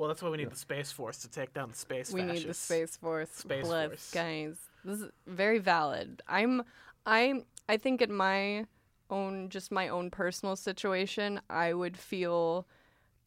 Well, 0.00 0.08
that's 0.08 0.22
why 0.22 0.30
we 0.30 0.38
need 0.38 0.48
the 0.48 0.56
space 0.56 0.90
force 0.90 1.18
to 1.18 1.30
take 1.30 1.52
down 1.52 1.68
the 1.68 1.76
space. 1.76 2.10
we 2.10 2.22
need 2.22 2.48
the 2.48 2.54
space 2.54 2.96
force. 2.96 3.28
Space 3.32 3.66
Bless, 3.66 3.88
Force. 3.88 4.10
guys. 4.10 4.56
This 4.82 5.02
is 5.02 5.10
very 5.26 5.58
valid. 5.58 6.22
I'm, 6.26 6.62
I'm, 7.04 7.44
I 7.68 7.76
think 7.76 8.00
in 8.00 8.10
my 8.10 8.64
own, 9.10 9.50
just 9.50 9.70
my 9.70 9.88
own 9.88 10.10
personal 10.10 10.56
situation, 10.56 11.42
I 11.50 11.74
would 11.74 11.98
feel 11.98 12.66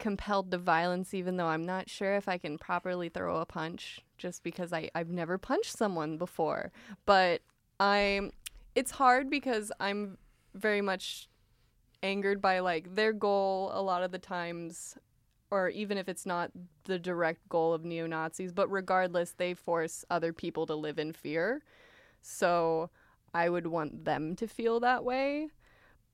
compelled 0.00 0.50
to 0.50 0.58
violence, 0.58 1.14
even 1.14 1.36
though 1.36 1.46
I'm 1.46 1.64
not 1.64 1.88
sure 1.88 2.16
if 2.16 2.26
I 2.26 2.38
can 2.38 2.58
properly 2.58 3.08
throw 3.08 3.36
a 3.36 3.46
punch, 3.46 4.00
just 4.18 4.42
because 4.42 4.72
I 4.72 4.90
I've 4.96 5.10
never 5.10 5.38
punched 5.38 5.76
someone 5.76 6.18
before. 6.18 6.72
But 7.06 7.42
I'm, 7.78 8.32
it's 8.74 8.90
hard 8.90 9.30
because 9.30 9.70
I'm 9.78 10.18
very 10.54 10.80
much 10.80 11.28
angered 12.02 12.42
by 12.42 12.58
like 12.58 12.96
their 12.96 13.12
goal 13.12 13.70
a 13.72 13.80
lot 13.80 14.02
of 14.02 14.10
the 14.10 14.18
times 14.18 14.96
or 15.50 15.68
even 15.68 15.98
if 15.98 16.08
it's 16.08 16.26
not 16.26 16.50
the 16.84 16.98
direct 16.98 17.48
goal 17.48 17.72
of 17.72 17.84
neo 17.84 18.06
Nazis, 18.06 18.52
but 18.52 18.70
regardless, 18.70 19.32
they 19.32 19.54
force 19.54 20.04
other 20.10 20.32
people 20.32 20.66
to 20.66 20.74
live 20.74 20.98
in 20.98 21.12
fear. 21.12 21.62
So 22.22 22.90
I 23.32 23.48
would 23.48 23.66
want 23.66 24.04
them 24.04 24.36
to 24.36 24.46
feel 24.46 24.80
that 24.80 25.04
way. 25.04 25.48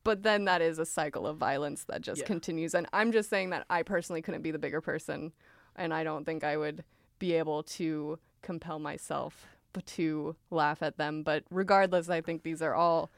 But 0.02 0.22
then 0.22 0.44
that 0.46 0.62
is 0.62 0.78
a 0.78 0.86
cycle 0.86 1.26
of 1.26 1.36
violence 1.36 1.84
that 1.84 2.00
just 2.00 2.20
Yeah. 2.22 2.26
continues. 2.26 2.74
And 2.74 2.86
I'm 2.92 3.12
just 3.12 3.28
saying 3.28 3.50
that 3.50 3.66
I 3.68 3.82
personally 3.82 4.22
couldn't 4.22 4.42
be 4.42 4.50
the 4.50 4.58
bigger 4.58 4.80
person. 4.80 5.32
And 5.76 5.92
I 5.94 6.04
don't 6.04 6.24
think 6.24 6.42
I 6.42 6.56
would 6.56 6.84
be 7.18 7.34
able 7.34 7.62
to 7.62 8.18
compel 8.42 8.78
myself 8.78 9.46
to 9.84 10.36
laugh 10.50 10.82
at 10.82 10.96
them. 10.96 11.22
But 11.22 11.44
regardless, 11.50 12.08
I 12.08 12.20
think 12.22 12.42
these 12.42 12.62
are 12.62 12.74
all 12.74 13.10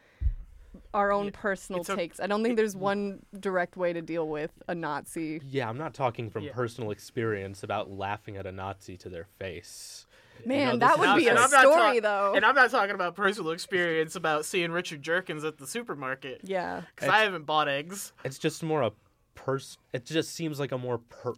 our 0.95 1.13
own 1.13 1.27
Yeah, 1.27 1.31
personal 1.35 1.83
a- 1.83 1.85
takes. 1.85 2.21
I 2.21 2.27
don't 2.27 2.43
think 2.43 2.57
there's 2.57 2.77
one 2.77 3.25
direct 3.39 3.77
way 3.77 3.93
to 3.93 4.03
deal 4.03 4.29
with 4.29 4.51
a 4.69 4.75
Nazi. 4.75 5.41
Yeah, 5.45 5.69
I'm 5.69 5.79
not 5.79 5.95
talking 5.95 6.31
from 6.31 6.45
Yeah. 6.45 6.53
personal 6.53 6.91
experience 6.91 7.63
about 7.63 7.91
laughing 7.91 8.37
at 8.37 8.47
a 8.47 8.53
Nazi 8.53 8.97
to 8.99 9.09
their 9.09 9.25
face. 9.39 10.07
Man, 10.47 10.79
this 10.79 10.89
that 10.89 10.93
is- 10.95 10.99
would 10.99 11.05
be 11.05 11.09
I'm- 11.09 11.19
a 11.29 11.31
and 11.31 11.39
I'm 11.39 11.51
not 11.51 11.61
story, 11.61 12.01
talk- 12.01 12.03
though. 12.03 12.35
And 12.35 12.45
I'm 12.45 12.55
not 12.55 12.71
talking 12.71 12.95
about 12.95 13.15
personal 13.15 13.53
experience 13.53 14.17
about 14.17 14.45
seeing 14.45 14.73
Richard 14.73 15.03
Jerkins 15.03 15.45
at 15.45 15.59
the 15.59 15.67
supermarket 15.67 16.41
yeah. 16.43 16.83
because 16.95 17.09
I 17.09 17.21
haven't 17.21 17.45
bought 17.45 17.69
eggs. 17.69 18.13
It's 18.25 18.39
just 18.39 18.63
more 18.63 18.83
a 18.83 18.93
pers. 19.35 19.79
It 19.93 20.05
just 20.05 20.35
seems 20.35 20.59
like 20.59 20.73
a 20.73 20.79
more 20.79 20.99
per- 20.99 21.35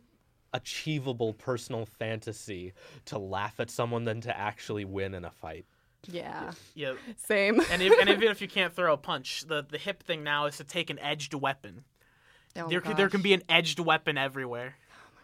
achievable 0.52 1.32
personal 1.34 1.84
fantasy 1.84 2.72
to 3.06 3.18
laugh 3.18 3.58
at 3.58 3.70
someone 3.70 4.04
than 4.04 4.20
to 4.22 4.36
actually 4.38 4.84
win 4.84 5.12
in 5.14 5.24
a 5.24 5.30
fight. 5.30 5.66
Yeah. 6.08 6.52
Yeah, 6.74 6.94
Same. 7.16 7.60
and, 7.70 7.82
if, 7.82 7.92
and 8.00 8.08
even 8.08 8.28
if 8.30 8.40
you 8.40 8.48
can't 8.48 8.74
throw 8.74 8.92
a 8.92 8.96
punch, 8.96 9.44
the 9.46 9.64
the 9.68 9.78
hip 9.78 10.02
thing 10.02 10.22
now 10.24 10.46
is 10.46 10.56
to 10.58 10.64
take 10.64 10.90
an 10.90 10.98
edged 10.98 11.34
weapon. 11.34 11.84
Oh, 12.56 12.68
there 12.68 12.80
can, 12.80 12.96
there 12.96 13.08
can 13.08 13.20
be 13.22 13.32
an 13.34 13.42
edged 13.48 13.80
weapon 13.80 14.16
everywhere. 14.16 14.76
Oh 14.92 15.10
my 15.14 15.22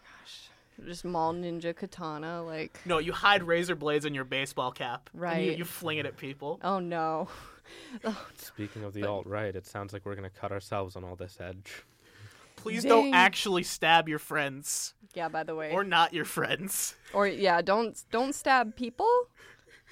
gosh. 0.83 0.89
Just 0.89 1.05
mall 1.05 1.33
ninja 1.33 1.73
katana 1.75 2.43
like 2.43 2.79
No, 2.85 2.97
you 2.97 3.13
hide 3.13 3.43
razor 3.43 3.75
blades 3.75 4.05
in 4.05 4.13
your 4.13 4.25
baseball 4.25 4.71
cap. 4.71 5.09
and 5.13 5.19
you, 5.21 5.23
Right. 5.25 5.57
you 5.57 5.65
fling 5.65 5.97
it 5.97 6.05
at 6.05 6.17
people. 6.17 6.59
oh 6.63 6.79
no. 6.79 7.27
Oh, 8.03 8.25
Speaking 8.37 8.83
of 8.83 8.93
the 8.93 9.05
alt 9.05 9.25
right, 9.25 9.55
it 9.55 9.65
sounds 9.65 9.93
like 9.93 10.05
we're 10.05 10.15
gonna 10.15 10.29
cut 10.29 10.51
ourselves 10.51 10.97
on 10.97 11.05
all 11.05 11.15
this 11.15 11.37
edge. 11.39 11.83
Please 12.57 12.83
Dang. 12.83 12.89
don't 12.89 13.13
actually 13.13 13.63
stab 13.63 14.09
your 14.09 14.19
friends 14.19 14.93
Yeah, 15.13 15.29
by 15.29 15.43
the 15.43 15.55
way. 15.55 15.71
or 15.71 15.85
not 15.85 16.13
your 16.13 16.25
friends. 16.25 16.95
or 17.13 17.27
yeah, 17.27 17.61
don't 17.61 17.97
don't 18.11 18.35
stab 18.35 18.75
people. 18.75 19.07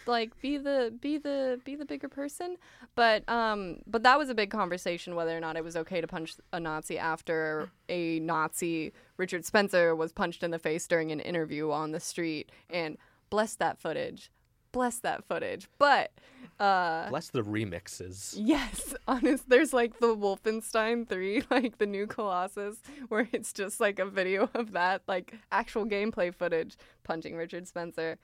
Like 0.10 0.40
be 0.42 0.58
the 0.58 0.94
be 1.00 1.18
the 1.18 1.60
be 1.64 1.76
the 1.76 1.86
bigger 1.86 2.10
person. 2.10 2.58
But 2.96 3.28
um 3.30 3.78
but 3.88 4.04
that 4.04 4.18
was 4.18 4.30
a 4.30 4.36
big 4.36 4.50
conversation 4.50 5.16
whether 5.16 5.36
or 5.36 5.40
not 5.40 5.56
it 5.56 5.64
was 5.64 5.76
okay 5.78 6.02
to 6.02 6.08
punch 6.08 6.36
a 6.52 6.60
Nazi 6.60 6.98
after 6.98 7.70
a 7.88 8.20
Nazi 8.20 8.92
Richard 9.18 9.46
Spencer 9.46 9.96
was 9.96 10.12
punched 10.12 10.44
in 10.44 10.52
the 10.52 10.60
face 10.60 10.88
during 10.88 11.12
an 11.12 11.20
interview 11.20 11.72
on 11.72 11.92
the 11.92 12.00
street 12.00 12.52
and 12.70 12.98
bless 13.30 13.56
that 13.56 13.80
footage. 13.80 14.32
Bless 14.72 15.00
that 15.00 15.24
footage. 15.26 15.68
But 15.78 16.12
uh 16.60 17.10
Bless 17.10 17.30
the 17.30 17.42
remixes. 17.42 18.36
Yes, 18.38 18.94
honest. 19.08 19.50
There's 19.50 19.74
like 19.74 20.00
the 20.00 20.16
Wolfenstein 20.16 21.08
3, 21.08 21.44
like 21.52 21.78
the 21.78 21.86
new 21.86 22.06
Colossus, 22.06 22.78
where 23.08 23.28
it's 23.32 23.54
just 23.54 23.80
like 23.80 24.00
a 24.00 24.06
video 24.06 24.50
of 24.54 24.74
that, 24.74 25.02
like 25.08 25.36
actual 25.52 25.86
gameplay 25.86 26.34
footage 26.34 26.78
punching 27.04 27.36
Richard 27.36 27.68
Spencer. 27.68 28.18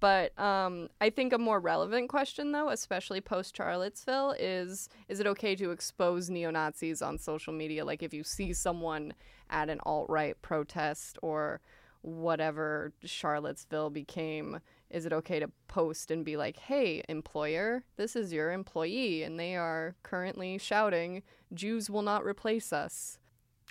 But 0.00 0.38
um, 0.38 0.88
I 1.00 1.10
think 1.10 1.34
a 1.34 1.38
more 1.38 1.60
relevant 1.60 2.08
question, 2.08 2.52
though, 2.52 2.70
especially 2.70 3.20
post 3.20 3.54
Charlottesville, 3.54 4.34
is 4.38 4.88
is 5.08 5.20
it 5.20 5.26
okay 5.26 5.54
to 5.56 5.70
expose 5.70 6.30
neo 6.30 6.50
Nazis 6.50 7.02
on 7.02 7.18
social 7.18 7.52
media? 7.52 7.84
Like 7.84 8.02
if 8.02 8.14
you 8.14 8.24
see 8.24 8.54
someone 8.54 9.12
at 9.50 9.68
an 9.68 9.80
alt 9.84 10.08
right 10.08 10.40
protest 10.40 11.18
or 11.22 11.60
whatever 12.02 12.92
Charlottesville 13.04 13.90
became, 13.90 14.60
is 14.88 15.04
it 15.04 15.12
okay 15.12 15.38
to 15.38 15.50
post 15.68 16.10
and 16.10 16.24
be 16.24 16.36
like, 16.36 16.56
hey, 16.56 17.02
employer, 17.08 17.84
this 17.96 18.16
is 18.16 18.32
your 18.32 18.52
employee, 18.52 19.22
and 19.22 19.38
they 19.38 19.54
are 19.54 19.96
currently 20.02 20.56
shouting, 20.56 21.22
Jews 21.52 21.90
will 21.90 22.02
not 22.02 22.24
replace 22.24 22.72
us? 22.72 23.18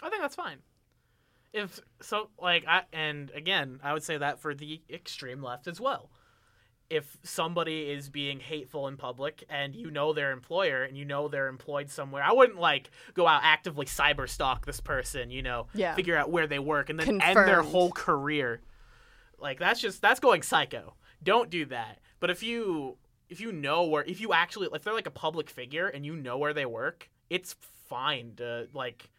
I 0.02 0.10
think 0.10 0.22
that's 0.22 0.36
fine. 0.36 0.60
If 1.52 1.80
so, 2.02 2.30
like 2.40 2.66
I 2.68 2.84
and 2.94 3.32
again, 3.32 3.80
I 3.84 3.94
would 3.94 4.04
say 4.04 4.18
that 4.18 4.40
for 4.40 4.54
the 4.54 4.82
extreme 4.90 5.42
left 5.42 5.68
as 5.68 5.82
well. 5.82 6.12
If 6.90 7.18
somebody 7.24 7.92
is 7.92 8.10
being 8.10 8.40
hateful 8.40 8.88
in 8.88 8.98
public 8.98 9.44
and 9.50 9.76
you 9.76 9.92
know 9.92 10.12
their 10.12 10.32
employer 10.32 10.84
and 10.84 10.98
you 10.98 11.06
know 11.06 11.28
they're 11.28 11.48
employed 11.48 11.90
somewhere, 11.90 12.24
I 12.24 12.32
wouldn't 12.34 12.60
like 12.60 12.90
go 13.14 13.28
out 13.28 13.42
actively 13.44 13.86
cyber 13.86 14.28
stalk 14.28 14.66
this 14.66 14.80
person, 14.82 15.30
you 15.30 15.42
know, 15.44 15.68
Yeah. 15.74 15.94
figure 15.96 16.18
out 16.18 16.32
where 16.32 16.48
they 16.48 16.60
work 16.60 16.90
and 16.90 17.00
then 17.00 17.22
end 17.22 17.38
their 17.38 17.62
whole 17.62 17.92
career. 17.92 18.62
Like 19.38 19.60
that's 19.60 19.80
just 19.80 20.02
that's 20.02 20.20
going 20.20 20.42
psycho. 20.42 20.96
Don't 21.24 21.50
do 21.50 21.66
that. 21.66 22.00
But 22.20 22.30
if 22.32 22.42
you 22.44 22.98
if 23.30 23.40
you 23.40 23.52
know 23.52 23.84
where 23.84 24.04
if 24.04 24.20
you 24.20 24.34
actually 24.34 24.68
if 24.74 24.84
they're 24.84 24.94
like 24.94 25.06
a 25.08 25.12
public 25.12 25.50
figure 25.50 25.88
and 25.88 26.06
you 26.06 26.16
know 26.16 26.38
where 26.38 26.54
they 26.54 26.66
work, 26.66 27.10
it's 27.30 27.56
fine 27.88 28.34
to 28.38 28.68
like 28.74 29.10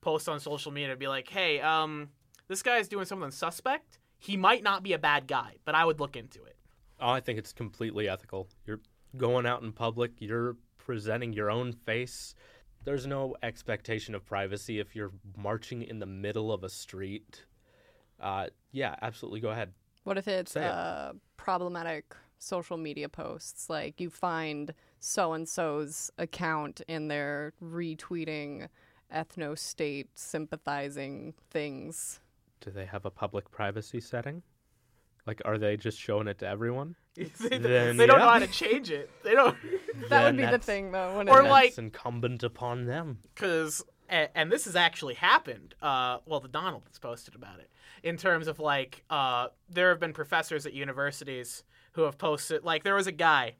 post 0.00 0.28
on 0.28 0.40
social 0.40 0.72
media 0.72 0.90
and 0.90 0.98
be 0.98 1.06
like, 1.08 1.28
"Hey, 1.28 1.60
um 1.60 2.08
this 2.48 2.62
guy's 2.62 2.88
doing 2.88 3.04
something 3.06 3.30
suspect. 3.30 3.98
He 4.18 4.36
might 4.36 4.62
not 4.64 4.82
be 4.82 4.92
a 4.92 4.98
bad 4.98 5.26
guy, 5.28 5.54
but 5.64 5.74
I 5.76 5.84
would 5.84 6.00
look 6.00 6.16
into 6.16 6.42
it." 6.44 6.56
I 7.02 7.20
think 7.20 7.38
it's 7.38 7.52
completely 7.52 8.08
ethical. 8.08 8.48
You're 8.66 8.80
going 9.16 9.44
out 9.44 9.62
in 9.62 9.72
public, 9.72 10.12
you're 10.18 10.56
presenting 10.78 11.32
your 11.32 11.50
own 11.50 11.72
face. 11.72 12.34
There's 12.84 13.06
no 13.06 13.36
expectation 13.42 14.14
of 14.14 14.24
privacy 14.24 14.78
if 14.78 14.96
you're 14.96 15.12
marching 15.36 15.82
in 15.82 15.98
the 15.98 16.06
middle 16.06 16.52
of 16.52 16.64
a 16.64 16.68
street. 16.68 17.44
Uh, 18.20 18.46
yeah, 18.70 18.96
absolutely. 19.02 19.40
Go 19.40 19.50
ahead. 19.50 19.72
What 20.04 20.18
if 20.18 20.26
it's 20.26 20.56
it. 20.56 20.62
uh, 20.62 21.12
problematic 21.36 22.16
social 22.38 22.76
media 22.76 23.08
posts? 23.08 23.70
Like 23.70 24.00
you 24.00 24.10
find 24.10 24.74
so 24.98 25.32
and 25.32 25.48
so's 25.48 26.10
account 26.18 26.80
and 26.88 27.10
they're 27.10 27.52
retweeting 27.62 28.68
ethno 29.14 29.56
state 29.56 30.08
sympathizing 30.14 31.34
things. 31.50 32.20
Do 32.60 32.70
they 32.70 32.86
have 32.86 33.04
a 33.04 33.10
public 33.10 33.50
privacy 33.50 34.00
setting? 34.00 34.42
Like, 35.26 35.40
are 35.44 35.56
they 35.58 35.76
just 35.76 35.98
showing 36.00 36.26
it 36.28 36.38
to 36.40 36.46
everyone? 36.48 36.96
they, 37.14 37.24
Then, 37.48 37.96
they 37.96 38.06
don't 38.06 38.18
know 38.18 38.24
yeah. 38.26 38.32
how 38.32 38.38
to 38.40 38.46
change 38.48 38.90
it. 38.90 39.10
They 39.22 39.32
don't 39.34 39.56
That 39.94 40.08
Then 40.08 40.24
would 40.24 40.36
be 40.36 40.42
the 40.42 40.46
that's- 40.52 40.64
thing, 40.66 40.90
though. 40.92 41.16
When 41.18 41.28
Or 41.28 41.42
it, 41.42 41.48
like- 41.48 41.68
It's 41.70 41.78
incumbent 41.78 42.42
upon 42.42 42.86
them. 42.86 43.18
because 43.34 43.84
and, 44.08 44.28
and 44.34 44.50
this 44.52 44.64
has 44.66 44.74
actually 44.76 45.14
happened. 45.14 45.74
Uh, 45.80 46.18
well, 46.26 46.40
the 46.40 46.48
Donald 46.48 46.82
has 46.88 46.98
posted 46.98 47.34
about 47.34 47.60
it 47.60 47.70
in 48.02 48.16
terms 48.16 48.46
of 48.48 48.58
like 48.58 49.04
uh, 49.10 49.46
there 49.70 49.88
have 49.90 50.00
been 50.00 50.12
professors 50.12 50.66
at 50.66 50.72
universities 50.74 51.62
who 51.92 52.02
have 52.02 52.18
posted. 52.18 52.64
Like 52.64 52.82
there 52.84 52.94
was 52.96 53.06
a 53.06 53.12
guy 53.12 53.54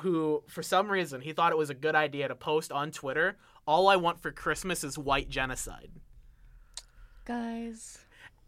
who, 0.00 0.42
for 0.48 0.62
some 0.62 0.90
reason, 0.90 1.20
he 1.20 1.32
thought 1.32 1.52
it 1.52 1.58
was 1.58 1.70
a 1.70 1.74
good 1.74 1.94
idea 1.94 2.26
to 2.28 2.34
post 2.34 2.72
on 2.72 2.90
Twitter. 2.90 3.36
All 3.66 3.86
I 3.88 3.96
want 3.96 4.20
for 4.20 4.30
Christmas 4.32 4.82
is 4.84 4.96
white 4.98 5.28
genocide, 5.28 5.90
guys. 7.24 7.98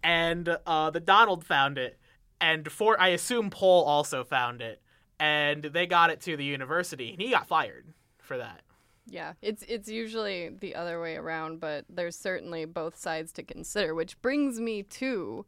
and 0.03 0.57
uh, 0.66 0.90
the 0.90 1.01
Donald 1.01 1.44
found 1.44 1.78
it, 1.78 1.99
and 2.41 2.70
for 2.70 3.01
I 3.01 3.09
assume 3.09 3.51
Paul 3.51 3.84
also 3.84 4.24
found 4.24 4.61
it, 4.61 4.80
and 5.18 5.62
they 5.62 5.86
got 5.86 6.11
it 6.11 6.20
to 6.22 6.36
the 6.36 6.45
university, 6.45 7.12
and 7.12 7.20
he 7.20 7.30
got 7.30 7.49
fired 7.49 7.86
for 8.18 8.39
that. 8.39 8.62
Yeah, 9.07 9.32
it's 9.41 9.64
it's 9.66 9.89
usually 9.89 10.51
the 10.51 10.74
other 10.74 11.01
way 11.01 11.16
around, 11.16 11.61
but 11.61 11.84
there's 11.89 12.16
certainly 12.16 12.64
both 12.66 12.97
sides 12.97 13.32
to 13.32 13.43
consider, 13.43 13.95
which 13.95 14.20
brings 14.20 14.61
me 14.61 14.82
to 14.82 15.47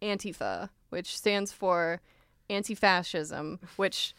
Antifa, 0.00 0.70
which 0.88 1.16
stands 1.16 1.52
for 1.52 2.00
anti-fascism, 2.48 3.60
which 3.76 4.14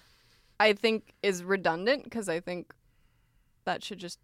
I 0.59 0.73
think 0.73 1.15
is 1.23 1.43
redundant 1.43 2.03
because 2.03 2.29
I 2.29 2.39
think 2.39 2.73
that 3.65 3.83
should 3.83 3.97
just 3.97 4.19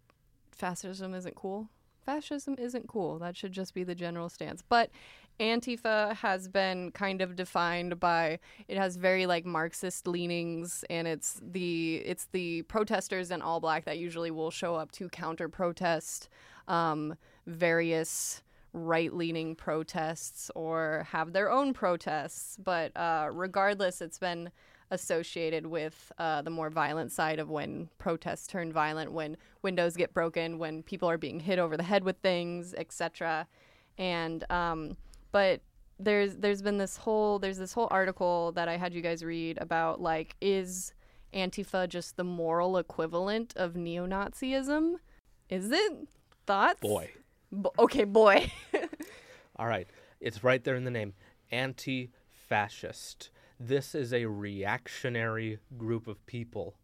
fascism 0.52 1.14
isn't 1.14 1.34
cool. 1.34 1.68
Fascism 2.04 2.54
isn't 2.56 2.86
cool. 2.86 3.18
That 3.18 3.36
should 3.36 3.52
just 3.52 3.74
be 3.74 3.82
the 3.82 3.96
general 3.96 4.28
stance. 4.28 4.62
But 4.62 4.90
Antifa 5.38 6.14
has 6.16 6.48
been 6.48 6.90
kind 6.92 7.20
of 7.20 7.36
defined 7.36 8.00
by 8.00 8.38
it 8.68 8.78
has 8.78 8.96
very 8.96 9.26
like 9.26 9.44
Marxist 9.44 10.06
leanings 10.06 10.84
and 10.88 11.06
it's 11.06 11.40
the 11.42 11.96
it's 11.96 12.26
the 12.32 12.62
protesters 12.62 13.30
in 13.30 13.42
all 13.42 13.60
black 13.60 13.84
that 13.84 13.98
usually 13.98 14.30
will 14.30 14.50
show 14.50 14.74
up 14.74 14.92
to 14.92 15.08
counter 15.08 15.48
protest 15.48 16.28
um, 16.68 17.14
various 17.46 18.42
right 18.72 19.12
leaning 19.12 19.54
protests 19.54 20.50
or 20.54 21.06
have 21.10 21.32
their 21.32 21.50
own 21.50 21.72
protests. 21.72 22.56
But 22.62 22.96
uh, 22.96 23.30
regardless, 23.32 24.00
it's 24.00 24.18
been 24.18 24.50
associated 24.90 25.66
with 25.66 26.12
uh, 26.18 26.42
the 26.42 26.50
more 26.50 26.70
violent 26.70 27.10
side 27.10 27.38
of 27.40 27.48
when 27.48 27.88
protests 27.98 28.46
turn 28.46 28.72
violent, 28.72 29.12
when 29.12 29.36
windows 29.62 29.96
get 29.96 30.14
broken, 30.14 30.58
when 30.58 30.82
people 30.82 31.10
are 31.10 31.18
being 31.18 31.40
hit 31.40 31.58
over 31.58 31.76
the 31.76 31.82
head 31.82 32.04
with 32.04 32.18
things, 32.18 32.74
etc. 32.74 33.48
And 33.98 34.48
um, 34.50 34.96
but 35.36 35.60
there's 35.98 36.36
there's 36.36 36.62
been 36.62 36.78
this 36.78 36.96
whole 36.96 37.38
there's 37.38 37.58
this 37.58 37.74
whole 37.74 37.88
article 37.90 38.52
that 38.52 38.68
I 38.68 38.78
had 38.78 38.94
you 38.94 39.02
guys 39.02 39.22
read 39.22 39.58
about 39.60 40.00
like 40.00 40.34
is 40.40 40.94
Antifa 41.34 41.86
just 41.90 42.16
the 42.16 42.24
moral 42.24 42.78
equivalent 42.78 43.52
of 43.54 43.76
neo-Nazism? 43.76 44.94
Is 45.50 45.70
it? 45.70 45.92
Thoughts? 46.46 46.80
Boy. 46.80 47.10
Bo- 47.52 47.74
okay, 47.78 48.04
boy. 48.04 48.50
All 49.56 49.66
right. 49.66 49.86
It's 50.22 50.42
right 50.42 50.64
there 50.64 50.74
in 50.74 50.84
the 50.84 50.90
name 50.90 51.12
anti 51.52 52.12
fascist. 52.32 53.28
This 53.60 53.94
is 53.94 54.14
a 54.14 54.24
reactionary 54.24 55.58
group 55.76 56.06
of 56.06 56.24
people. 56.24 56.76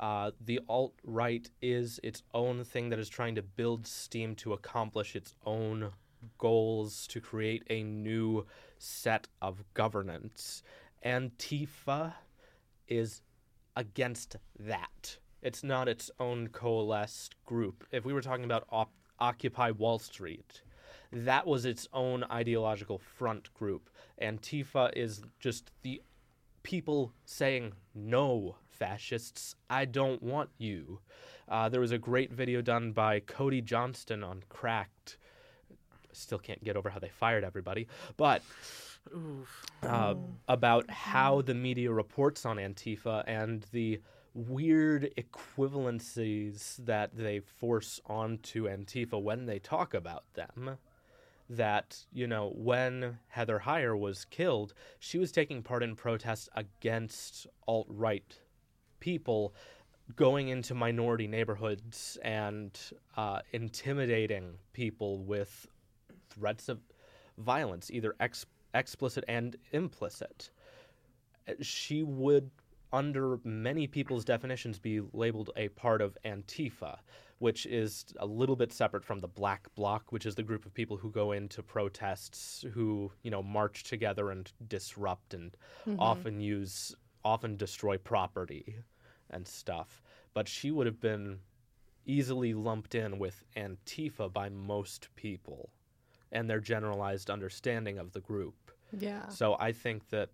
Uh, 0.00 0.30
the 0.42 0.60
alt 0.66 0.94
right 1.04 1.50
is 1.60 2.00
its 2.02 2.22
own 2.32 2.64
thing 2.64 2.88
that 2.88 2.98
is 2.98 3.10
trying 3.10 3.34
to 3.34 3.42
build 3.42 3.86
steam 3.86 4.34
to 4.36 4.54
accomplish 4.54 5.14
its 5.14 5.34
own 5.44 5.90
goals, 6.38 7.06
to 7.08 7.20
create 7.20 7.62
a 7.70 7.82
new 7.82 8.46
set 8.78 9.28
of 9.40 9.64
governance. 9.74 10.62
Antifa 11.04 12.14
is 12.86 13.22
against 13.76 14.36
that. 14.58 15.18
It's 15.42 15.62
not 15.62 15.88
its 15.88 16.10
own 16.18 16.48
coalesced 16.48 17.34
group. 17.44 17.84
If 17.92 18.04
we 18.04 18.12
were 18.12 18.22
talking 18.22 18.44
about 18.44 18.66
op- 18.70 18.92
Occupy 19.20 19.70
Wall 19.72 19.98
Street, 19.98 20.62
that 21.12 21.46
was 21.46 21.64
its 21.64 21.88
own 21.92 22.24
ideological 22.24 22.98
front 22.98 23.52
group. 23.54 23.90
Antifa 24.20 24.92
is 24.96 25.22
just 25.40 25.70
the 25.82 26.02
people 26.62 27.12
saying, 27.24 27.72
no, 27.94 28.56
fascists, 28.68 29.54
I 29.70 29.84
don't 29.84 30.22
want 30.22 30.50
you. 30.58 31.00
Uh, 31.48 31.68
there 31.68 31.80
was 31.80 31.92
a 31.92 31.98
great 31.98 32.32
video 32.32 32.60
done 32.60 32.92
by 32.92 33.20
Cody 33.20 33.62
Johnston 33.62 34.22
on 34.22 34.42
Cracked. 34.48 35.16
Still 36.12 36.38
can't 36.38 36.62
get 36.64 36.76
over 36.76 36.90
how 36.90 36.98
they 36.98 37.08
fired 37.08 37.44
everybody, 37.44 37.86
but 38.16 38.42
uh, 39.82 40.14
about 40.48 40.90
how 40.90 41.42
the 41.42 41.54
media 41.54 41.90
reports 41.90 42.44
on 42.44 42.56
Antifa 42.56 43.24
and 43.26 43.64
the 43.72 44.00
weird 44.34 45.10
equivalencies 45.16 46.76
that 46.84 47.16
they 47.16 47.40
force 47.40 48.00
onto 48.06 48.68
Antifa 48.68 49.20
when 49.20 49.46
they 49.46 49.58
talk 49.58 49.94
about 49.94 50.24
them. 50.34 50.78
That, 51.50 52.04
you 52.12 52.26
know, 52.26 52.52
when 52.54 53.18
Heather 53.28 53.62
Heyer 53.64 53.98
was 53.98 54.26
killed, 54.26 54.74
she 54.98 55.16
was 55.16 55.32
taking 55.32 55.62
part 55.62 55.82
in 55.82 55.96
protests 55.96 56.50
against 56.54 57.46
alt 57.66 57.86
right 57.88 58.38
people 59.00 59.54
going 60.16 60.48
into 60.48 60.74
minority 60.74 61.26
neighborhoods 61.26 62.18
and 62.22 62.78
uh, 63.16 63.40
intimidating 63.52 64.54
people 64.72 65.18
with 65.18 65.66
threats 66.38 66.68
of 66.68 66.80
violence, 67.36 67.90
either 67.90 68.14
ex- 68.20 68.46
explicit 68.74 69.24
and 69.28 69.56
implicit. 69.72 70.50
Uh, 71.48 71.52
She 71.60 72.02
would, 72.02 72.50
under 72.92 73.38
many 73.44 73.86
people's 73.86 74.24
definitions, 74.24 74.78
be 74.78 75.00
labeled 75.12 75.50
a 75.56 75.68
part 75.68 76.00
of 76.00 76.16
Antifa, 76.24 76.98
which 77.38 77.66
is 77.66 78.04
a 78.18 78.26
little 78.26 78.56
bit 78.56 78.72
separate 78.72 79.04
from 79.04 79.20
the 79.20 79.28
Black 79.28 79.72
Bloc, 79.74 80.10
which 80.10 80.26
is 80.26 80.34
the 80.34 80.42
group 80.42 80.66
of 80.66 80.74
people 80.74 80.96
who 80.96 81.10
go 81.10 81.32
into 81.32 81.62
protests, 81.62 82.64
who 82.72 83.12
you 83.22 83.30
know 83.30 83.42
march 83.42 83.84
together 83.84 84.30
and 84.30 84.50
disrupt 84.68 85.34
and 85.34 85.56
often 85.98 86.40
use, 86.40 86.94
often 87.24 87.56
destroy 87.56 87.96
property 87.98 88.76
and 89.30 89.46
stuff. 89.46 90.02
But 90.34 90.48
she 90.48 90.70
would 90.70 90.86
have 90.86 91.00
been 91.00 91.38
easily 92.06 92.54
lumped 92.54 92.94
in 92.94 93.18
with 93.18 93.44
Antifa 93.56 94.32
by 94.32 94.48
most 94.48 95.08
people 95.14 95.70
and 96.32 96.48
their 96.48 96.60
generalized 96.60 97.30
understanding 97.30 97.98
of 97.98 98.12
the 98.12 98.20
group. 98.20 98.72
yeah. 98.98 99.28
So 99.28 99.56
I 99.58 99.72
think 99.72 100.08
that 100.10 100.30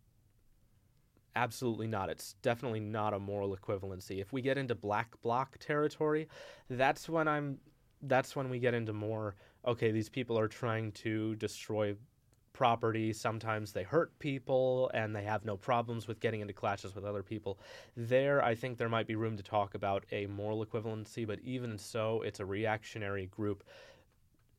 absolutely 1.37 1.87
not. 1.87 2.11
It's 2.11 2.35
definitely 2.43 2.81
not 2.81 3.15
a 3.15 3.19
moral 3.19 3.57
equivalency. 3.57 4.21
If 4.21 4.33
we 4.33 4.43
get 4.43 4.59
into 4.59 4.75
black 4.75 5.21
bloc 5.23 5.59
territory, 5.59 6.29
that's 6.71 7.09
when 7.09 7.29
I'm 7.29 7.59
that's 8.03 8.37
when 8.37 8.51
we 8.51 8.59
get 8.59 8.75
into 8.75 8.93
more 8.93 9.35
okay, 9.67 9.91
these 9.91 10.09
people 10.09 10.39
are 10.39 10.49
trying 10.49 10.93
to 10.93 11.35
destroy 11.37 11.97
property. 12.53 13.13
Sometimes 13.13 13.73
they 13.73 13.83
hurt 13.83 14.17
people 14.19 14.91
and 14.95 15.15
they 15.15 15.25
have 15.25 15.45
no 15.45 15.57
problems 15.57 16.07
with 16.07 16.21
getting 16.21 16.41
into 16.41 16.53
clashes 16.53 16.95
with 16.95 17.05
other 17.05 17.23
people. 17.23 17.59
There, 17.97 18.43
I 18.45 18.55
think 18.55 18.79
there 18.79 18.89
might 18.89 19.07
be 19.07 19.17
room 19.17 19.37
to 19.37 19.43
talk 19.43 19.75
about 19.75 20.05
a 20.13 20.27
moral 20.27 20.65
equivalency, 20.65 21.27
but 21.27 21.41
even 21.43 21.77
so, 21.77 22.23
it's 22.23 22.41
a 22.41 22.47
reactionary 22.47 23.27
group 23.27 23.65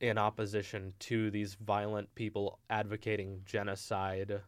in 0.00 0.18
opposition 0.18 0.92
to 1.00 1.30
these 1.30 1.54
violent 1.54 2.14
people 2.14 2.58
advocating 2.70 3.40
genocide 3.44 4.40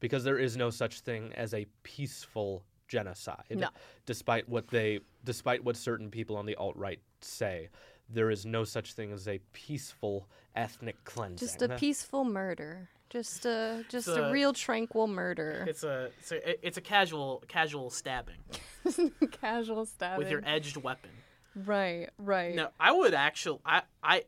because 0.00 0.24
there 0.24 0.38
is 0.38 0.56
no 0.56 0.70
such 0.70 1.00
thing 1.00 1.32
as 1.34 1.54
a 1.54 1.66
peaceful 1.82 2.64
genocide. 2.86 3.44
No. 3.50 3.68
Despite 4.06 4.48
what 4.48 4.68
they 4.68 5.00
despite 5.24 5.62
what 5.64 5.76
certain 5.76 6.10
people 6.10 6.36
on 6.36 6.46
the 6.46 6.54
alt 6.56 6.76
right 6.76 7.00
say, 7.20 7.68
there 8.08 8.30
is 8.30 8.46
no 8.46 8.64
such 8.64 8.92
thing 8.94 9.12
as 9.12 9.28
a 9.28 9.38
peaceful 9.52 10.28
ethnic 10.56 11.02
cleansing. 11.04 11.46
Just 11.46 11.62
a 11.62 11.68
peaceful 11.70 12.24
murder. 12.24 12.88
Just 13.10 13.46
a 13.46 13.84
just 13.88 14.08
a, 14.08 14.26
a- 14.26 14.32
real 14.32 14.52
tranquil 14.52 15.06
murder. 15.06 15.64
It's 15.68 15.82
a 15.82 16.10
it's 16.18 16.32
a 16.32 16.66
it's 16.66 16.76
a 16.76 16.82
casual 16.82 17.42
casual 17.48 17.90
stabbing 17.90 18.36
Casual 19.32 19.86
stabbing. 19.86 20.18
with 20.18 20.30
your 20.30 20.42
edged 20.44 20.76
weapon. 20.76 21.10
right, 21.54 22.08
right. 22.18 22.54
No, 22.54 22.68
I 22.78 22.92
would 22.92 23.14
actually 23.14 23.60
I 23.64 23.82
I 24.02 24.24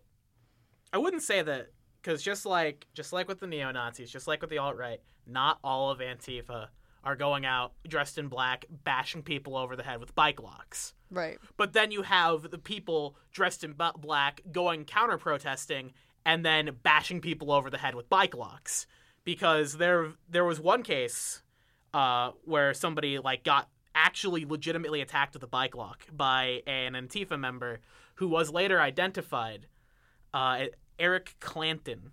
I 0.92 0.98
wouldn't 0.98 1.22
say 1.22 1.42
that 1.42 1.68
because 2.02 2.22
just 2.22 2.46
like 2.46 2.86
just 2.94 3.12
like 3.12 3.28
with 3.28 3.40
the 3.40 3.46
neo 3.46 3.70
Nazis, 3.72 4.10
just 4.10 4.26
like 4.26 4.40
with 4.40 4.50
the 4.50 4.58
alt 4.58 4.76
right, 4.76 5.00
not 5.26 5.58
all 5.62 5.90
of 5.90 5.98
Antifa 5.98 6.68
are 7.02 7.16
going 7.16 7.46
out 7.46 7.72
dressed 7.88 8.18
in 8.18 8.28
black, 8.28 8.66
bashing 8.84 9.22
people 9.22 9.56
over 9.56 9.76
the 9.76 9.82
head 9.82 10.00
with 10.00 10.14
bike 10.14 10.42
locks. 10.42 10.94
Right. 11.10 11.38
But 11.56 11.72
then 11.72 11.90
you 11.90 12.02
have 12.02 12.50
the 12.50 12.58
people 12.58 13.16
dressed 13.32 13.64
in 13.64 13.74
black 13.74 14.42
going 14.52 14.84
counter 14.84 15.18
protesting 15.18 15.92
and 16.24 16.44
then 16.44 16.70
bashing 16.82 17.20
people 17.20 17.50
over 17.50 17.70
the 17.70 17.78
head 17.78 17.94
with 17.94 18.08
bike 18.08 18.36
locks 18.36 18.86
because 19.24 19.78
there 19.78 20.12
there 20.28 20.44
was 20.44 20.60
one 20.60 20.82
case 20.82 21.42
uh, 21.94 22.32
where 22.44 22.74
somebody 22.74 23.18
like 23.18 23.44
got 23.44 23.68
actually 23.94 24.44
legitimately 24.44 25.00
attacked 25.00 25.34
with 25.34 25.42
a 25.42 25.48
bike 25.48 25.74
lock 25.74 26.04
by 26.12 26.62
an 26.66 26.92
Antifa 26.92 27.38
member 27.38 27.80
who 28.16 28.28
was 28.28 28.50
later 28.50 28.80
identified 28.80 29.66
uh, 30.34 30.66
Eric 30.98 31.34
Clanton. 31.40 32.12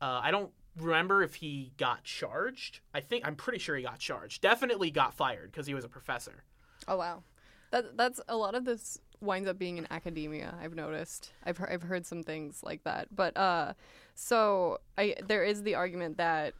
Uh, 0.00 0.20
I 0.22 0.30
don't 0.30 0.50
remember 0.76 1.22
if 1.22 1.36
he 1.36 1.72
got 1.76 2.04
charged. 2.04 2.80
I 2.94 3.00
think 3.00 3.26
I'm 3.26 3.36
pretty 3.36 3.58
sure 3.58 3.76
he 3.76 3.82
got 3.82 3.98
charged. 3.98 4.42
Definitely 4.42 4.90
got 4.90 5.14
fired 5.14 5.50
because 5.50 5.66
he 5.66 5.74
was 5.74 5.84
a 5.84 5.88
professor. 5.88 6.44
Oh 6.86 6.96
wow. 6.96 7.22
That 7.70 7.96
that's 7.96 8.20
a 8.28 8.36
lot 8.36 8.54
of 8.54 8.64
this 8.64 8.98
winds 9.20 9.48
up 9.48 9.58
being 9.58 9.78
in 9.78 9.86
academia. 9.90 10.54
I've 10.60 10.74
noticed. 10.74 11.32
I've 11.44 11.60
I've 11.68 11.82
heard 11.82 12.06
some 12.06 12.22
things 12.22 12.62
like 12.62 12.84
that. 12.84 13.08
But 13.14 13.36
uh, 13.36 13.74
so 14.14 14.78
I 14.96 15.16
there 15.26 15.44
is 15.44 15.62
the 15.62 15.74
argument 15.74 16.16
that 16.18 16.54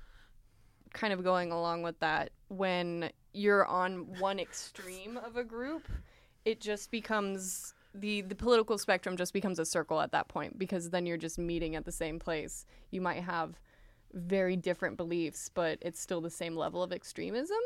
kind 0.92 1.12
of 1.12 1.22
going 1.22 1.52
along 1.52 1.82
with 1.82 1.98
that 2.00 2.30
when 2.48 3.10
you're 3.32 3.66
on 3.66 4.18
one 4.18 4.40
extreme 4.40 5.16
of 5.18 5.36
a 5.36 5.44
group, 5.44 5.86
it 6.44 6.60
just 6.60 6.90
becomes 6.90 7.74
the 7.94 8.20
the 8.22 8.34
political 8.34 8.78
spectrum 8.78 9.16
just 9.16 9.32
becomes 9.32 9.58
a 9.58 9.64
circle 9.64 10.00
at 10.00 10.12
that 10.12 10.28
point 10.28 10.58
because 10.58 10.90
then 10.90 11.06
you're 11.06 11.16
just 11.16 11.38
meeting 11.38 11.74
at 11.76 11.84
the 11.84 11.92
same 11.92 12.18
place. 12.18 12.66
You 12.90 13.00
might 13.00 13.22
have 13.22 13.58
very 14.12 14.56
different 14.56 14.96
beliefs, 14.96 15.50
but 15.52 15.78
it's 15.82 16.00
still 16.00 16.20
the 16.20 16.30
same 16.30 16.56
level 16.56 16.82
of 16.82 16.92
extremism. 16.92 17.58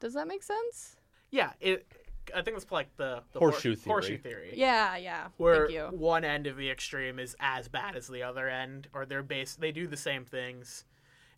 Does 0.00 0.14
that 0.14 0.28
make 0.28 0.42
sense? 0.42 0.96
Yeah, 1.30 1.52
it. 1.60 1.86
I 2.34 2.40
think 2.40 2.56
it's 2.56 2.70
like 2.72 2.88
the, 2.96 3.22
the 3.32 3.38
Horseshoe 3.38 3.70
hor- 3.70 3.76
theory. 3.76 3.92
Horseshoe 3.92 4.18
theory. 4.18 4.52
Yeah, 4.56 4.96
yeah. 4.96 5.26
Where 5.36 5.66
Thank 5.66 5.74
you. 5.74 5.88
one 5.98 6.24
end 6.24 6.46
of 6.46 6.56
the 6.56 6.70
extreme 6.70 7.18
is 7.18 7.36
as 7.38 7.68
bad 7.68 7.96
as 7.96 8.08
the 8.08 8.22
other 8.22 8.48
end, 8.48 8.88
or 8.94 9.04
they're 9.04 9.22
base. 9.22 9.56
They 9.56 9.72
do 9.72 9.86
the 9.86 9.96
same 9.96 10.24
things, 10.24 10.84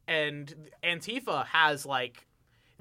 and 0.07 0.55
Antifa 0.85 1.47
has 1.47 1.87
like, 1.87 2.27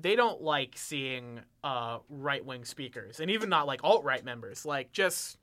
they 0.02 0.16
don't 0.16 0.42
like 0.42 0.74
seeing 0.76 1.42
uh, 1.64 2.00
right 2.10 2.44
wing 2.44 2.66
speakers, 2.66 3.20
and 3.20 3.32
even 3.32 3.50
not 3.50 3.68
like 3.68 3.84
alt 3.84 4.04
right 4.04 4.24
members, 4.24 4.66
like 4.66 4.92
just 4.92 5.38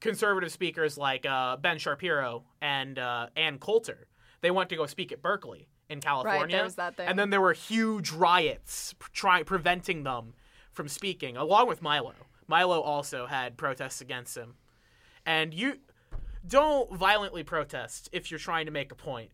conservative 0.00 0.52
speakers 0.52 0.96
like 0.96 1.26
uh, 1.26 1.56
Ben 1.56 1.78
Shapiro 1.78 2.44
and 2.60 2.98
uh, 2.98 3.28
Ann 3.36 3.58
Coulter. 3.58 4.06
They 4.42 4.50
went 4.50 4.68
to 4.70 4.76
go 4.76 4.86
speak 4.86 5.12
at 5.12 5.22
Berkeley 5.22 5.68
in 5.88 6.00
California, 6.00 6.62
was 6.62 6.74
that 6.76 6.96
thing. 6.96 7.08
and 7.08 7.18
then 7.18 7.30
there 7.30 7.40
were 7.40 7.52
huge 7.52 8.10
riots 8.10 8.94
trying 9.12 9.44
preventing 9.44 10.04
them 10.04 10.34
from 10.72 10.88
speaking, 10.88 11.36
along 11.36 11.68
with 11.68 11.82
Milo. 11.82 12.14
Milo 12.48 12.80
also 12.80 13.26
had 13.26 13.56
protests 13.56 14.00
against 14.00 14.36
him, 14.36 14.54
and 15.24 15.52
you 15.52 15.78
don't 16.46 16.92
violently 16.94 17.42
protest 17.42 18.08
if 18.12 18.30
you're 18.30 18.38
trying 18.38 18.66
to 18.66 18.72
make 18.72 18.92
a 18.92 18.94
point. 18.94 19.30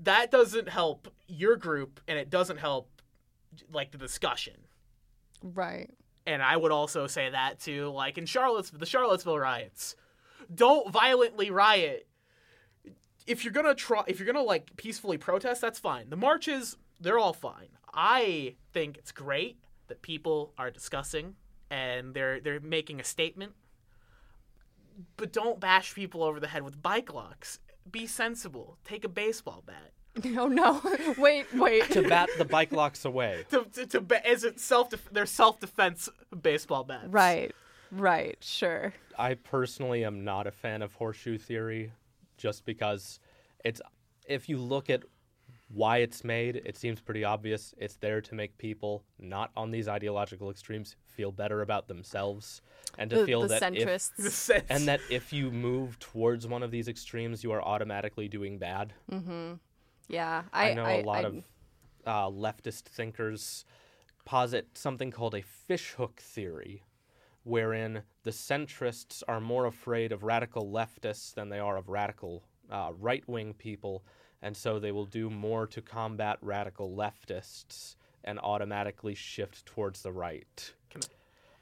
That 0.00 0.30
doesn't 0.30 0.68
help 0.68 1.08
your 1.26 1.56
group, 1.56 2.00
and 2.06 2.16
it 2.18 2.30
doesn't 2.30 2.58
help 2.58 2.97
like 3.72 3.90
the 3.92 3.98
discussion 3.98 4.54
Right. 5.42 5.90
and 6.26 6.42
I 6.42 6.56
would 6.56 6.72
also 6.72 7.06
say 7.06 7.30
that 7.30 7.60
too, 7.60 7.90
like 7.90 8.18
in 8.18 8.26
Charlottesville, 8.26 8.78
the 8.80 8.86
Charlottesville 8.86 9.38
riots. 9.38 9.94
Don't 10.54 10.90
violently 10.92 11.50
riot. 11.50 12.06
If 13.26 13.44
you're 13.44 13.52
gonna 13.52 13.74
try, 13.74 14.02
if 14.06 14.18
you're 14.18 14.26
gonna 14.26 14.42
like 14.42 14.74
peacefully 14.76 15.18
protest, 15.18 15.60
that's 15.60 15.78
fine. 15.78 16.10
The 16.10 16.16
marches, 16.16 16.76
they're 17.00 17.18
all 17.18 17.32
fine. 17.34 17.68
I 17.92 18.56
think 18.72 18.96
it's 18.98 19.12
great 19.12 19.58
that 19.88 20.02
people 20.02 20.52
are 20.58 20.70
discussing 20.70 21.36
and 21.70 22.14
they're 22.14 22.40
they're 22.40 22.60
making 22.60 23.00
a 23.00 23.04
statement. 23.04 23.52
But 25.16 25.32
don't 25.32 25.60
bash 25.60 25.94
people 25.94 26.22
over 26.24 26.40
the 26.40 26.48
head 26.48 26.62
with 26.62 26.82
bike 26.82 27.12
locks. 27.12 27.60
Be 27.90 28.06
sensible. 28.06 28.78
Take 28.84 29.04
a 29.04 29.08
baseball 29.08 29.62
bat. 29.66 29.92
Oh 30.36 30.46
no! 30.48 30.80
wait, 31.18 31.46
wait. 31.54 31.90
to 31.90 32.08
bat 32.08 32.28
the 32.38 32.44
bike 32.56 32.72
locks 32.72 33.04
away. 33.04 33.44
To, 33.50 33.64
to, 33.74 33.86
to 33.86 34.00
ba- 34.00 34.28
is 34.28 34.44
it 34.44 34.58
self? 34.60 34.90
They're 35.12 35.26
self 35.26 35.60
defense 35.60 36.08
baseball 36.42 36.84
bats. 36.84 37.06
right, 37.08 37.54
right, 37.90 38.36
sure. 38.40 38.92
I 39.18 39.34
personally 39.34 40.04
am 40.04 40.24
not 40.24 40.46
a 40.46 40.50
fan 40.52 40.82
of 40.82 40.94
horseshoe 40.94 41.38
theory 41.38 41.92
just 42.36 42.64
because 42.64 43.20
it's 43.64 43.80
if 44.26 44.48
you 44.48 44.58
look 44.58 44.90
at 44.90 45.02
why 45.70 45.98
it's 45.98 46.24
made, 46.24 46.56
it 46.64 46.78
seems 46.78 46.98
pretty 47.00 47.24
obvious. 47.24 47.74
It's 47.76 47.96
there 47.96 48.22
to 48.22 48.34
make 48.34 48.56
people 48.56 49.04
not 49.18 49.50
on 49.54 49.70
these 49.70 49.86
ideological 49.86 50.50
extremes 50.50 50.96
feel 51.04 51.30
better 51.30 51.60
about 51.60 51.88
themselves 51.88 52.62
and 52.96 53.10
to 53.10 53.16
The, 53.20 53.26
feel 53.26 53.42
the 53.42 53.48
that 53.48 53.74
if, 53.76 53.86
centrists. 53.86 54.16
The 54.16 54.30
sense- 54.30 54.64
and 54.70 54.88
that 54.88 55.00
if 55.10 55.30
you 55.32 55.50
move 55.50 55.98
towards 55.98 56.46
one 56.46 56.62
of 56.62 56.70
these 56.70 56.88
extremes, 56.88 57.44
you 57.44 57.52
are 57.52 57.60
automatically 57.62 58.28
doing 58.28 58.56
bad. 58.58 58.94
Mm-hmm. 59.12 59.54
Yeah, 60.08 60.42
I, 60.52 60.70
I, 60.70 60.74
know 60.74 60.84
I 60.84 60.92
a 60.92 61.04
lot 61.04 61.24
I- 61.24 61.28
of 61.28 61.44
uh, 62.06 62.26
leftist 62.30 62.82
thinkers 62.84 63.64
posit 64.24 64.66
something 64.74 65.10
called 65.10 65.34
a 65.34 65.42
fishhook 65.42 66.20
theory, 66.20 66.82
wherein 67.44 68.02
the 68.24 68.30
centrists 68.30 69.22
are 69.28 69.40
more 69.40 69.66
afraid 69.66 70.12
of 70.12 70.22
radical 70.22 70.66
leftists 70.66 71.34
than 71.34 71.48
they 71.48 71.58
are 71.58 71.76
of 71.76 71.88
radical 71.88 72.42
uh, 72.70 72.90
right 72.98 73.26
wing 73.28 73.54
people, 73.54 74.04
and 74.42 74.56
so 74.56 74.78
they 74.78 74.92
will 74.92 75.06
do 75.06 75.30
more 75.30 75.66
to 75.66 75.80
combat 75.80 76.38
radical 76.42 76.90
leftists 76.94 77.96
and 78.24 78.38
automatically 78.40 79.14
shift 79.14 79.64
towards 79.64 80.02
the 80.02 80.12
right. 80.12 80.74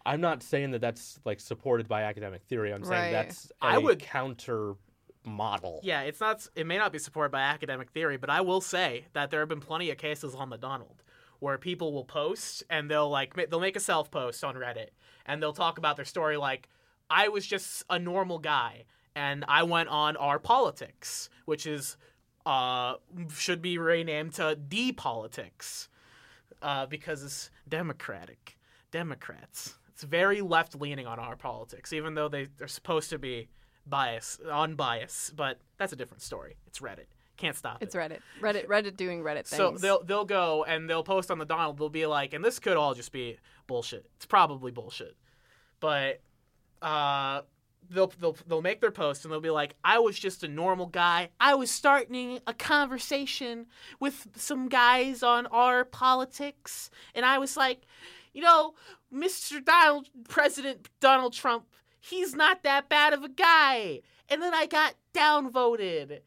I'm 0.05 0.21
not 0.21 0.43
saying 0.43 0.71
that 0.73 0.81
that's 0.81 1.19
like 1.25 1.41
supported 1.41 1.89
by 1.89 2.03
academic 2.03 2.43
theory. 2.43 2.73
I'm 2.73 2.83
Right. 2.83 2.89
saying 3.01 3.13
that's 3.13 3.51
a 3.63 3.67
I 3.67 3.79
would- 3.79 3.99
counter 4.01 4.75
model. 5.27 5.81
Yeah, 5.83 6.03
it's 6.03 6.21
not. 6.21 6.47
It 6.55 6.67
may 6.67 6.79
not 6.79 6.93
be 6.93 6.99
supported 6.99 7.31
by 7.31 7.41
academic 7.41 7.91
theory, 7.91 8.17
but 8.17 8.31
I 8.31 8.41
will 8.41 8.61
say 8.61 9.07
that 9.13 9.31
there 9.31 9.41
have 9.41 9.49
been 9.49 9.61
plenty 9.61 9.91
of 9.91 9.99
cases 9.99 10.35
on 10.35 10.51
the 10.51 10.57
Donald 10.57 11.03
where 11.41 11.59
people 11.59 11.93
will 11.93 12.05
post 12.05 12.63
and 12.71 12.91
they'll 12.91 13.11
like 13.11 13.35
they'll 13.51 13.61
make 13.61 13.77
a 13.77 13.81
self 13.81 14.11
post 14.11 14.43
on 14.43 14.55
Reddit 14.55 14.89
and 15.27 15.43
they'll 15.43 15.53
talk 15.53 15.79
about 15.79 15.97
their 15.97 16.05
story 16.05 16.37
like 16.37 16.69
I 17.11 17.29
was 17.29 17.47
just 17.47 17.85
a 17.91 17.99
normal 17.99 18.39
guy 18.39 18.85
and 19.15 19.45
I 19.49 19.63
went 19.65 19.89
on 19.89 20.17
our 20.17 20.39
politics, 20.39 21.29
which 21.45 21.67
is 21.67 21.97
uh 22.47 22.95
should 23.35 23.61
be 23.61 23.77
renamed 23.77 24.35
to 24.35 24.57
D 24.57 24.93
politics 24.93 25.89
uh, 26.63 26.87
because 26.87 27.23
it's 27.23 27.51
democratic. 27.69 28.57
Democrats. 28.91 29.75
It's 29.93 30.05
very 30.05 30.41
left 30.41 30.75
leaning 30.81 31.07
on 31.07 31.19
our 31.19 31.37
politics, 31.37 31.93
even 31.93 32.15
though 32.15 32.29
they, 32.29 32.49
they're 32.57 32.69
supposed 32.69 33.11
to 33.11 33.19
be 33.19 33.49
bias, 33.87 34.39
unbiased. 34.51 35.37
But 35.37 35.59
that's 35.79 35.93
a 35.93 35.97
different 35.97 36.23
story. 36.23 36.57
It's 36.67 36.81
Reddit. 36.81 37.07
Can't 37.37 37.57
stop 37.57 37.83
It's 37.83 37.95
it. 37.95 37.99
Reddit. 37.99 38.21
Reddit. 38.41 38.67
Reddit 38.67 38.97
doing 38.97 39.23
Reddit 39.23 39.47
things. 39.47 39.57
So 39.57 39.73
they'll 39.73 40.03
they'll 40.03 40.25
go 40.25 40.65
and 40.65 40.89
they'll 40.89 41.03
post 41.03 41.31
on 41.31 41.39
the 41.39 41.45
Donald. 41.45 41.79
They'll 41.79 41.89
be 41.91 42.07
like, 42.07 42.33
and 42.33 42.45
this 42.45 42.59
could 42.59 42.77
all 42.77 42.95
just 42.95 43.13
be 43.13 43.39
bullshit. 43.67 44.07
It's 44.17 44.27
probably 44.27 44.71
bullshit, 44.73 45.17
but 45.81 46.21
uh, 46.81 47.43
they'll 47.91 48.13
they'll 48.19 48.37
they'll 48.47 48.63
make 48.63 48.81
their 48.81 48.91
post 48.91 49.25
and 49.25 49.33
they'll 49.33 49.41
be 49.41 49.51
like, 49.51 49.75
I 49.85 49.99
was 49.99 50.19
just 50.19 50.45
a 50.45 50.49
normal 50.49 50.87
guy. 50.87 51.29
I 51.39 51.55
was 51.55 51.71
starting 51.71 52.41
a 52.47 52.55
conversation 52.55 53.67
with 54.01 54.29
some 54.37 54.69
guys 54.69 55.23
on 55.23 55.47
our 55.49 55.85
politics, 55.85 56.91
and 57.15 57.27
I 57.27 57.39
was 57.39 57.55
like, 57.55 57.83
you 58.33 58.41
know, 58.41 58.75
Mr. 59.13 59.63
Donald 59.63 60.09
President 60.29 60.89
Donald 61.01 61.35
Trump, 61.35 61.67
he's 62.09 62.35
not 62.35 62.63
that 62.63 62.89
bad 62.89 63.13
of 63.13 63.25
a 63.25 63.29
guy. 63.29 64.01
And 64.29 64.43
then 64.43 64.55
I 64.55 64.67
got 64.67 64.95
downvoted 65.15 66.21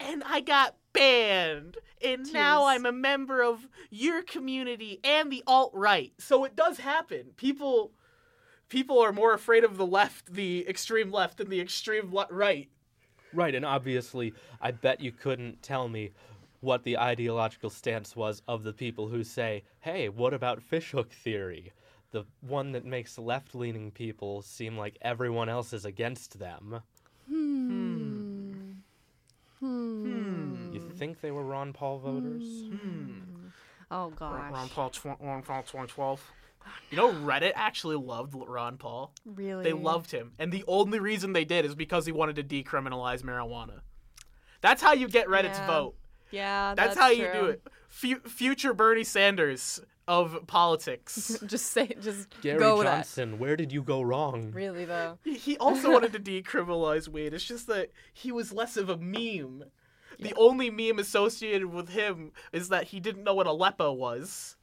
and 0.00 0.22
I 0.24 0.40
got 0.40 0.76
banned. 0.92 1.78
And 2.04 2.32
now 2.32 2.66
I'm 2.66 2.86
a 2.86 2.92
member 2.92 3.42
of 3.42 3.68
your 3.90 4.22
community 4.22 5.00
and 5.02 5.30
the 5.30 5.42
alt 5.46 5.72
right. 5.74 6.12
So 6.18 6.44
it 6.44 6.54
does 6.54 6.78
happen. 6.78 7.32
People 7.36 7.92
people 8.68 9.00
are 9.00 9.12
more 9.12 9.32
afraid 9.32 9.64
of 9.64 9.76
the 9.76 9.86
left, 9.86 10.32
the 10.32 10.66
extreme 10.68 11.10
left 11.10 11.38
than 11.38 11.48
the 11.48 11.60
extreme 11.60 12.12
le- 12.14 12.28
right. 12.30 12.68
Right, 13.32 13.54
and 13.54 13.64
obviously, 13.64 14.32
I 14.60 14.70
bet 14.70 15.00
you 15.00 15.12
couldn't 15.12 15.62
tell 15.62 15.88
me 15.88 16.12
what 16.60 16.82
the 16.82 16.98
ideological 16.98 17.70
stance 17.70 18.16
was 18.16 18.42
of 18.48 18.62
the 18.64 18.72
people 18.72 19.08
who 19.08 19.22
say, 19.22 19.64
"Hey, 19.80 20.08
what 20.08 20.32
about 20.32 20.62
fishhook 20.62 21.12
theory?" 21.12 21.72
The 22.10 22.24
one 22.40 22.72
that 22.72 22.84
makes 22.84 23.18
left-leaning 23.18 23.90
people 23.90 24.40
seem 24.42 24.78
like 24.78 24.96
everyone 25.02 25.48
else 25.48 25.72
is 25.72 25.84
against 25.84 26.38
them. 26.38 26.80
Hmm. 27.28 28.52
Hmm. 29.60 30.72
You 30.72 30.80
think 30.96 31.20
they 31.20 31.30
were 31.30 31.44
Ron 31.44 31.72
Paul 31.72 31.98
voters? 31.98 32.44
Oh 33.90 34.10
gosh. 34.10 34.40
Ron 34.40 34.52
gosh. 34.52 34.70
Paul, 34.70 34.90
tw- 34.90 35.04
Ron 35.20 35.42
Paul 35.42 35.62
2012. 35.62 36.22
You 36.90 36.96
know, 36.96 37.12
Reddit 37.12 37.52
actually 37.54 37.96
loved 37.96 38.34
Ron 38.34 38.76
Paul. 38.76 39.12
Really? 39.24 39.64
They 39.64 39.72
loved 39.72 40.10
him, 40.10 40.32
and 40.38 40.52
the 40.52 40.64
only 40.66 41.00
reason 41.00 41.32
they 41.32 41.44
did 41.44 41.64
is 41.64 41.74
because 41.74 42.04
he 42.06 42.12
wanted 42.12 42.36
to 42.36 42.44
decriminalize 42.44 43.22
marijuana. 43.22 43.80
That's 44.60 44.82
how 44.82 44.92
you 44.92 45.08
get 45.08 45.28
Reddit's 45.28 45.58
Yeah, 45.58 45.66
vote. 45.66 45.94
Yeah, 46.30 46.74
That's, 46.74 46.94
that's, 46.94 47.00
how 47.00 47.08
you 47.08 47.28
do 47.32 47.46
it. 47.46 47.62
Fu- 47.88 48.20
future 48.20 48.74
Bernie 48.74 49.04
Sanders 49.04 49.80
of 50.08 50.46
politics. 50.46 51.38
just 51.46 51.66
say, 51.66 51.94
just 52.00 52.28
Gary 52.40 52.58
go 52.58 52.78
with 52.78 52.86
that. 52.86 52.96
Johnson, 53.00 53.38
where 53.38 53.56
did 53.56 53.70
you 53.70 53.82
go 53.82 54.00
wrong? 54.02 54.50
Really 54.52 54.86
though. 54.86 55.18
he 55.22 55.56
also 55.58 55.92
wanted 55.92 56.12
to 56.14 56.18
decriminalize 56.18 57.06
weed. 57.06 57.34
It's 57.34 57.44
just 57.44 57.68
that 57.68 57.90
he 58.12 58.32
was 58.32 58.52
less 58.52 58.76
of 58.76 58.88
a 58.88 58.96
meme. 58.96 59.64
The 60.18 60.34
only 60.36 60.70
meme 60.70 60.98
associated 60.98 61.66
with 61.66 61.90
him 61.90 62.32
is 62.52 62.70
that 62.70 62.84
he 62.84 62.98
didn't 62.98 63.22
know 63.22 63.34
what 63.34 63.46
Aleppo 63.46 63.92
was. 63.92 64.56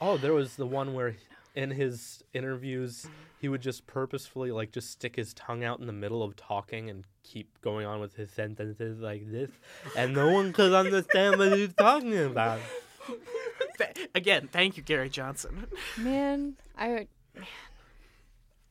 Oh, 0.00 0.16
there 0.16 0.32
was 0.32 0.56
the 0.56 0.66
one 0.66 0.94
where 0.94 1.14
in 1.54 1.70
his 1.70 2.24
interviews 2.32 3.06
he 3.40 3.48
would 3.48 3.60
just 3.60 3.86
purposefully 3.86 4.50
like 4.50 4.72
just 4.72 4.90
stick 4.90 5.14
his 5.16 5.34
tongue 5.34 5.62
out 5.62 5.78
in 5.78 5.86
the 5.86 5.92
middle 5.92 6.22
of 6.22 6.34
talking 6.36 6.90
and 6.90 7.04
keep 7.22 7.60
going 7.60 7.86
on 7.86 8.00
with 8.00 8.14
his 8.16 8.30
sentences 8.30 8.98
like 9.00 9.30
this, 9.30 9.50
and 9.96 10.14
no 10.14 10.32
one 10.32 10.52
could 10.52 10.72
understand 10.72 11.38
what 11.38 11.52
he's 11.52 11.72
talking 11.74 12.18
about. 12.18 12.60
Th- 13.80 14.08
again, 14.14 14.48
thank 14.50 14.76
you, 14.76 14.82
Gary 14.82 15.08
Johnson. 15.08 15.66
Man, 15.98 16.54
I 16.76 16.88
man. 16.88 17.06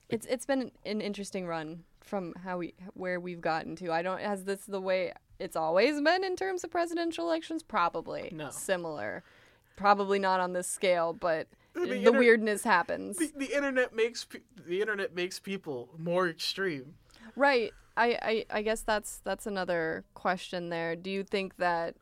It's 0.09 0.25
it's 0.25 0.45
been 0.45 0.71
an 0.85 1.01
interesting 1.01 1.45
run 1.45 1.83
from 2.01 2.33
how 2.43 2.57
we 2.57 2.73
where 2.93 3.19
we've 3.19 3.41
gotten 3.41 3.75
to. 3.77 3.91
I 3.91 4.01
don't 4.01 4.19
has 4.21 4.43
this 4.45 4.65
the 4.65 4.81
way 4.81 5.13
it's 5.37 5.55
always 5.55 6.01
been 6.01 6.23
in 6.23 6.35
terms 6.35 6.63
of 6.63 6.71
presidential 6.71 7.25
elections? 7.25 7.63
Probably. 7.63 8.29
No. 8.31 8.49
Similar. 8.49 9.23
Probably 9.75 10.19
not 10.19 10.39
on 10.39 10.53
this 10.53 10.67
scale, 10.67 11.13
but 11.13 11.47
The 11.73 11.81
the, 11.81 11.93
inter- 12.07 12.17
weirdness 12.19 12.63
happens. 12.63 13.17
The, 13.17 13.31
the 13.35 13.55
internet 13.55 13.95
makes 13.95 14.25
pe- 14.25 14.39
the 14.67 14.81
internet 14.81 15.15
makes 15.15 15.39
people 15.39 15.89
more 15.97 16.27
extreme. 16.27 16.95
Right. 17.35 17.71
I, 17.95 18.17
I 18.21 18.45
I 18.57 18.61
guess 18.63 18.81
that's 18.81 19.19
that's 19.23 19.45
another 19.45 20.03
question 20.15 20.69
there. 20.69 20.95
Do 20.95 21.09
you 21.11 21.23
think 21.23 21.57
that 21.57 21.95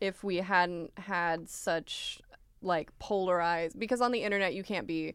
if 0.00 0.24
we 0.24 0.36
hadn't 0.38 0.92
had 0.98 1.48
such 1.48 2.20
like 2.64 2.96
polarized 2.98 3.78
because 3.78 4.00
on 4.00 4.12
the 4.12 4.22
internet 4.22 4.54
you 4.54 4.62
can't 4.62 4.86
be 4.86 5.14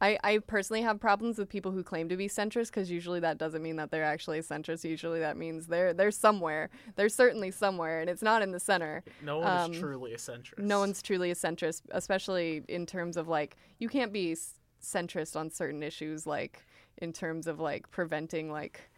I, 0.00 0.18
I 0.24 0.38
personally 0.38 0.82
have 0.82 0.98
problems 0.98 1.38
with 1.38 1.48
people 1.48 1.70
who 1.70 1.84
claim 1.84 2.08
to 2.08 2.16
be 2.16 2.26
centrist 2.28 2.66
because 2.66 2.90
usually 2.90 3.20
that 3.20 3.38
doesn't 3.38 3.62
mean 3.62 3.76
that 3.76 3.92
they're 3.92 4.02
actually 4.04 4.40
centrist. 4.40 4.82
Usually 4.84 5.20
that 5.20 5.36
means 5.36 5.68
they're 5.68 5.94
they're 5.94 6.10
somewhere. 6.10 6.68
They're 6.96 7.08
certainly 7.08 7.52
somewhere, 7.52 8.00
and 8.00 8.10
it's 8.10 8.20
not 8.20 8.42
in 8.42 8.50
the 8.50 8.58
center. 8.58 9.04
No 9.22 9.38
one 9.38 9.46
Um, 9.56 9.72
is 9.72 9.78
truly 9.78 10.12
a 10.12 10.16
centrist. 10.16 10.58
No 10.58 10.80
one's 10.80 11.00
truly 11.00 11.30
a 11.30 11.34
centrist, 11.36 11.82
especially 11.92 12.64
in 12.68 12.86
terms 12.86 13.16
of 13.16 13.28
like 13.28 13.56
you 13.78 13.88
can't 13.88 14.12
be 14.12 14.32
s- 14.32 14.54
centrist 14.82 15.36
on 15.36 15.48
certain 15.50 15.82
issues, 15.82 16.26
like 16.26 16.64
in 16.98 17.12
terms 17.12 17.46
of 17.46 17.60
like 17.60 17.88
preventing 17.92 18.50
like 18.50 18.90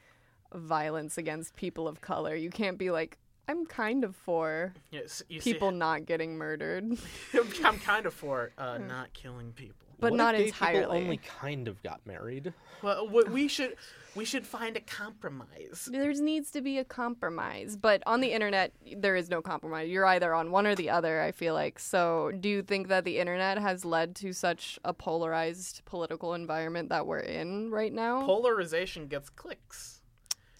violence 0.55 1.19
against 1.19 1.55
people 1.57 1.87
of 1.87 2.01
color. 2.01 2.35
You 2.35 2.51
can't 2.51 2.79
be 2.79 2.91
like 2.91 3.19
I'm 3.49 3.65
kind 3.67 4.03
of 4.05 4.17
for 4.17 4.75
Yes, 4.91 5.23
you 5.29 5.41
see- 5.41 5.53
people 5.53 5.71
not 5.71 6.07
getting 6.07 6.37
murdered, 6.37 6.99
I'm 7.65 7.79
kind 7.79 8.07
of 8.07 8.15
for 8.15 8.51
uh, 8.59 8.79
not 8.79 9.13
killing 9.13 9.53
people. 9.53 9.87
but 10.01 10.11
What 10.13 10.17
not 10.17 10.35
if 10.35 10.41
gay 10.41 10.51
people 10.51 10.67
entirely. 10.69 10.99
only 11.05 11.17
kind 11.19 11.69
of 11.69 11.83
got 11.83 12.05
married. 12.07 12.53
Well, 12.83 13.09
what 13.09 13.31
we 13.31 13.49
should 13.49 13.77
we 14.15 14.25
should 14.25 14.47
find 14.47 14.77
a 14.77 14.81
compromise. 14.81 15.89
There 15.93 16.13
needs 16.15 16.51
to 16.53 16.63
be 16.63 16.79
a 16.79 16.85
compromise, 16.85 17.77
but 17.77 18.03
on 18.07 18.21
the 18.21 18.33
internet 18.33 18.73
there 18.97 19.15
is 19.15 19.29
no 19.31 19.43
compromise. 19.43 19.89
You're 19.91 20.07
either 20.07 20.35
on 20.35 20.51
one 20.51 20.67
or 20.67 20.75
the 20.75 20.91
other. 20.91 21.21
I 21.23 21.33
feel 21.33 21.55
like. 21.55 21.79
So, 21.79 22.33
do 22.41 22.49
you 22.49 22.63
think 22.63 22.89
that 22.89 23.05
the 23.05 23.19
internet 23.19 23.59
has 23.59 23.85
led 23.85 24.15
to 24.17 24.33
such 24.33 24.79
a 24.85 24.93
polarized 24.95 25.83
political 25.85 26.35
environment 26.35 26.89
that 26.89 27.07
we're 27.07 27.21
in 27.21 27.71
right 27.71 27.93
now? 27.93 28.25
Polarization 28.25 29.07
gets 29.07 29.29
clicks. 29.31 29.96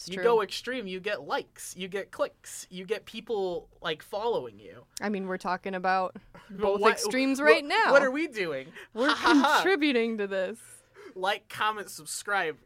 It's 0.07 0.11
you 0.13 0.19
true. 0.19 0.25
go 0.25 0.43
extreme, 0.43 0.87
you 0.87 1.01
get 1.01 1.27
likes, 1.27 1.75
you 1.77 1.89
get 1.89 2.13
clicks, 2.13 2.65
you 2.71 2.85
get 2.85 3.07
people 3.07 3.69
like 3.83 4.03
following 4.05 4.61
you. 4.61 4.85
I 5.01 5.09
mean, 5.09 5.27
we're 5.27 5.37
talking 5.37 5.75
about 5.75 6.15
both 6.51 6.81
what- 6.81 6.93
extremes 6.93 7.41
what- 7.41 7.47
right 7.47 7.65
now. 7.65 7.91
What 7.91 8.03
are 8.05 8.11
we 8.13 8.29
doing? 8.29 8.69
We're 8.95 9.13
contributing 9.15 10.19
to 10.19 10.29
this. 10.29 10.59
like, 11.17 11.49
comment, 11.49 11.91
subscribe. 11.91 12.57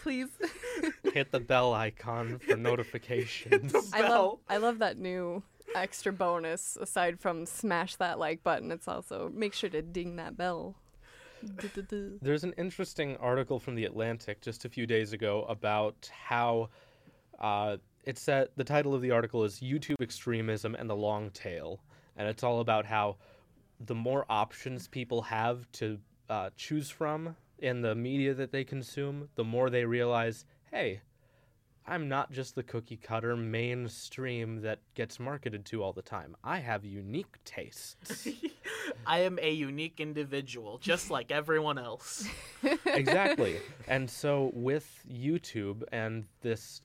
Please. 0.00 0.28
Hit 1.12 1.32
the 1.32 1.40
bell 1.40 1.72
icon 1.74 2.38
for 2.38 2.56
notifications. 2.56 3.74
I 3.92 4.00
love 4.02 4.08
Bell. 4.08 4.40
I 4.48 4.56
love 4.58 4.78
that 4.78 4.96
new 4.96 5.42
extra 5.74 6.12
bonus 6.12 6.76
aside 6.80 7.18
from 7.20 7.46
smash 7.46 7.96
that 7.96 8.18
like 8.20 8.44
button. 8.44 8.70
It's 8.70 8.86
also 8.86 9.28
make 9.34 9.54
sure 9.54 9.70
to 9.70 9.82
ding 9.82 10.16
that 10.16 10.36
bell. 10.36 10.76
There's 12.22 12.44
an 12.44 12.54
interesting 12.58 13.16
article 13.16 13.58
from 13.58 13.74
the 13.74 13.84
Atlantic 13.84 14.40
just 14.40 14.64
a 14.64 14.68
few 14.68 14.86
days 14.86 15.12
ago 15.12 15.44
about 15.48 16.10
how 16.12 16.68
uh, 17.38 17.76
it 18.04 18.18
said 18.18 18.48
the 18.56 18.64
title 18.64 18.94
of 18.94 19.02
the 19.02 19.10
article 19.10 19.44
is 19.44 19.60
YouTube 19.60 20.00
extremism 20.00 20.74
and 20.74 20.88
the 20.88 20.96
long 20.96 21.30
tail, 21.30 21.80
and 22.16 22.28
it's 22.28 22.42
all 22.42 22.60
about 22.60 22.86
how 22.86 23.16
the 23.86 23.94
more 23.94 24.26
options 24.28 24.88
people 24.88 25.22
have 25.22 25.70
to 25.72 25.98
uh, 26.28 26.50
choose 26.56 26.90
from 26.90 27.36
in 27.58 27.82
the 27.82 27.94
media 27.94 28.34
that 28.34 28.52
they 28.52 28.64
consume, 28.64 29.28
the 29.34 29.44
more 29.44 29.70
they 29.70 29.84
realize, 29.84 30.44
hey, 30.70 31.00
I'm 31.86 32.08
not 32.08 32.30
just 32.30 32.54
the 32.54 32.62
cookie 32.62 32.96
cutter 32.96 33.36
mainstream 33.36 34.62
that 34.62 34.80
gets 34.94 35.18
marketed 35.18 35.64
to 35.66 35.82
all 35.82 35.92
the 35.92 36.02
time. 36.02 36.36
I 36.44 36.58
have 36.58 36.84
unique 36.84 37.42
tastes. 37.44 38.28
I 39.06 39.20
am 39.20 39.38
a 39.40 39.50
unique 39.50 39.98
individual, 39.98 40.78
just 40.78 41.10
like 41.10 41.30
everyone 41.30 41.78
else. 41.78 42.28
exactly. 42.86 43.58
And 43.88 44.08
so 44.08 44.52
with 44.54 45.04
YouTube 45.10 45.82
and 45.90 46.26
this 46.42 46.82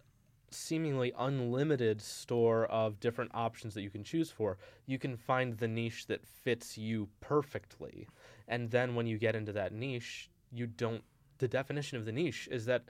seemingly 0.50 1.14
unlimited 1.20 2.02
store 2.02 2.66
of 2.66 3.00
different 3.00 3.30
options 3.34 3.74
that 3.76 3.84
you 3.84 3.92
can 3.92 4.04
choose 4.04 4.32
for, 4.32 4.58
you 4.88 4.98
can 4.98 5.18
find 5.18 5.58
the 5.58 5.68
niche 5.68 6.08
that 6.08 6.26
fits 6.26 6.78
you 6.78 7.10
perfectly. 7.22 8.08
And 8.48 8.72
then 8.72 8.96
when 8.96 9.06
you 9.06 9.20
get 9.20 9.36
into 9.36 9.52
that 9.54 9.72
niche, 9.72 10.30
you 10.52 10.66
don't 10.66 11.04
the 11.38 11.48
definition 11.48 11.98
of 11.98 12.06
the 12.06 12.12
niche 12.12 12.48
is 12.50 12.66
that 12.66 12.86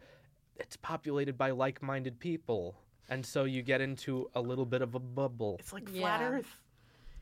it's 0.58 0.78
populated 0.78 1.38
by 1.38 1.52
like-minded 1.52 2.20
people. 2.20 2.76
And 3.10 3.26
so 3.26 3.44
you 3.44 3.62
get 3.62 3.82
into 3.82 4.30
a 4.34 4.42
little 4.42 4.66
bit 4.66 4.82
of 4.82 4.96
a 4.96 5.00
bubble. 5.00 5.58
It's 5.60 5.74
like 5.74 5.88
flat 5.90 6.22
Yeah. 6.22 6.28
Earth. 6.30 6.60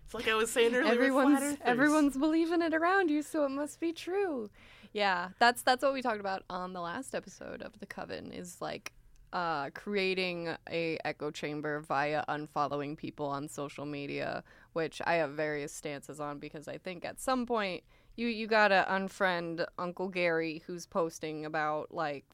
It's 0.06 0.14
like 0.14 0.28
I 0.28 0.36
was 0.36 0.52
saying 0.52 0.74
earlier. 0.76 0.84
with 0.84 0.94
flat 0.94 0.96
everyone's 0.96 1.58
everyone's 1.64 2.18
believing 2.18 2.62
it 2.62 2.74
around 2.74 3.10
you, 3.10 3.22
so 3.22 3.46
it 3.46 3.50
must 3.50 3.80
be 3.80 3.92
true. 3.94 4.50
Yeah, 4.94 5.30
that's 5.40 5.62
that's 5.64 5.82
what 5.84 5.94
we 5.94 6.02
talked 6.02 6.20
about 6.20 6.44
on 6.50 6.74
the 6.74 6.82
last 6.82 7.16
episode 7.16 7.62
of 7.62 7.80
the 7.80 7.86
Coven 7.86 8.32
is 8.32 8.62
like 8.62 8.94
uh, 9.34 9.72
creating 9.72 10.56
a 10.70 10.98
echo 11.04 11.32
chamber 11.32 11.80
via 11.80 12.24
unfollowing 12.30 12.96
people 12.96 13.26
on 13.26 13.48
social 13.48 13.86
media, 13.86 14.44
which 14.74 15.02
I 15.06 15.16
have 15.16 15.32
various 15.32 15.74
stances 15.74 16.20
on 16.20 16.38
because 16.38 16.68
I 16.68 16.78
think 16.78 17.04
at 17.06 17.20
some 17.20 17.46
point 17.48 17.84
you 18.16 18.28
you 18.28 18.46
gotta 18.46 18.86
unfriend 18.90 19.66
Uncle 19.80 20.10
Gary 20.10 20.62
who's 20.68 20.86
posting 20.86 21.46
about 21.46 21.94
like 21.94 22.26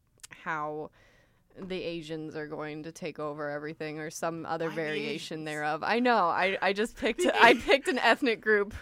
how 0.43 0.91
the 1.57 1.81
Asians 1.81 2.35
are 2.35 2.47
going 2.47 2.83
to 2.83 2.91
take 2.91 3.19
over 3.19 3.49
everything 3.49 3.99
or 3.99 4.09
some 4.09 4.45
other 4.45 4.69
Why 4.69 4.75
variation 4.75 5.39
Asians? 5.39 5.45
thereof. 5.45 5.83
I 5.83 5.99
know. 5.99 6.27
I, 6.27 6.57
I 6.61 6.73
just 6.73 6.95
picked 7.01 7.25
I 7.25 7.53
picked 7.55 7.87
an 7.87 7.99
ethnic 7.99 8.41
group. 8.41 8.73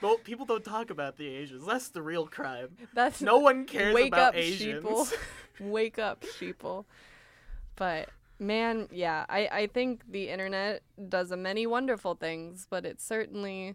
Well, 0.00 0.16
people 0.18 0.46
don't 0.46 0.64
talk 0.64 0.90
about 0.90 1.16
the 1.18 1.26
Asians. 1.28 1.66
That's 1.66 1.88
the 1.88 2.02
real 2.02 2.26
crime. 2.26 2.76
That's 2.94 3.20
No 3.20 3.38
one 3.38 3.66
cares 3.66 3.94
wake 3.94 4.08
about 4.08 4.28
up, 4.28 4.36
Asians. 4.36 4.84
sheeple. 4.84 5.12
wake 5.60 5.98
up, 5.98 6.22
sheeple. 6.22 6.84
But 7.76 8.08
man, 8.38 8.88
yeah, 8.90 9.26
I, 9.28 9.48
I 9.52 9.66
think 9.66 10.10
the 10.10 10.28
internet 10.30 10.82
does 11.08 11.30
a 11.30 11.36
many 11.36 11.66
wonderful 11.66 12.14
things, 12.14 12.66
but 12.70 12.86
it 12.86 13.00
certainly 13.00 13.74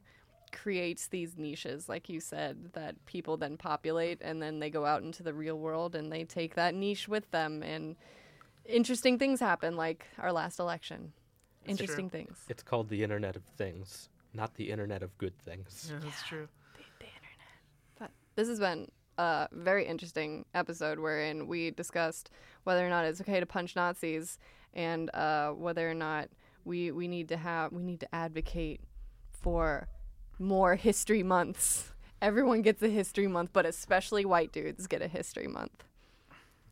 creates 0.51 1.07
these 1.07 1.37
niches, 1.37 1.89
like 1.89 2.09
you 2.09 2.19
said, 2.19 2.71
that 2.73 3.03
people 3.05 3.37
then 3.37 3.57
populate 3.57 4.19
and 4.21 4.41
then 4.41 4.59
they 4.59 4.69
go 4.69 4.85
out 4.85 5.03
into 5.03 5.23
the 5.23 5.33
real 5.33 5.57
world 5.57 5.95
and 5.95 6.11
they 6.11 6.23
take 6.23 6.55
that 6.55 6.73
niche 6.75 7.07
with 7.07 7.29
them 7.31 7.63
and 7.63 7.95
interesting 8.65 9.17
things 9.17 9.39
happen 9.39 9.75
like 9.75 10.05
our 10.17 10.31
last 10.31 10.59
election. 10.59 11.11
That's 11.61 11.71
interesting 11.71 12.09
things. 12.09 12.37
It's 12.47 12.63
called 12.63 12.89
the 12.89 13.03
Internet 13.03 13.35
of 13.35 13.43
Things, 13.57 14.09
not 14.33 14.55
the 14.55 14.69
Internet 14.69 15.03
of 15.03 15.17
Good 15.17 15.37
Things. 15.39 15.91
Yeah, 15.91 15.99
that's 16.03 16.23
true. 16.23 16.47
The, 16.73 16.83
the, 16.99 17.05
Internet. 17.05 17.99
But 17.99 18.11
this 18.35 18.47
has 18.47 18.59
been 18.59 18.89
a 19.17 19.47
very 19.51 19.85
interesting 19.85 20.45
episode 20.53 20.99
wherein 20.99 21.47
we 21.47 21.71
discussed 21.71 22.29
whether 22.63 22.85
or 22.85 22.89
not 22.89 23.05
it's 23.05 23.19
okay 23.21 23.39
to 23.39 23.45
punch 23.45 23.75
Nazis 23.75 24.37
and 24.73 25.13
uh, 25.13 25.51
whether 25.51 25.89
or 25.89 25.93
not 25.93 26.29
we 26.65 26.91
we 26.91 27.07
need 27.07 27.27
to 27.29 27.37
have 27.37 27.71
we 27.71 27.83
need 27.83 27.99
to 27.99 28.15
advocate 28.15 28.81
for 29.31 29.87
more 30.39 30.75
history 30.75 31.23
months. 31.23 31.91
Everyone 32.21 32.61
gets 32.61 32.81
a 32.81 32.89
history 32.89 33.27
month, 33.27 33.51
but 33.53 33.65
especially 33.65 34.25
white 34.25 34.51
dudes 34.51 34.87
get 34.87 35.01
a 35.01 35.07
history 35.07 35.47
month. 35.47 35.83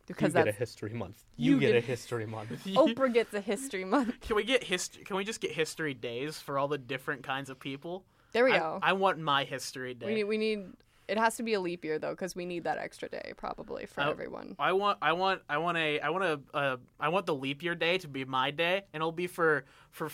Because 0.06 0.34
you 0.34 0.44
get 0.44 0.48
a 0.48 0.52
history 0.52 0.94
month. 0.94 1.22
You 1.36 1.52
You, 1.54 1.60
get, 1.60 1.72
get- 1.72 1.76
a 1.76 1.86
history 1.86 2.26
month. 2.26 2.50
Oprah 2.66 3.12
gets 3.12 3.34
a 3.34 3.40
history 3.40 3.84
month. 3.84 4.20
Can 4.20 4.36
we 4.36 4.44
get 4.44 4.64
history? 4.64 5.04
Can 5.04 5.16
we 5.16 5.24
just 5.24 5.40
get 5.40 5.52
history 5.52 5.92
days 5.92 6.38
for 6.38 6.58
all 6.58 6.68
the 6.68 6.78
different 6.78 7.22
kinds 7.22 7.50
of 7.50 7.60
people? 7.60 8.04
There 8.32 8.44
we 8.44 8.52
I, 8.52 8.58
go. 8.58 8.78
I 8.82 8.92
want 8.94 9.18
my 9.18 9.44
history 9.44 9.94
day. 9.94 10.06
we 10.06 10.14
need 10.14 10.24
we 10.24 10.38
need 10.38 10.72
it 11.08 11.16
has 11.16 11.36
to 11.36 11.42
be 11.42 11.54
a 11.54 11.60
leap 11.60 11.84
year 11.84 11.98
though 11.98 12.10
because 12.10 12.36
we 12.36 12.44
need 12.44 12.64
that 12.64 12.78
extra 12.78 13.08
day 13.08 13.32
probably 13.36 13.86
for 13.86 14.02
everyone. 14.02 14.54
I 14.58 14.72
want, 14.72 14.98
I 15.00 15.12
want, 15.12 15.40
I 15.48 15.56
want 15.56 15.78
a, 15.78 16.00
I 16.00 16.10
want 16.10 16.24
a, 16.24 16.56
uh, 16.56 16.76
I 17.00 17.08
want 17.08 17.24
the 17.26 17.34
leap 17.34 17.62
year 17.62 17.74
day 17.74 17.96
to 17.98 18.08
be 18.08 18.24
my 18.26 18.50
day, 18.50 18.82
and 18.92 19.00
it'll 19.00 19.10
be 19.10 19.26
for, 19.26 19.64
for, 19.90 20.10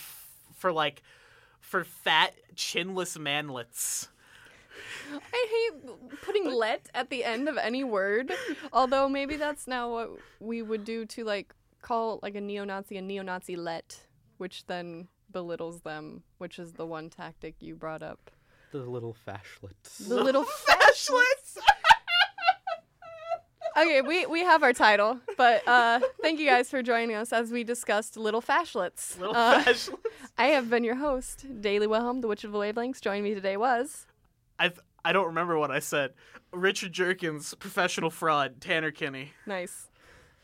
for 0.55 0.72
like, 0.72 1.02
for 1.65 1.83
fat 1.83 2.35
chinless 2.55 3.17
manlets. 3.19 4.09
I 5.12 5.71
hate 5.73 6.21
putting 6.23 6.51
let 6.51 6.89
at 6.95 7.11
the 7.11 7.25
end 7.25 7.49
of 7.49 7.57
any 7.57 7.85
word. 7.85 8.33
Although 8.73 9.09
maybe 9.09 9.37
that's 9.37 9.67
now 9.67 9.91
what 9.91 10.11
we 10.41 10.62
would 10.62 10.85
do 10.85 11.07
to 11.07 11.25
like 11.25 11.55
call 11.83 12.21
like 12.23 12.35
a 12.35 12.41
neo-Nazi 12.41 12.97
a 12.97 13.03
neo-Nazi 13.03 13.57
let, 13.57 14.07
which 14.39 14.67
then 14.67 15.09
belittles 15.31 15.81
them, 15.81 16.23
which 16.39 16.59
is 16.59 16.73
the 16.73 16.87
one 16.87 17.11
tactic 17.11 17.57
you 17.61 17.75
brought 17.75 18.03
up. 18.03 18.31
The 18.73 18.79
little 18.79 19.17
fashlets. 19.27 20.09
The 20.09 20.23
little 20.23 20.45
fashlets. 20.69 21.59
Okay, 23.77 24.03
we, 24.03 24.25
we 24.27 24.41
have 24.41 24.62
our 24.62 24.72
title, 24.72 25.18
but 25.37 25.66
uh, 25.66 25.99
thank 26.22 26.39
you 26.39 26.47
guys 26.47 26.70
for 26.70 26.81
joining 26.81 27.16
us 27.16 27.33
as 27.33 27.51
we 27.51 27.64
discussed 27.64 28.16
little 28.16 28.41
fashlets. 28.41 29.18
Little 29.18 29.35
Uh, 29.35 29.64
fashlets. 29.64 29.99
I 30.39 30.47
have 30.49 30.70
been 30.70 30.85
your 30.85 30.95
host, 30.95 31.45
Daily 31.61 31.89
Wilhelm, 31.89 32.20
the 32.20 32.29
Witch 32.29 32.45
of 32.45 32.53
the 32.53 32.59
Wavelengths. 32.59 33.01
Joining 33.01 33.25
me 33.25 33.35
today 33.35 33.57
was 33.57 34.07
I, 34.61 34.70
I 35.05 35.12
don't 35.12 35.27
remember 35.27 35.59
what 35.59 35.72
I 35.72 35.81
said. 35.81 36.12
Richard 36.53 36.93
Jerkins, 36.93 37.53
professional 37.55 38.11
fraud, 38.11 38.61
Tanner 38.61 38.93
Kinney. 38.93 39.33
nice. 39.45 39.89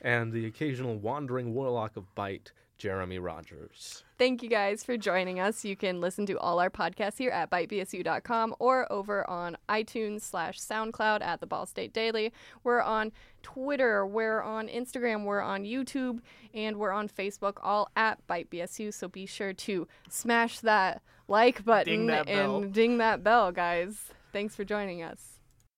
and 0.01 0.33
the 0.33 0.45
occasional 0.47 0.97
wandering 0.97 1.55
warlock 1.55 1.97
of 1.97 2.12
bite, 2.16 2.51
Jeremy 2.81 3.18
Rogers. 3.18 4.05
Thank 4.18 4.43
you 4.43 4.49
guys 4.49 4.83
for 4.83 4.97
joining 4.97 5.39
us. 5.39 5.66
You 5.66 5.76
can 5.76 6.01
listen 6.01 6.24
to 6.26 6.39
all 6.39 6.59
our 6.59 6.70
podcasts 6.70 7.18
here 7.18 7.31
at 7.31 7.51
bitebsu.com 7.51 8.55
or 8.59 8.91
over 8.91 9.28
on 9.28 9.59
iTunes 9.68 10.22
slash 10.22 10.59
SoundCloud 10.59 11.20
at 11.20 11.41
the 11.41 11.47
Ball 11.47 11.66
State 11.66 11.93
Daily. 11.93 12.33
We're 12.64 12.81
on 12.81 13.12
Twitter, 13.43 14.07
we're 14.07 14.41
on 14.41 14.68
Instagram, 14.68 15.24
we're 15.24 15.43
on 15.43 15.64
YouTube, 15.64 16.20
and 16.55 16.78
we're 16.78 16.91
on 16.91 17.09
Facebook, 17.09 17.59
all 17.62 17.91
at 17.97 18.26
BiteBSU. 18.26 18.95
So 18.95 19.09
be 19.09 19.26
sure 19.26 19.53
to 19.53 19.87
smash 20.09 20.61
that 20.61 21.03
like 21.28 21.62
button 21.64 22.07
that 22.07 22.26
bell. 22.26 22.62
and 22.62 22.72
ding 22.72 22.97
that 22.97 23.22
bell, 23.22 23.53
guys. 23.53 24.11
Thanks 24.33 24.57
for 24.57 24.64
joining 24.64 25.03
us. 25.03 25.39